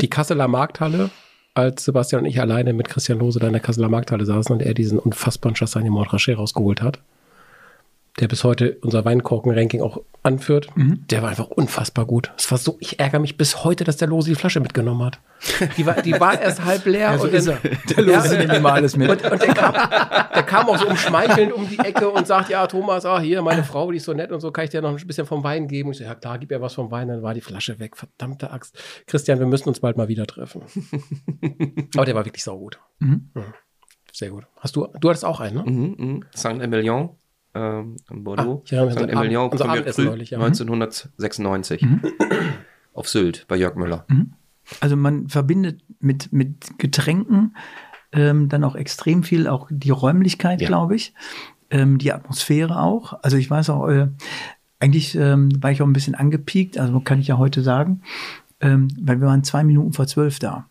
[0.00, 1.10] Die Kasseler Markthalle,
[1.54, 4.62] als Sebastian und ich alleine mit Christian Lose da in der Kasseler Markthalle saßen und
[4.62, 7.00] er diesen unfassbaren Chassagne Montrachet rausgeholt hat,
[8.18, 10.68] der bis heute unser Weinkorken-Ranking auch anführt.
[10.76, 12.32] Der war einfach unfassbar gut.
[12.36, 15.20] Es war so, ich ärgere mich bis heute, dass der Lose die Flasche mitgenommen hat.
[15.78, 17.16] Die war, die war erst halb leer.
[17.18, 17.70] so und ist dann- er.
[17.96, 19.08] Der Lose nimmt immer alles mit.
[19.08, 22.66] Und, und der, kam, der kam auch so umschmeichelnd um die Ecke und sagt, ja,
[22.66, 24.90] Thomas, ah, hier, meine Frau, die ist so nett und so, kann ich dir noch
[24.90, 25.88] ein bisschen vom Wein geben?
[25.88, 27.96] Und ich so, ja klar, gib ihr was vom Wein, dann war die Flasche weg.
[27.96, 28.76] Verdammte Axt.
[29.06, 30.62] Christian, wir müssen uns bald mal wieder treffen.
[31.96, 32.78] Aber der war wirklich saugut.
[32.98, 33.30] Mhm.
[33.34, 33.42] Ja.
[34.12, 34.44] Sehr gut.
[34.58, 35.62] Hast du, du hattest auch einen, ne?
[35.70, 36.24] Mhm, mhm.
[36.34, 37.10] Saint-Emilion
[37.54, 38.58] ähm, in Bordeaux.
[38.58, 40.38] Ah, ich erinnere mich an Saint-Emilion, unser Premier Abendessen Cru, neulich, ja.
[40.38, 40.44] Mhm.
[40.44, 41.86] 1996.
[42.94, 44.06] Auf Sylt bei Jörg Müller.
[44.80, 47.56] Also man verbindet mit, mit Getränken
[48.12, 50.68] ähm, dann auch extrem viel, auch die Räumlichkeit, Ja.
[50.68, 51.14] glaube ich,
[51.70, 53.14] ähm, die Atmosphäre auch.
[53.22, 54.08] Also ich weiß auch, äh,
[54.80, 58.02] eigentlich ähm, war ich auch ein bisschen angepiekt, also kann ich ja heute sagen,
[58.60, 60.66] ähm, weil wir waren zwei Minuten vor zwölf da.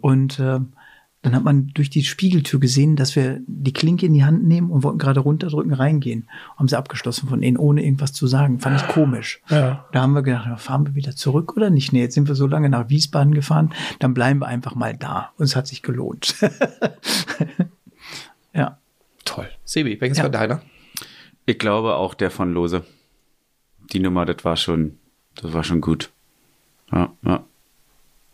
[0.00, 0.72] Und ähm,
[1.24, 4.70] dann hat man durch die Spiegeltür gesehen, dass wir die Klinke in die Hand nehmen
[4.70, 6.28] und wollten gerade runterdrücken, reingehen.
[6.58, 8.60] Haben sie abgeschlossen von innen, ohne irgendwas zu sagen.
[8.60, 9.40] Fand ich komisch.
[9.48, 9.86] Ja.
[9.92, 11.94] Da haben wir gedacht, ja, fahren wir wieder zurück oder nicht?
[11.94, 15.30] Nee, jetzt sind wir so lange nach Wiesbaden gefahren, dann bleiben wir einfach mal da.
[15.38, 16.34] Und es hat sich gelohnt.
[18.52, 18.76] ja.
[19.24, 19.48] Toll.
[19.64, 20.24] Sebi, welches Ja.
[20.24, 20.60] war deiner?
[21.46, 22.84] Ich glaube auch der von Lose.
[23.94, 24.98] Die Nummer, das war schon,
[25.36, 26.10] das war schon gut.
[26.92, 27.44] Ja, ja.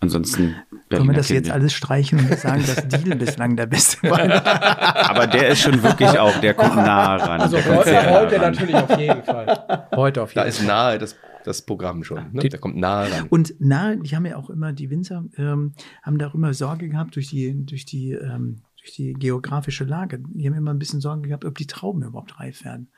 [0.00, 0.54] Ansonsten.
[0.88, 1.54] Können wir das jetzt Kinder.
[1.54, 4.18] alles streichen und sagen, dass Deal bislang der beste war?
[5.10, 7.40] Aber der ist schon wirklich auch, der kommt nah ran.
[7.42, 8.52] Also heute, heute ran.
[8.52, 9.86] natürlich auf jeden Fall.
[9.94, 12.32] Heute auf Da jeden ist nahe das, das Programm schon.
[12.32, 12.40] Ne?
[12.42, 13.26] Die- Der kommt nahe ran.
[13.28, 16.88] Und nahe, die haben ja auch immer, die Winzer ähm, haben da auch immer Sorge
[16.88, 20.20] gehabt durch die, durch die, ähm, durch die geografische Lage.
[20.32, 22.90] Die haben immer ein bisschen Sorge gehabt, ob die Trauben überhaupt reif werden.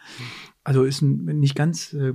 [0.65, 2.13] Also ist ein nicht ganz äh,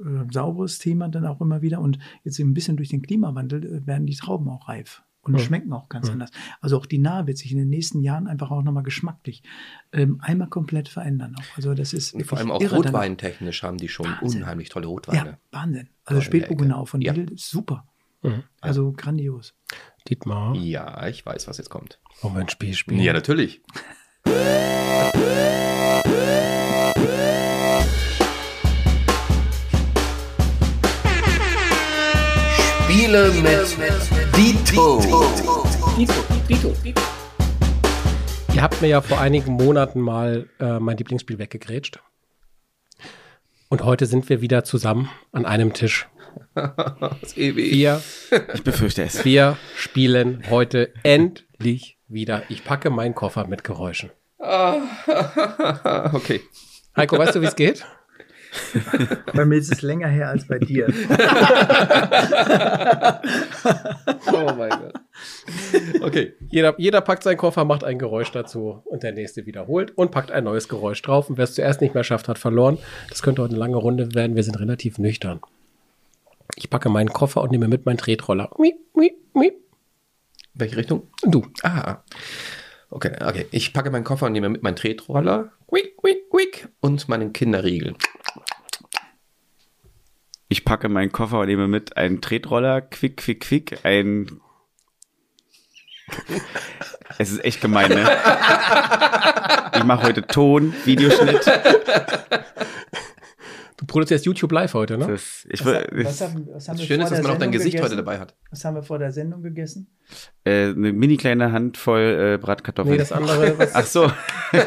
[0.00, 1.80] äh, sauberes Thema dann auch immer wieder.
[1.80, 5.40] Und jetzt ein bisschen durch den Klimawandel äh, werden die Trauben auch reif und Ja.
[5.44, 6.30] schmecken auch ganz anders.
[6.62, 9.42] Also auch die Nahe wird sich in den nächsten Jahren einfach auch nochmal geschmacklich
[9.92, 11.34] ähm, einmal komplett verändern.
[11.38, 11.56] Auch.
[11.56, 14.42] Also das ist vor allem auch rotweintechnisch haben die schon Wahnsinn.
[14.42, 15.38] unheimlich tolle Ja, Rotweine.
[15.50, 15.88] Wahnsinn.
[16.04, 16.86] Also Ecke.
[16.86, 17.12] von Ja.
[17.12, 17.84] Ist super.
[18.22, 18.42] Mhm.
[18.60, 19.54] Also grandios.
[20.08, 22.00] Dietmar, Ja, ich weiß, was jetzt kommt.
[22.22, 23.00] wollen wir ein Spiel spielen?
[23.00, 23.60] Ja, natürlich.
[33.00, 35.00] Spiele mit Dito.
[38.52, 42.00] Ihr habt mir ja vor einigen Monaten mal äh, mein Lieblingsspiel weggegrätscht.
[43.70, 46.08] Und heute sind wir wieder zusammen an einem Tisch.
[47.22, 47.70] Sebi.
[47.70, 48.02] Wir,
[48.52, 49.24] Ich befürchte es.
[49.24, 52.42] wir spielen heute endlich wieder.
[52.50, 54.10] Ich packe meinen Koffer mit Geräuschen.
[54.38, 56.42] okay.
[56.94, 57.86] Heiko, weißt du, wie es geht?
[59.34, 60.86] Bei mir ist es länger her als bei dir.
[64.32, 64.94] Oh mein Gott.
[66.02, 66.34] Okay.
[66.48, 70.30] Jeder, jeder packt seinen Koffer, macht ein Geräusch dazu und der nächste wiederholt und packt
[70.30, 71.28] ein neues Geräusch drauf.
[71.28, 72.78] Und wer es zuerst nicht mehr schafft, hat verloren.
[73.08, 74.36] Das könnte heute eine lange Runde werden.
[74.36, 75.40] Wir sind relativ nüchtern.
[76.56, 78.50] Ich packe meinen Koffer und nehme mit meinen Tretroller.
[78.58, 79.54] Miep, miep, miep.
[80.54, 81.08] Welche Richtung?
[81.22, 81.46] Du.
[81.62, 81.98] Ah.
[82.90, 83.46] Okay, okay.
[83.52, 85.52] Ich packe meinen Koffer und nehme mit meinen Tretroller.
[85.68, 86.68] Quick, quick, quick.
[86.80, 87.94] Und meinen Kinderriegel.
[90.48, 94.40] Ich packe meinen Koffer und nehme mit einen Tretroller, quick, quick, quick, ein.
[97.18, 98.10] Es ist echt gemein, ne?
[99.76, 101.46] Ich mache heute Ton, Videoschnitt.
[103.80, 105.06] Du produzierst YouTube live heute, ne?
[105.06, 107.30] Das, ich, Was, will- was haben, was haben wir Schön vor ist, dass der man
[107.32, 107.84] auch dein Sendung Gesicht gegessen?
[107.86, 108.34] heute dabei hat.
[108.50, 109.86] Was haben wir vor der Sendung gegessen?
[110.44, 112.92] äh, eine mini kleine Handvoll äh, Bratkartoffeln.
[112.92, 114.12] Nee, das andere, was, Ach so.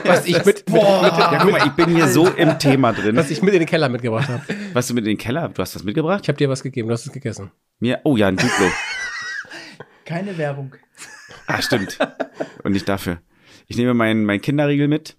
[0.06, 3.16] was ich mit, mit, Ja, guck mal, ich bin hier so im Thema drin.
[3.16, 4.42] was ich mit in den Keller mitgebracht habe.
[4.74, 5.48] Was du mit in den Keller?
[5.50, 6.22] Du hast was mitgebracht?
[6.24, 7.52] Ich habe dir was gegeben, du hast es gegessen.
[7.80, 8.00] Mir?
[8.06, 8.66] Oh ja, ein Duplo.
[10.06, 10.74] Keine Werbung.
[11.46, 12.00] Ah, stimmt.
[12.64, 13.20] Und nicht dafür.
[13.68, 15.18] Ich nehme meinen mein Kinderriegel mit.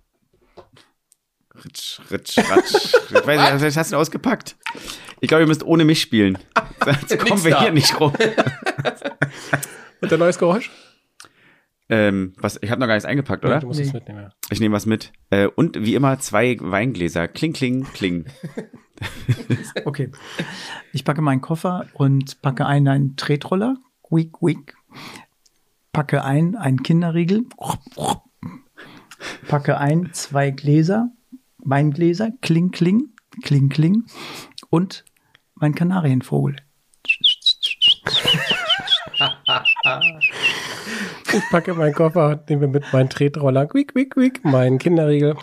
[1.64, 2.94] Ritsch, ritsch, ratsch.
[3.10, 4.56] Ich weiß nicht, was hast du denn ausgepackt?
[5.20, 6.36] Ich glaube, ihr müsst ohne mich spielen.
[6.84, 7.62] Sonst kommen wir da.
[7.62, 8.12] hier nicht rum.
[10.00, 10.70] Und ein neues Geräusch?
[11.88, 13.60] Ähm, was, ich habe noch gar nichts eingepackt, oder?
[13.60, 13.86] Du musst Nee.
[13.86, 14.22] es mitnehmen.
[14.22, 14.30] ja.
[14.50, 15.12] Ich nehme was mit.
[15.30, 17.28] Äh, und wie immer zwei Weingläser.
[17.28, 18.26] Kling, kling, kling.
[19.84, 20.12] Okay.
[20.92, 23.76] Ich packe meinen Koffer und packe ein einen Tretroller.
[24.04, 24.76] Quick, quick.
[25.92, 27.44] Packe ein einen Kinderriegel.
[29.48, 31.10] Packe ein zwei Gläser,
[31.64, 32.30] Weingläser.
[32.40, 33.10] Kling, kling,
[33.42, 34.04] kling, kling.
[34.70, 35.04] Und
[35.54, 36.56] mein Kanarienvogel.
[41.32, 45.36] Ich packe meinen Koffer, nehme mit meinen Tretroller, quick, quick, quick, meinen Kinderriegel,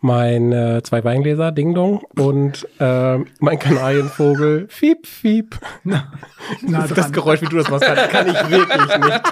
[0.00, 5.58] mein äh, zwei Weingläser, Ding Dong und äh, mein Kanarienvogel, fiep, fiep.
[5.82, 6.12] Na
[6.62, 7.12] das, das dran.
[7.12, 9.22] Geräusch, wie du das machst, kann, kann ich wirklich nicht.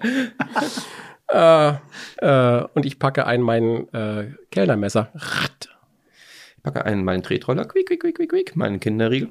[1.28, 1.74] äh,
[2.18, 5.12] äh, und ich packe ein mein äh, Kellnermesser.
[6.56, 9.30] Ich packe einen meinen Tretroller, quick, quick, quick, quick, quick, meinen Kinderriegel,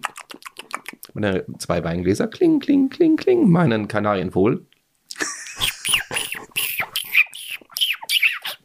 [1.14, 4.66] meine zwei Weingläser, kling, kling, kling, kling, meinen Kanarienvogel.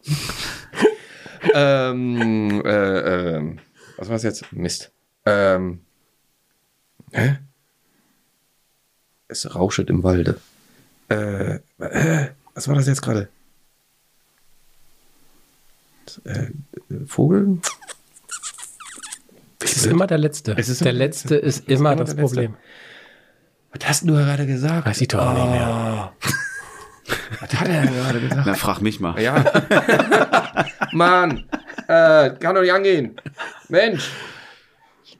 [1.54, 3.58] ähm, äh, ähm,
[3.96, 4.52] was war es jetzt?
[4.52, 4.92] Mist.
[5.24, 5.80] Ähm,
[7.12, 7.38] hä?
[9.28, 10.40] Es rauschet im Walde.
[11.08, 13.28] Äh, äh, was war das jetzt gerade?
[16.24, 16.48] Äh,
[17.06, 17.58] Vogel?
[19.62, 20.54] Es ist immer der Letzte.
[20.58, 22.14] Es ist der Letzte ist immer das.
[22.14, 22.56] Problem.
[23.72, 24.86] Was hast du gerade gesagt?
[24.86, 26.12] Weiß ich doch auch nicht mehr.
[27.40, 28.46] Was hat er gerade gesagt?
[28.46, 29.20] Na, frag mich mal.
[29.20, 29.44] Ja.
[30.92, 31.48] Mann,
[31.88, 33.16] äh, kann doch nicht angehen.
[33.68, 34.10] Mensch,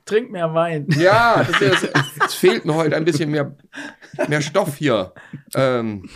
[0.04, 0.86] Trink mehr Wein.
[0.90, 1.88] ja, das ist,
[2.26, 3.54] es fehlt mir heute ein bisschen mehr,
[4.28, 5.12] mehr Stoff hier.
[5.54, 6.08] Ähm,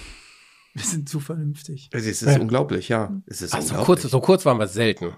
[0.77, 1.89] Wir sind zu vernünftig.
[1.93, 3.11] es ist, es ist unglaublich, ja.
[3.27, 3.86] Es ist Ach, so, unglaublich.
[3.86, 5.16] kurz, so kurz waren wir selten.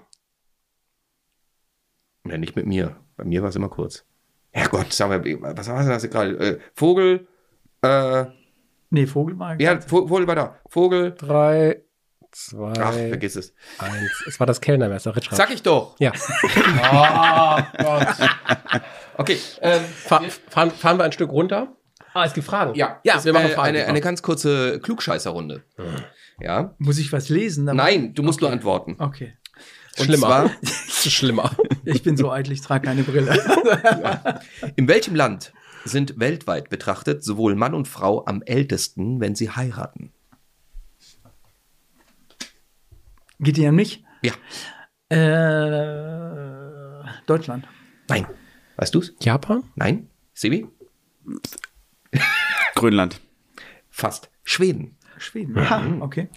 [2.25, 2.95] Ja, nicht mit mir.
[3.17, 4.05] Bei mir war es immer kurz.
[4.51, 5.23] Herrgott, sag mal,
[5.57, 6.37] was war das gerade?
[6.39, 7.27] Äh, Vogel,
[7.81, 8.25] äh,
[8.91, 10.59] Nee, Vogel war ja, Vo- Vogel war da.
[10.67, 11.83] Vogel, Drei,
[12.31, 13.53] zwei, ach, vergiss es.
[13.77, 14.23] eins.
[14.27, 15.37] Es war das Kellnermesser, Ritschrad.
[15.37, 15.95] Sag ich doch.
[15.99, 16.11] Ja.
[19.17, 21.75] Okay, ähm, Fahr, fahren, fahren wir ein Stück runter?
[22.19, 22.75] Ah, es gibt Fragen.
[22.75, 23.69] ja, ja wir machen Fragen.
[23.77, 25.63] eine, eine ganz kurze Klugscheißerrunde.
[26.41, 27.63] Ja, Muss ich was lesen?
[27.65, 28.95] nein, du musst nur antworten.
[28.99, 29.33] Okay.
[29.97, 30.27] Und Schlimmer.
[30.27, 30.51] zwar,
[30.87, 31.51] schlimmer.
[31.85, 33.31] Ich bin so eitel, ich trage keine Brille.
[34.75, 35.53] in welchem Land
[35.85, 40.11] sind weltweit betrachtet sowohl Mann und Frau am ältesten, wenn sie heiraten?
[43.39, 44.03] Geht ihr an mich?
[44.21, 44.33] Ja,
[45.09, 47.65] Äh, Deutschland.
[48.09, 48.27] nein.
[48.75, 49.13] Weißt du's?
[49.21, 49.63] Japan?
[49.75, 50.09] Nein?
[50.33, 50.67] Sebi?
[52.79, 53.19] Grönland.
[53.89, 54.29] Fast.
[54.45, 54.95] Schweden.
[55.17, 55.69] Schweden.
[55.69, 56.29] Ha, okay.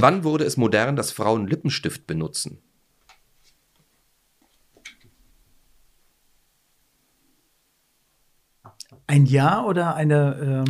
[0.00, 2.58] Wann wurde es modern, dass Frauen Lippenstift benutzen?
[9.06, 10.64] Ein Jahr oder eine,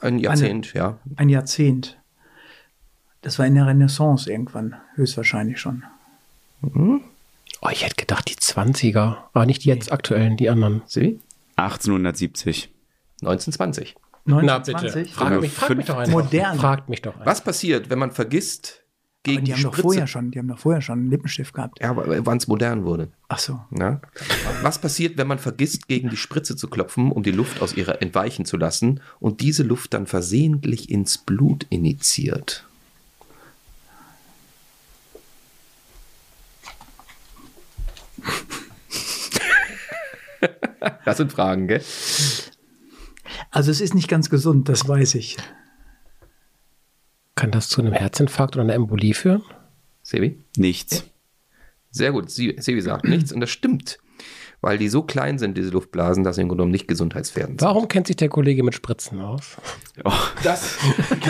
[0.00, 0.98] äh, Ein Jahrzehnt, ja.
[1.16, 1.98] ein Jahrzehnt?
[3.20, 5.84] Das war in der Renaissance irgendwann, höchstwahrscheinlich schon.
[6.62, 9.18] Oh, ich hätte gedacht, die 20er.
[9.34, 10.80] Aber nicht die jetzt aktuellen, die anderen.
[10.86, 11.20] Sebi?
[11.56, 12.70] 1870.
[13.20, 13.96] 1920.
[14.28, 15.14] 1920?
[15.14, 16.12] Frag mich, frag mich doch einfach.
[16.12, 16.58] Modern.
[16.58, 17.26] Fragt mich doch einfach.
[17.26, 18.84] Was passiert, wenn man vergisst,
[19.24, 19.82] gegen Aber die haben doch Spritze...
[19.82, 21.80] vorher schon, die haben doch vorher schon einen Lippenstift gehabt.
[21.80, 23.10] Ja, aber wann es modern wurde.
[23.28, 23.60] Ach so.
[23.70, 24.00] Na?
[24.62, 28.00] Was passiert, wenn man vergisst, gegen die Spritze zu klopfen, um die Luft aus ihrer
[28.00, 32.64] entweichen zu lassen und diese Luft dann versehentlich ins Blut initiiert?
[41.04, 41.82] Das sind Fragen, gell?
[43.50, 45.36] Also es ist nicht ganz gesund, das weiß ich.
[47.34, 49.42] Kann das zu einem Herzinfarkt oder einer Embolie führen?
[50.02, 50.42] Sebi?
[50.56, 51.04] Nichts.
[51.90, 52.30] Sehr gut.
[52.30, 53.98] Sie- Sebi sagt nichts und das stimmt.
[54.60, 57.68] Weil die so klein sind, diese Luftblasen, dass sie im Grunde genommen nicht gesundheitsfährdend sind.
[57.68, 59.56] Warum kennt sich der Kollege mit Spritzen aus?
[60.04, 60.12] Oh,
[60.42, 60.76] Das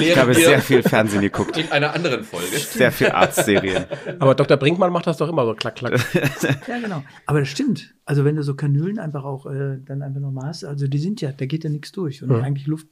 [0.00, 1.56] ich habe sehr viel Fernsehen geguckt.
[1.56, 2.56] in einer anderen Folge.
[2.58, 3.84] Sehr viel Arztserien.
[4.18, 4.56] Aber Dr.
[4.56, 5.94] Brinkmann macht das doch immer so klack, klack.
[6.68, 7.02] Ja, genau.
[7.26, 7.94] Aber das stimmt.
[8.04, 11.20] Also wenn du so Kanülen einfach auch äh, dann einfach noch hast, also die sind
[11.20, 12.22] ja, da geht ja nichts durch.
[12.22, 12.36] Und Mhm.
[12.42, 12.88] eigentlich Luft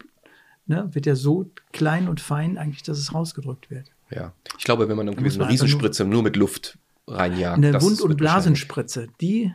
[0.67, 3.87] ne, wird ja so klein und fein eigentlich, dass es rausgedrückt wird.
[4.11, 4.33] Ja.
[4.59, 7.57] Ich glaube, wenn man wir eine Riesenspritze nur mit Luft reinjagt.
[7.57, 9.53] Eine das Wund- und Blasenspritze, die,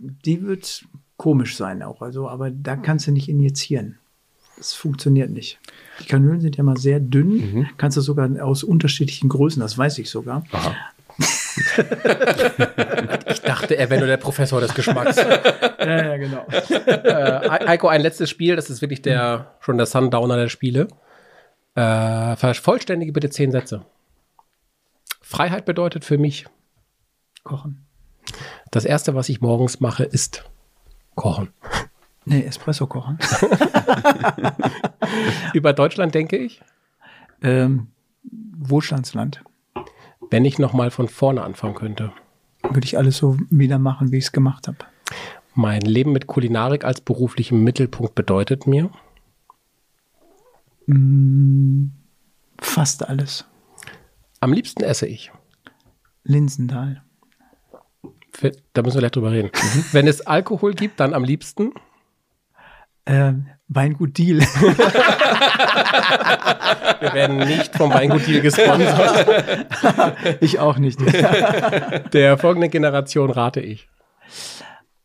[0.00, 0.84] die wird
[1.16, 2.02] komisch sein auch.
[2.02, 3.98] Also, aber da kannst du nicht injizieren.
[4.56, 5.58] Das funktioniert nicht.
[6.00, 7.68] Die Kanülen sind ja mal sehr dünn, Mhm.
[7.76, 10.44] kannst du sogar aus unterschiedlichen Größen, das weiß ich sogar.
[10.52, 10.74] Aha.
[13.28, 15.16] Ich dachte, er wäre nur der Professor des Geschmacks.
[15.84, 16.46] Ja, ja, genau.
[16.48, 20.88] äh, Eiko, ein letztes Spiel, das ist wirklich der, schon der Sundowner der Spiele.
[21.74, 23.84] Äh, vervollständige bitte zehn Sätze.
[25.20, 26.46] Freiheit bedeutet für mich,
[27.42, 27.84] Kochen.
[28.74, 30.44] Das erste, was ich morgens mache, ist
[31.14, 31.50] kochen.
[32.24, 33.18] Nee, Espresso kochen.
[35.54, 36.60] Über Deutschland denke ich,
[37.40, 37.88] ähm,
[38.58, 39.44] Wohlstandsland.
[40.30, 42.12] wenn ich nochmal von vorne anfangen könnte.
[42.62, 44.78] Würde ich alles so wieder machen, wie ich es gemacht habe.
[45.54, 48.90] Mein Leben mit Kulinarik als beruflichem Mittelpunkt bedeutet mir,
[52.58, 53.44] Fast alles.
[54.40, 55.30] am liebsten esse ich.
[56.24, 57.04] Linsenthal.
[58.72, 59.50] Da müssen wir gleich drüber reden.
[59.92, 61.72] Wenn es Alkohol gibt, dann am liebsten.
[63.06, 64.40] Ähm, Weingut Deal.
[67.00, 69.66] Wir werden nicht vom Weingut Deal gesponsert.
[70.40, 70.98] ich auch nicht.
[72.12, 73.88] Der folgenden Generation rate ich.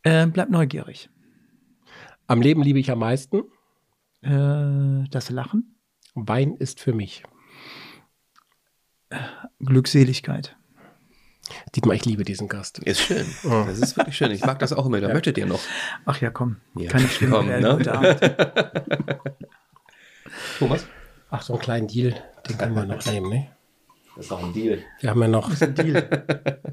[0.04, 1.10] ähm, bleib neugierig.
[2.28, 3.44] Am Leben liebe ich am meisten.
[4.22, 5.76] Äh, das Lachen.
[6.16, 7.24] Wein ist für mich.
[9.60, 10.56] Glückseligkeit.
[11.76, 12.80] Dietmar, ich liebe diesen Gast.
[12.80, 13.26] Ist schön.
[13.44, 14.32] Das ist wirklich schön.
[14.32, 15.02] Ich mag das auch immer.
[15.02, 15.60] Da möchtet ihr noch.
[16.06, 16.58] Ach ja, komm.
[16.76, 17.74] Ja, Kann nicht schlimm komm, werden ne?
[17.74, 18.20] heute Abend.
[20.60, 20.86] Thomas?
[21.32, 22.16] Ach, so einen kleinen Deal,
[22.48, 23.48] den können wir noch nehmen, ne?
[24.16, 24.80] Das ist auch ein Deal.
[25.00, 26.10] Wir haben ja noch, Deal.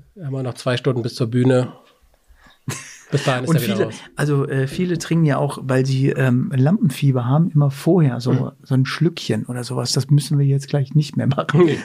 [0.14, 1.74] wir haben ja noch zwei Stunden bis zur Bühne.
[3.10, 3.94] Bis dahin ist Und er wieder viele, raus.
[4.16, 8.50] also äh, viele trinken ja auch, weil sie ähm, Lampenfieber haben, immer vorher so, Mhm.
[8.64, 9.92] so ein Schlückchen oder sowas.
[9.92, 11.60] Das müssen wir jetzt gleich nicht mehr machen.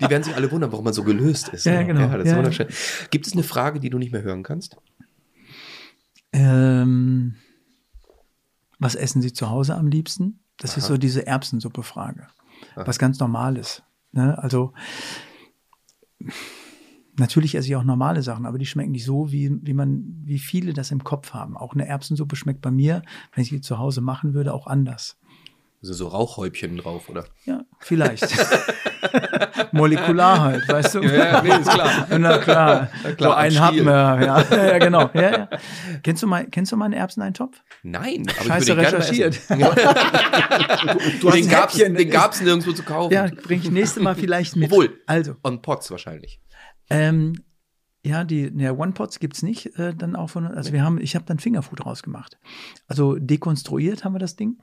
[0.00, 1.66] Die werden sich alle wundern, warum man so gelöst ist.
[1.66, 1.86] Ja, ne?
[1.86, 2.00] genau.
[2.00, 2.36] Ja, das ist Ja.
[2.38, 2.68] wunderschön.
[3.10, 4.76] Gibt es eine Frage, die du nicht mehr hören kannst?
[6.32, 7.34] Ähm,
[8.78, 10.40] was essen Sie zu Hause am liebsten?
[10.58, 12.28] Das ist so diese Erbsensuppe-Frage.
[12.76, 13.82] Was ganz Normales.
[14.12, 14.38] Ne?
[14.42, 14.72] Also
[17.18, 20.38] natürlich esse ich auch normale Sachen, aber die schmecken nicht so, wie, wie man, wie
[20.38, 21.56] viele das im Kopf haben.
[21.56, 23.02] Auch eine Erbsensuppe schmeckt bei mir,
[23.34, 25.18] wenn ich die zu Hause machen würde, auch anders.
[25.82, 27.26] Also so Rauchhäubchen drauf, oder?
[27.44, 28.26] Ja, vielleicht.
[29.72, 31.02] Molekular halt, weißt du?
[31.02, 32.06] Ja, nee, ist klar.
[32.18, 32.88] Na klar.
[33.16, 33.84] klar, so Stiel.
[33.84, 34.16] wir, ja.
[34.50, 35.10] ja, ja genau.
[35.12, 35.48] Ja, ja.
[36.02, 37.62] Kennst du mal, kennst du mal einen Erbseneintopf?
[37.82, 39.36] Nein, aber Scheiße ich recherchiert.
[39.36, 39.58] essen.
[41.20, 43.12] du, den ein den gab's nirgendwo zu kaufen.
[43.12, 44.72] Ja, bring ich nächste Mal vielleicht mit.
[44.72, 44.98] Obwohl.
[45.06, 46.40] Also, On Pots wahrscheinlich.
[46.90, 47.34] Ähm,
[48.06, 51.24] ja, die ja, One-Pots gibt's nicht äh, dann auch von, also wir haben, ich habe
[51.24, 52.38] dann Fingerfood rausgemacht.
[52.86, 54.58] Also dekonstruiert haben wir das Ding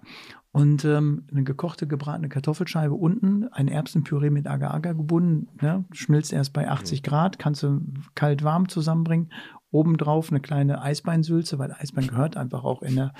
[0.54, 5.84] und ähm, eine gekochte, gebratene Kartoffelscheibe unten, ein Erbsenpüree mit Agar-Agar gebunden, ne?
[5.92, 7.82] schmilzt erst bei 80 Grad, kannst du
[8.16, 9.34] kalt-warm zusammenbringen.
[9.72, 13.14] Obendrauf eine kleine Eisbeinsülze, weil Eisbein gehört einfach auch in, eine,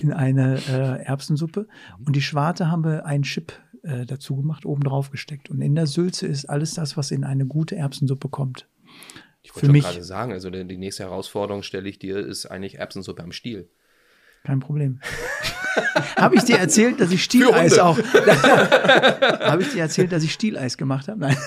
[0.00, 1.68] in eine äh, Erbsensuppe.
[2.04, 3.52] Und die Schwarte haben wir einen Chip
[3.82, 5.50] äh, dazu gemacht, oben drauf gesteckt.
[5.50, 8.66] Und in der Sülze ist alles das, was in eine gute Erbsensuppe kommt.
[9.42, 12.78] Ich Für wollte gerade sagen, also die die nächste Herausforderung stelle ich dir, ist eigentlich
[12.78, 13.70] Erbsensuppe am Stiel.
[14.44, 15.00] Kein Problem.
[16.16, 17.98] habe ich dir erzählt, dass ich Stieleis auch.
[19.40, 21.20] habe ich dir erzählt, dass ich Stieleis gemacht habe?
[21.20, 21.36] Nein.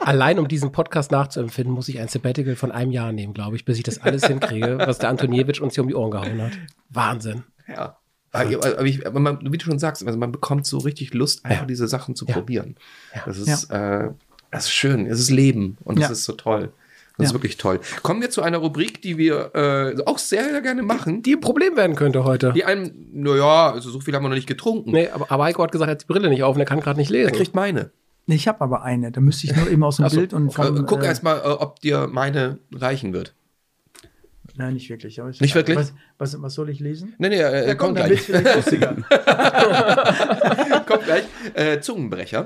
[0.00, 3.64] Allein um diesen Podcast nachzuempfinden, muss ich ein Sabbatical von einem Jahr nehmen, glaube ich,
[3.64, 6.52] bis ich das alles hinkriege, was der Antoniewicz uns hier um die Ohren gehauen hat.
[6.88, 7.44] Wahnsinn.
[7.66, 7.98] Ja.
[8.32, 11.44] Aber, aber, ich, aber man, wie du schon sagst, also man bekommt so richtig Lust,
[11.44, 11.66] einfach Ja.
[11.66, 12.34] diese Sachen zu Ja.
[12.34, 12.76] probieren.
[13.14, 13.22] Ja.
[13.26, 14.08] Das, ist, äh,
[14.50, 16.12] das ist schön, es ist Leben und das Ja.
[16.12, 16.72] ist so toll.
[17.16, 17.80] Das ist wirklich toll.
[18.04, 21.20] Kommen wir zu einer Rubrik, die wir äh, auch sehr, sehr gerne machen.
[21.22, 22.52] Die ein Problem werden könnte heute.
[22.52, 24.92] Die einem, naja, also so viel haben wir noch nicht getrunken.
[24.92, 26.78] Nee, aber, aber Heiko hat gesagt, er hat die Brille nicht auf und er kann
[26.78, 27.32] gerade nicht lesen.
[27.32, 27.90] Er kriegt meine.
[28.26, 29.10] Nee, Ich habe aber eine.
[29.10, 30.18] Da müsste ich nur eben aus dem Ach so.
[30.18, 30.76] Bild und vom.
[30.76, 33.34] äh, guck äh, erst mal, äh, ob dir meine reichen wird.
[34.58, 35.20] Nein, nicht wirklich.
[35.20, 35.76] Aber ich- Nicht wirklich?
[35.78, 37.14] Was, was, was soll ich lesen?
[37.18, 38.28] Nee, nee, äh, Ja, kommt dann gleich.
[38.28, 38.96] wird's vielleicht lustiger.
[40.86, 41.22] kommt gleich.
[41.54, 42.44] Äh, Zungenbrecher.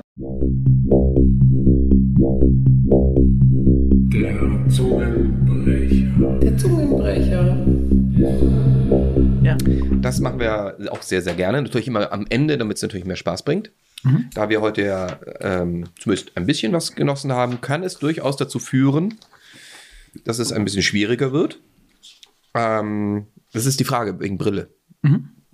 [6.41, 7.57] Der Zungenbrecher.
[9.41, 9.57] ja.
[10.01, 11.61] Das machen wir auch sehr, sehr gerne.
[11.61, 13.71] Natürlich immer am Ende, damit es natürlich mehr Spaß bringt.
[14.03, 14.25] Mhm.
[14.33, 15.07] Da wir heute ja
[15.39, 19.15] ähm, zumindest ein bisschen was genossen haben, kann es durchaus dazu führen,
[20.25, 21.59] dass es ein bisschen schwieriger wird.
[22.53, 24.69] Ähm, das ist die Frage wegen Brille.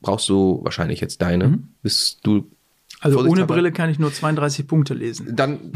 [0.01, 1.59] Brauchst du wahrscheinlich jetzt deine?
[1.81, 2.49] Bist du
[3.01, 3.45] Also ohne.
[3.45, 5.35] Brille kann ich nur 32 Punkte lesen.
[5.35, 5.71] dann,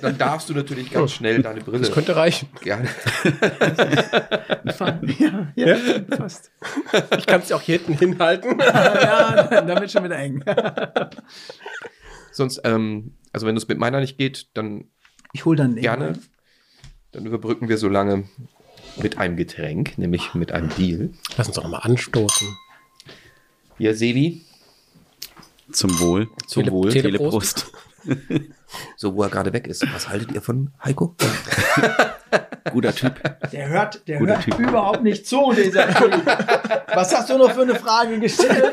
[0.00, 2.48] dann darfst du natürlich ganz schnell deine Brille Das könnte reichen.
[2.62, 2.88] gerne.
[5.18, 5.76] ja, ja,
[6.16, 6.50] fast.
[7.18, 8.58] Ich kann es ja auch hier hinten hinhalten.
[8.60, 10.42] ja, dann wird schon wieder eng.
[12.32, 14.84] Sonst, ähm, also wenn es mit meiner nicht geht, dann
[15.32, 16.18] Ich hole dann gerne.
[17.12, 18.24] Dann überbrücken wir so lange
[19.02, 21.10] mit einem Getränk, nämlich mit einem Deal.
[21.36, 22.56] Lass uns doch nochmal anstoßen.
[23.78, 24.42] Hier, Sebi,
[25.72, 26.28] Zum Wohl.
[26.46, 26.90] zum Tele- Wohl.
[26.90, 27.66] Tele- Teleprost.
[28.96, 29.84] So, wo er gerade weg ist.
[29.94, 31.14] Was haltet ihr von Heiko?
[32.72, 33.14] Guter Typ.
[33.52, 34.58] Der hört, der Guter hört Typ.
[34.58, 35.86] überhaupt nicht zu, dieser
[36.92, 38.72] Was hast du noch für eine Frage gestellt?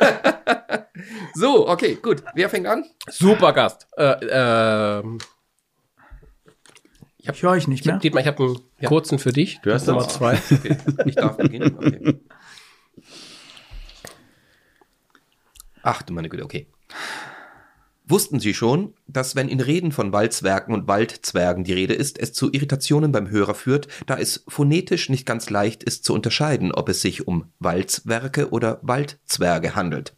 [1.36, 2.24] So, okay, gut.
[2.34, 2.86] Wer fängt an?
[3.10, 3.88] Super Gast.
[3.98, 5.20] Äh, ähm,
[7.32, 7.95] Ich höre euch nicht ich mehr.
[7.95, 9.60] hab, Dietmar, ich habe einen kurzen für dich.
[9.64, 10.14] Du hast Nummer das.
[10.16, 10.38] zwei.
[10.52, 11.76] Okay, ich darf beginnen.
[11.78, 12.20] Okay.
[15.82, 16.68] Ach du meine Güte, okay.
[18.06, 22.34] Wussten Sie schon, dass wenn in Reden von Waldzwergen und Waldzwergen die Rede ist, es
[22.34, 26.90] zu Irritationen beim Hörer führt, da es phonetisch nicht ganz leicht ist zu unterscheiden, ob
[26.90, 30.14] es sich um Waldzwerge oder Waldzwerge handelt.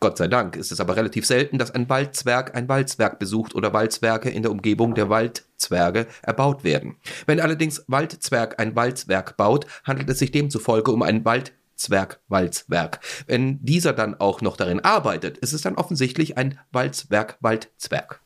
[0.00, 3.72] Gott sei Dank ist es aber relativ selten, dass ein Waldzwerg ein Waldzwerg besucht oder
[3.72, 6.96] Waldzwerge in der Umgebung der Waldzwerge erbaut werden.
[7.26, 13.00] Wenn allerdings Waldzwerg ein Waldzwerg baut, handelt es sich demzufolge um ein Waldzwerg Waldzwerg.
[13.26, 18.20] Wenn dieser dann auch noch darin arbeitet, ist es dann offensichtlich ein Waldzwerg Waldzwerg.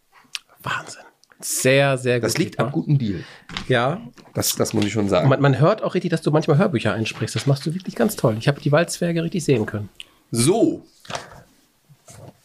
[0.63, 1.03] Wahnsinn.
[1.45, 2.25] Sehr, sehr gut.
[2.25, 3.25] Das liegt am guten Deal.
[3.69, 4.01] Ja.
[4.35, 5.29] Das, das muss ich schon sagen.
[5.29, 7.35] Man, man hört auch richtig, dass du manchmal Hörbücher einsprichst.
[7.35, 8.37] Das machst du wirklich ganz toll.
[8.39, 9.89] Ich habe die Waldzwerge richtig sehen können.
[10.33, 10.85] So,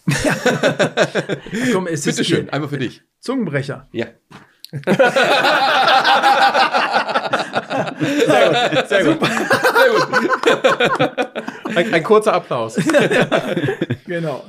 [1.73, 3.01] Komm, es ist bitteschön, einmal für dich.
[3.19, 3.87] Zungenbrecher.
[3.91, 4.07] Ja.
[8.87, 9.19] Sehr gut.
[11.75, 12.77] Ein, ein kurzer Applaus.
[14.05, 14.45] Genau.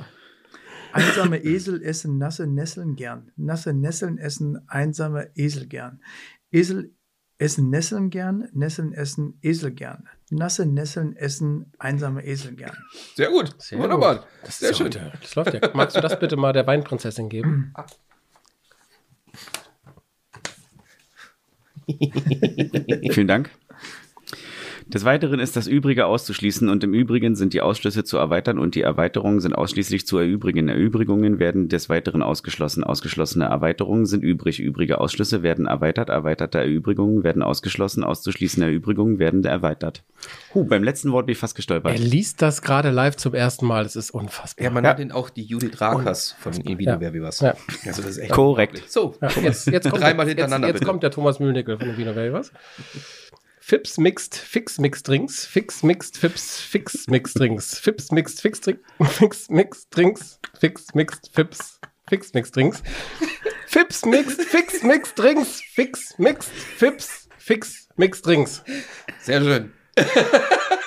[0.93, 3.31] Einsame Esel essen nasse Nesseln gern.
[3.35, 6.01] Nasse Nesseln essen einsame Esel gern.
[6.49, 6.93] Esel
[7.37, 8.47] essen Nesseln gern.
[8.53, 10.07] Nesseln essen Esel gern.
[10.31, 12.77] Nasse Nesseln essen einsame Esel gern.
[13.15, 13.55] Sehr gut.
[13.71, 14.25] Wunderbar.
[14.43, 14.87] Das Sehr ist schön.
[14.87, 15.61] heute- Das läuft ja.
[15.73, 17.73] Magst du das bitte mal der Weinprinzessin geben?
[23.11, 23.49] Vielen Dank.
[24.91, 28.73] Des Weiteren ist das Übrige auszuschließen und im Übrigen sind die Ausschlüsse zu erweitern und
[28.73, 30.67] die Erweiterungen sind ausschließlich zu erübrigen.
[30.67, 32.83] Erübrigungen werden des Weiteren ausgeschlossen.
[32.83, 34.59] Ausgeschlossene Erweiterungen sind übrig.
[34.59, 36.09] Übrige Ausschlüsse werden erweitert.
[36.09, 38.03] Erweiterte Erübrigungen werden ausgeschlossen.
[38.03, 40.03] Auszuschließende Erübrigungen werden erweitert.
[40.55, 41.99] Huh, beim letzten Wort bin ich fast Er gestolpert.
[41.99, 43.83] liest das gerade live zum ersten Mal.
[43.83, 44.63] Das ist unfassbar.
[44.65, 46.99] Ja, man nennt ihn auch die Judith Rakers von Invino Ja.
[46.99, 47.41] Wer was.
[47.41, 47.53] Ja.
[47.85, 48.81] Also das ist echt Korrekt.
[48.89, 52.15] So, Ja, jetzt, jetzt kommt, Dreimal jetzt, hintereinander, Jetzt, kommt der Thomas Mühlnickel von Wiener
[52.15, 52.51] Welt, was?
[53.69, 55.45] Fips Mixed Fix Mixed Drinks.
[55.45, 57.77] Fix Mixed Fips Fix Mixed Drinks.
[57.77, 58.79] Fips Mixed Fix Drink.
[59.05, 60.39] Fix Mixed Drinks.
[60.59, 61.79] Fix Mixed Fips
[62.09, 62.81] Fix Mixed Drinks.
[63.67, 65.61] Fips Mixed Fix Mixed Drinks.
[65.61, 68.63] Fix Mixed Fips Fix Mixed Drinks.
[69.21, 69.71] sehr schön.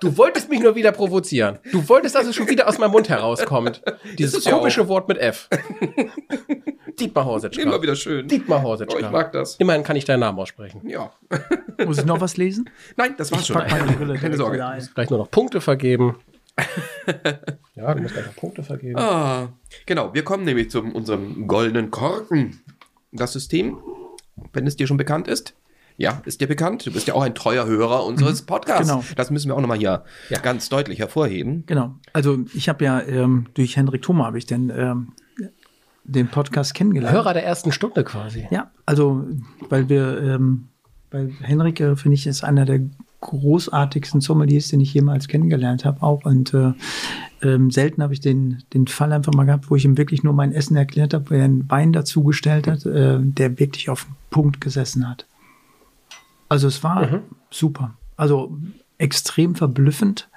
[0.00, 1.58] Du wolltest mich nur wieder provozieren.
[1.72, 3.82] Du wolltest, dass es schon wieder aus meinem Mund herauskommt.
[4.18, 5.48] Dieses ja komische Wort mit F.
[6.98, 7.62] Dietmar Horsetschka.
[7.62, 8.26] Immer wieder schön.
[8.28, 8.98] Dietmar Oh, Horsetschka.
[8.98, 9.56] ich mag das.
[9.56, 10.82] Immerhin kann ich deinen Namen aussprechen.
[10.88, 11.12] Ja.
[11.86, 12.68] Muss ich noch was lesen?
[12.96, 13.56] Nein, das war's schon.
[13.56, 14.58] Meine Brille Keine Sorge.
[14.94, 16.16] Gleich nur noch Punkte vergeben.
[17.74, 18.98] ja, du musst gleich noch Punkte vergeben.
[18.98, 19.48] Ah,
[19.86, 22.60] genau, wir kommen nämlich zu unserem goldenen Korken.
[23.12, 23.78] Das System,
[24.52, 25.54] wenn es dir schon bekannt ist.
[26.00, 26.86] Ja, ist dir bekannt.
[26.86, 28.88] Du bist ja auch ein treuer Hörer unseres Podcasts.
[28.88, 29.04] genau.
[29.16, 30.02] Das müssen wir auch nochmal hier
[30.42, 31.64] ganz deutlich hervorheben.
[31.66, 31.94] Genau.
[32.14, 35.12] Also ich habe ja ähm, durch Henrik Thoma habe ich den, ähm,
[36.04, 37.14] den Podcast kennengelernt.
[37.14, 38.48] Hörer der ersten Stunde quasi.
[38.50, 39.26] Ja, also
[39.68, 40.68] weil wir, ähm,
[41.10, 42.80] weil Henrik, äh, finde ich, ist einer der
[43.20, 46.24] großartigsten Sommeliers, den ich jemals kennengelernt habe auch.
[46.24, 46.72] Und äh,
[47.42, 50.32] ähm, selten habe ich den, den Fall einfach mal gehabt, wo ich ihm wirklich nur
[50.32, 54.16] mein Essen erklärt habe, wo er einen Wein dazugestellt hat, äh, der wirklich auf den
[54.30, 55.26] Punkt gesessen hat.
[56.50, 57.94] Also es war super.
[58.16, 58.54] Also
[58.98, 60.28] extrem verblüffend.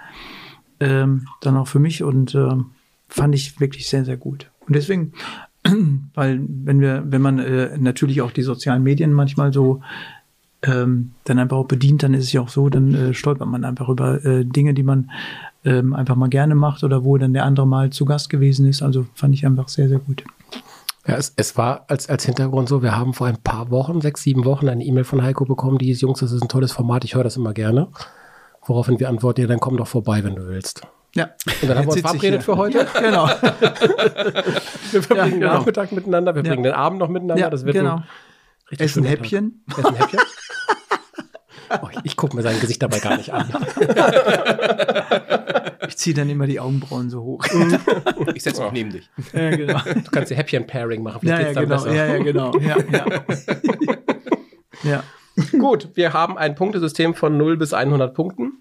[0.80, 2.72] Ähm, dann auch für mich und ähm,
[3.08, 4.50] fand ich wirklich sehr, sehr gut.
[4.68, 5.14] Und deswegen,
[6.14, 9.82] weil wenn wir, wenn man äh, natürlich auch die sozialen Medien manchmal so
[10.62, 13.66] ähm, dann einfach auch bedient, dann ist es ja auch so, dann äh, stolpert man
[13.66, 15.12] einfach über äh, Dinge, die man
[15.66, 18.82] ähm, einfach mal gerne macht oder wo dann der andere mal zu Gast gewesen ist.
[18.82, 20.24] Also fand ich einfach sehr, sehr gut.
[21.06, 24.24] Ja, es, es war als, als Hintergrund so, wir haben vor ein paar Wochen, sechs,
[24.24, 27.04] sieben Wochen, eine E-Mail von Heiko bekommen, die hieß, Jungs, das ist ein tolles Format,
[27.04, 27.90] ich höre das immer gerne.
[28.66, 30.84] Woraufhin wir antworten, ja, dann komm doch vorbei, wenn du willst.
[31.16, 31.30] Ja.
[31.62, 32.88] Und dann haben wir uns Jetzt sitze ich verabredet für heute.
[32.94, 33.28] Ja, genau.
[34.92, 35.54] Wir verbringen den genau.
[35.56, 36.50] Nachmittag miteinander, wir Ja.
[36.50, 37.44] bringen den Abend noch miteinander.
[37.44, 37.96] Ja, das wird genau.
[37.98, 38.04] ein
[38.70, 39.64] richtig Essen Häppchen.
[39.78, 40.20] Essen Häppchen.
[41.70, 43.54] Oh, ich ich gucke mir sein Gesicht dabei gar nicht an.
[45.88, 47.46] Ich ziehe dann immer die Augenbrauen so hoch.
[48.34, 49.10] Ich setze mich neben dich.
[49.34, 49.80] ja, genau.
[49.80, 51.28] Du kannst dir Häppchen-Pairing machen.
[51.28, 51.84] Ja, vielleicht ja, geht's dann genau.
[51.84, 51.94] besser.
[51.94, 52.58] Ja, ja, genau.
[52.60, 52.78] Ja,
[54.84, 54.84] ja.
[55.02, 55.04] ja.
[55.52, 58.54] Gut, wir haben ein Punktesystem von 0 bis 100 Punkten.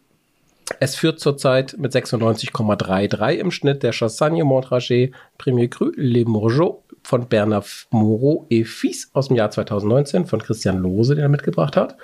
[0.81, 7.29] Es führt zurzeit mit 96,33 im Schnitt der Chassagne Montrachet Premier Cru Le Morgeau von
[7.29, 11.97] Bernard Moreau et Fils aus dem Jahr 2019 von Christian Lose, den er mitgebracht hat.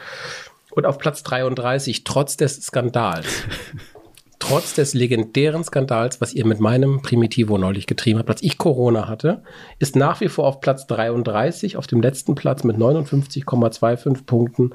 [0.79, 3.27] Und auf Platz 33, trotz des Skandals,
[4.39, 9.09] trotz des legendären Skandals, was ihr mit meinem Primitivo neulich getrieben habt, als ich Corona
[9.09, 9.43] hatte,
[9.81, 14.71] ist nach wie vor auf Platz 33, auf dem letzten Platz mit 59,25 Punkten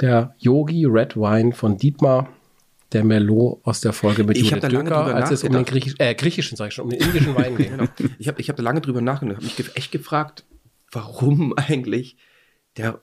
[0.00, 2.28] der Yogi Red Wine von Dietmar,
[2.92, 5.64] der Merlot aus der Folge mit Ich Judith Döker, als es um den.
[5.64, 7.70] Griechisch, äh, griechischen, sag ich schon, um den indischen Wein ging.
[7.76, 7.88] Genau.
[8.20, 10.44] Ich habe ich hab da lange drüber nachgedacht, habe mich echt gefragt,
[10.92, 12.16] warum eigentlich
[12.76, 13.00] der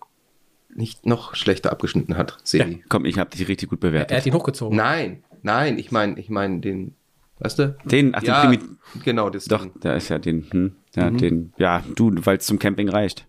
[0.73, 2.83] nicht noch schlechter abgeschnitten hat, Sebi.
[2.89, 4.17] Komm, ich habe dich richtig gut Er bewertet.
[4.17, 4.77] hat ihn hochgezogen.
[4.77, 6.95] Nein, nein, ich meine, ich meine den,
[7.39, 7.77] weißt du?
[7.85, 8.61] Den, ach, den ja, Primit
[9.03, 11.17] genau, das Doch, da ist ja den, hm, ja, Mhm.
[11.17, 13.25] den, ja, du, weil es zum Camping reicht.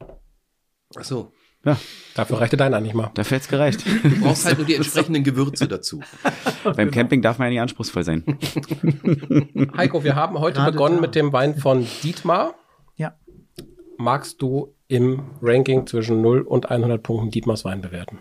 [0.97, 1.33] Ach so.
[1.65, 1.79] Ja,
[2.15, 3.11] Dafür reichte deiner nicht mal.
[3.15, 3.85] da fällt's gereicht.
[4.03, 6.01] Du brauchst halt nur die entsprechenden Gewürze dazu.
[6.65, 8.25] Beim Camping darf man ja nicht anspruchsvoll sein.
[9.77, 11.01] Heiko, wir haben heute Gerade begonnen da.
[11.03, 12.55] mit dem Wein von Dietmar.
[14.01, 18.20] Magst du im Ranking zwischen 0 und 100 Punkten Dietmars Wein bewerten?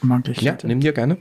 [0.00, 0.40] Mag ich.
[0.40, 1.18] Ja, nimm dir gerne.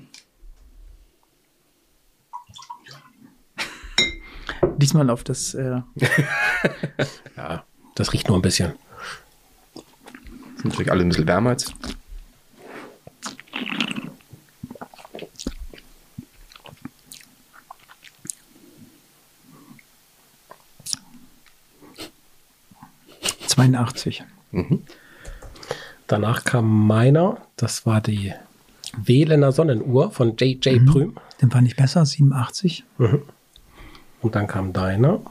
[4.77, 5.55] Diesmal auf das.
[5.55, 5.81] Äh,
[7.35, 8.73] Ja, das riecht nur ein bisschen.
[10.57, 11.73] Sind natürlich alle ein bisschen wärmer jetzt.
[23.51, 24.23] Äh, 82.
[26.07, 28.33] Danach kam meiner, das war die
[28.97, 30.85] Wählener Sonnenuhr von J.J.
[30.85, 31.15] Prüm.
[31.39, 32.83] Dann war nicht besser, 87.
[34.21, 35.21] Und dann kam deiner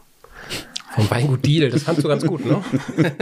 [0.99, 1.71] vom Weingut Diel.
[1.71, 2.63] Das fandst du ganz gut, ne?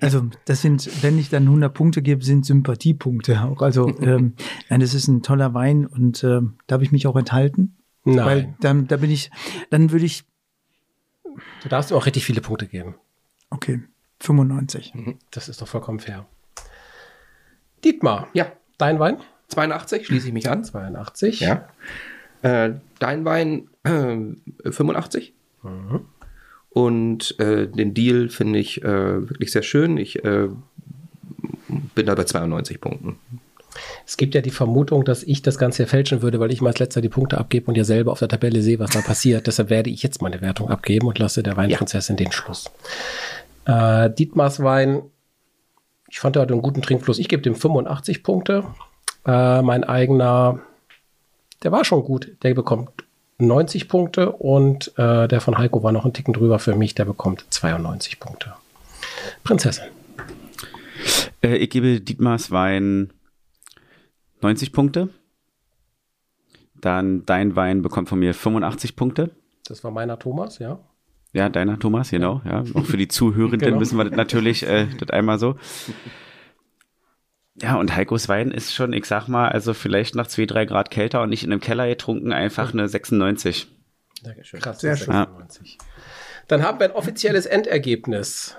[0.00, 3.62] Also, das sind, wenn ich dann 100 Punkte gebe, sind Sympathiepunkte auch.
[3.62, 4.34] Also, ähm,
[4.68, 7.76] nein, das ist ein toller Wein und ähm, darf ich mich auch enthalten?
[8.04, 8.26] Nein.
[8.26, 9.30] Weil dann, da bin ich,
[9.70, 10.24] dann würde ich,
[11.62, 12.94] Du darfst ihm auch richtig viele Punkte geben.
[13.52, 13.80] Okay,
[14.20, 14.92] 95.
[15.30, 16.26] Das ist doch vollkommen fair.
[17.84, 19.18] Dietmar, Ja, dein Wein?
[19.48, 20.64] 82, schließe ich mich an.
[20.64, 21.40] 82.
[21.40, 21.68] Ja.
[22.42, 25.32] Äh, dein Wein äh, 85.
[26.70, 29.98] Und äh, den Deal finde ich äh, wirklich sehr schön.
[29.98, 30.48] Ich äh,
[31.94, 33.18] bin da bei 92 Punkten.
[34.06, 36.70] Es gibt ja die Vermutung, dass ich das Ganze hier fälschen würde, weil ich mal
[36.70, 39.46] als letzter die Punkte abgebe und ja selber auf der Tabelle sehe, was da passiert.
[39.46, 42.70] Deshalb werde ich jetzt meine Wertung abgeben und lasse der Weinprinzessin den Schluss.
[43.64, 45.02] Äh, Dietmars Wein,
[46.08, 47.18] ich fand er hatte einen guten Trinkfluss.
[47.18, 48.64] Ich gebe dem 85 Punkte.
[49.24, 50.60] Äh, mein eigener,
[51.62, 52.36] der war schon gut.
[52.42, 52.90] Der bekommt
[53.38, 56.94] 90 Punkte und äh, der von Heiko war noch ein Ticken drüber für mich.
[56.94, 58.54] Der bekommt 92 Punkte.
[59.42, 59.84] Prinzessin.
[61.42, 63.12] Äh, ich gebe Dietmars Wein
[64.40, 65.08] 90 Punkte.
[66.74, 69.30] Dann dein Wein bekommt von mir 85 Punkte.
[69.66, 70.80] Das war meiner Thomas, ja.
[71.32, 72.42] Ja, deiner Thomas, genau.
[72.44, 73.78] Ja, auch für die Zuhörenden Genau.
[73.78, 75.56] müssen wir das natürlich äh, das einmal so.
[77.54, 80.90] Ja, und Heikos Wein ist schon, ich sag mal, also vielleicht nach 2, 3 Grad
[80.90, 83.68] kälter und nicht in einem Keller getrunken, einfach eine 96.
[84.60, 85.06] Krass, Sehr schön.
[85.14, 85.78] 96.
[86.48, 88.56] Dann haben wir ein offizielles Endergebnis.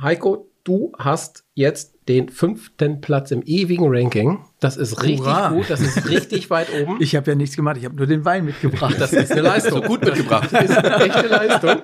[0.00, 4.44] Heiko, du hast jetzt den fünften Platz im ewigen Ranking.
[4.60, 5.50] Das ist richtig Hurra.
[5.50, 6.96] gut, das ist richtig weit oben.
[7.00, 8.96] Ich habe ja nichts gemacht, ich habe nur den Wein mitgebracht.
[8.98, 9.82] Das ist eine Leistung.
[9.82, 10.48] gut mitgebracht.
[10.52, 11.80] Das ist eine echte Leistung.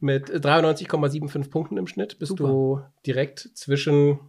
[0.00, 2.44] Mit 93,75 Punkten im Schnitt bist Super.
[2.44, 4.20] du direkt zwischen.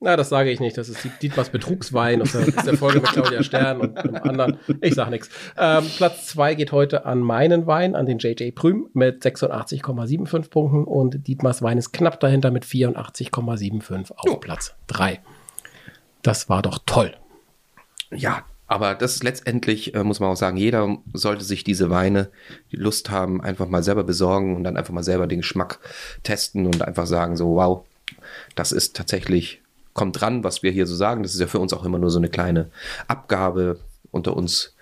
[0.00, 0.78] Na, das sage ich nicht.
[0.78, 4.14] Das ist Diet- Dietmars Betrugswein aus der, aus der Folge mit Claudia Stern und einem
[4.16, 4.58] anderen.
[4.80, 5.28] Ich sage nichts.
[5.56, 10.84] Ähm, Platz zwei geht heute an meinen Wein, an den JJ Prüm mit 86,75 Punkten
[10.84, 15.20] und Dietmars Wein ist knapp dahinter mit 84,75 auf Platz drei.
[16.22, 17.14] Das war doch toll.
[18.14, 22.28] Ja, aber das ist letztendlich, äh, muss man auch sagen, jeder sollte sich diese Weine,
[22.70, 25.80] die Lust haben, einfach mal selber besorgen und dann einfach mal selber den Geschmack
[26.22, 27.84] testen und einfach sagen, so, wow,
[28.54, 29.60] das ist tatsächlich,
[29.98, 31.22] kommt dran, was wir hier so sagen.
[31.22, 32.70] Das ist ja für uns auch immer nur so eine kleine
[33.08, 33.78] Abgabe
[34.10, 34.74] unter uns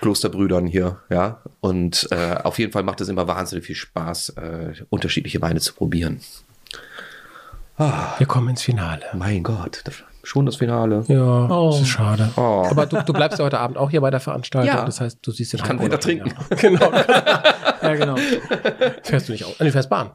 [0.00, 1.40] Klosterbrüdern hier, ja.
[1.60, 5.74] Und äh, auf jeden Fall macht es immer wahnsinnig viel Spaß, äh, unterschiedliche Weine zu
[5.74, 6.20] probieren.
[8.18, 9.02] Wir kommen ins Finale.
[9.14, 11.02] Mein Gott, das, schon das Finale.
[11.08, 11.70] Ja, Oh.
[11.70, 12.28] das ist schade.
[12.36, 12.66] Oh.
[12.70, 14.68] Aber du, du bleibst ja heute Abend auch hier bei der Veranstaltung.
[14.74, 14.84] Ja.
[14.84, 16.34] Das heißt, du siehst den Ich kann weiter trinken.
[16.60, 16.92] Genau.
[17.82, 18.16] ja, genau.
[19.02, 19.58] Fährst du nicht auch?
[19.58, 20.10] Nee, Du fährst Bahn.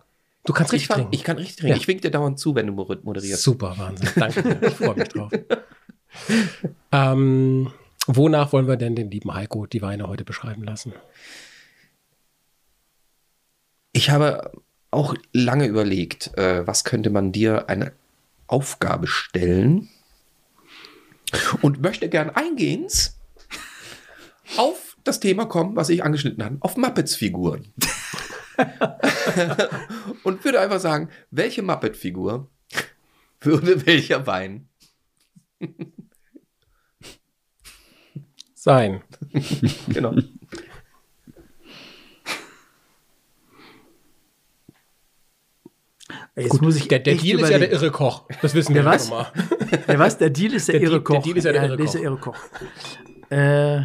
[0.45, 1.13] Du kannst Ich, richtig fang, trinken.
[1.15, 1.71] ich kann richtig trinken.
[1.75, 1.77] Ja.
[1.81, 3.41] Ich wink dir dauernd zu, wenn du moder- moderierst.
[3.43, 4.09] Super, Wahnsinn.
[4.15, 4.59] Danke.
[4.67, 5.31] Ich freue mich drauf.
[6.91, 7.71] ähm,
[8.07, 10.93] wonach wollen wir denn den lieben Heiko die Weine heute beschreiben lassen?
[13.91, 14.51] Ich habe
[14.91, 17.91] auch lange überlegt, äh, was könnte man dir eine
[18.47, 19.89] Aufgabe stellen
[21.61, 23.13] und möchte gern eingehend
[24.57, 27.73] auf das Thema kommen, was ich angeschnitten habe, auf Muppets-Figuren.
[30.23, 32.49] und würde einfach sagen, welche Muppet-Figur
[33.41, 34.67] würde welcher Wein
[38.53, 39.01] Sein.
[39.87, 40.15] genau.
[46.35, 47.73] Jetzt muss ich Der, der Deal ist ja der überlegen.
[47.83, 48.25] irre Koch.
[48.41, 49.07] Das wissen Der wir was?
[49.07, 49.31] schon mal.
[49.87, 50.17] Der was?
[50.17, 51.23] Der Deal ist der, Der irre Deal- der Koch.
[51.23, 52.05] Deal ist ja der irre ist der Koch.
[52.05, 52.37] irre Koch.
[53.31, 53.81] Äh,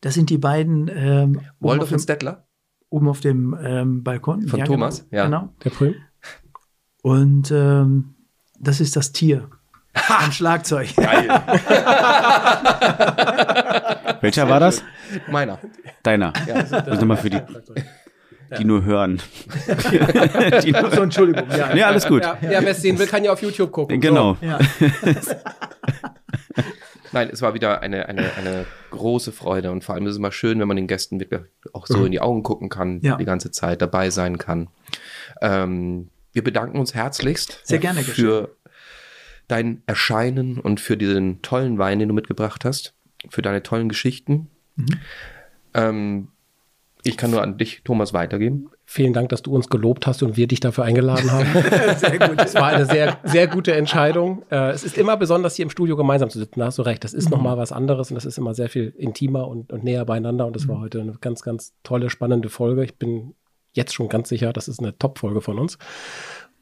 [0.00, 2.46] das sind die beiden ähm, oben, Waldorf auf und dem, Stettler?
[2.90, 4.48] oben auf dem ähm, Balkon.
[4.48, 5.24] Von Thomas, genau, ja.
[5.24, 5.54] Genau.
[5.64, 5.94] Der Prüm?
[7.02, 8.14] Und ähm,
[8.58, 9.48] das ist das Tier
[10.08, 10.94] am Schlagzeug.
[10.96, 11.28] Geil.
[14.20, 14.82] Welcher war das?
[15.30, 15.58] Meiner.
[16.02, 16.32] Deiner.
[16.46, 16.54] Ja.
[16.54, 17.40] Also nochmal für die,
[18.58, 19.20] die nur hören.
[20.62, 21.48] die nur, so, Entschuldigung.
[21.56, 21.74] Ja.
[21.74, 22.22] nee, alles gut.
[22.22, 24.00] Ja, ja wer es sehen will, kann ja auf YouTube gucken.
[24.00, 24.36] Genau.
[24.40, 24.58] Ja.
[27.12, 30.32] Nein, es war wieder eine, eine, eine große Freude und vor allem ist es immer
[30.32, 31.40] schön, wenn man den Gästen wirklich
[31.72, 33.16] auch so in die Augen gucken kann, Ja.
[33.16, 34.68] die ganze Zeit dabei sein kann.
[35.40, 38.56] Ähm, wir bedanken uns herzlichst Sehr gerne für
[39.48, 42.94] dein Erscheinen und für diesen tollen Wein, den du mitgebracht hast,
[43.30, 44.48] für deine tollen Geschichten.
[44.76, 44.86] Mhm.
[45.74, 46.28] Ähm,
[47.02, 48.70] ich kann nur an dich, Thomas, weitergeben.
[48.90, 51.44] Vielen Dank, dass du uns gelobt hast und wir dich dafür eingeladen haben.
[51.98, 52.38] Sehr gut.
[52.42, 54.44] Es war eine sehr, sehr gute Entscheidung.
[54.50, 56.60] Äh, es ist immer besonders, hier im Studio gemeinsam zu sitzen.
[56.60, 57.04] Da hast du recht.
[57.04, 59.84] Das ist noch mal was anderes und das ist immer sehr viel intimer und, und
[59.84, 60.46] näher beieinander.
[60.46, 62.82] Und das war heute eine ganz, ganz tolle, spannende Folge.
[62.82, 63.34] Ich bin
[63.74, 65.76] jetzt schon ganz sicher, das ist eine Top-Folge von uns.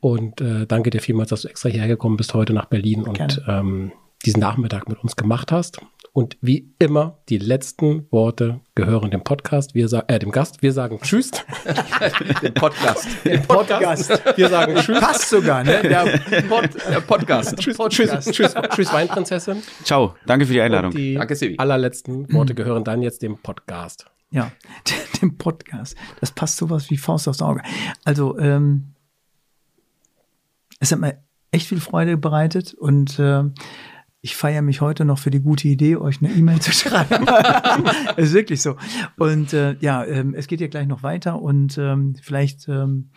[0.01, 3.19] Und äh, danke dir vielmals, dass du extra hierher gekommen bist heute nach Berlin und
[3.19, 3.44] Gerne.
[3.47, 3.93] ähm,
[4.24, 5.78] diesen Nachmittag mit uns gemacht hast.
[6.17, 10.63] Und wie immer, die letzten Worte gehören dem Podcast, wir sagen, äh, dem Gast.
[10.63, 11.31] Wir sagen Tschüss.
[12.43, 13.07] Den Podcast.
[13.47, 14.23] Podcast.
[14.35, 14.99] Wir sagen Tschüss.
[14.99, 15.83] Passt sogar, ne?
[15.83, 16.19] Der
[16.49, 17.59] Pod, der Podcast.
[17.59, 19.63] Tschüss, tschüss, tschüss, tschüss, Weinprinzessin.
[19.85, 20.15] Ciao.
[20.25, 20.93] Danke für die Einladung.
[20.93, 21.59] Und die Danke, Sebi.
[21.59, 24.07] allerletzten Worte gehören dann jetzt dem Podcast.
[24.31, 24.53] Ja,
[25.21, 25.97] dem Podcast.
[26.21, 27.61] Das passt sowas wie Faust aufs Auge.
[28.07, 28.95] Also, ähm,
[30.81, 31.19] es hat mir
[31.51, 33.53] echt viel Freude bereitet und ähm,
[34.21, 37.27] ich feiere mich heute noch für die gute Idee, euch eine E-Mail zu schreiben.
[38.17, 38.77] ist wirklich so.
[39.17, 43.11] Und äh, ja, ähm, es geht ja gleich noch weiter und ähm, vielleicht ähm,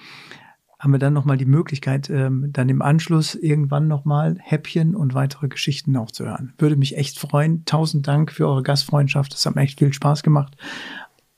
[0.79, 4.95] haben wir dann noch mal die Möglichkeit, ähm, dann im Anschluss irgendwann noch mal Häppchen
[4.95, 6.53] und weitere Geschichten auch zu hören.
[6.57, 7.65] Würde mich echt freuen.
[7.65, 9.33] Tausend Dank für eure Gastfreundschaft.
[9.33, 10.55] Das hat mir echt viel Spaß gemacht.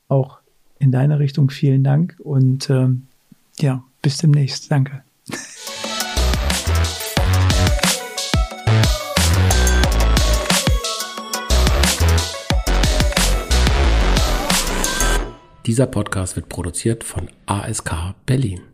[0.07, 0.39] Auch
[0.77, 3.07] in deine Richtung vielen Dank und ähm,
[3.59, 4.71] ja, bis demnächst.
[4.71, 5.03] Danke.
[15.65, 18.70] Dieser Podcast wird produziert von ASK Berlin.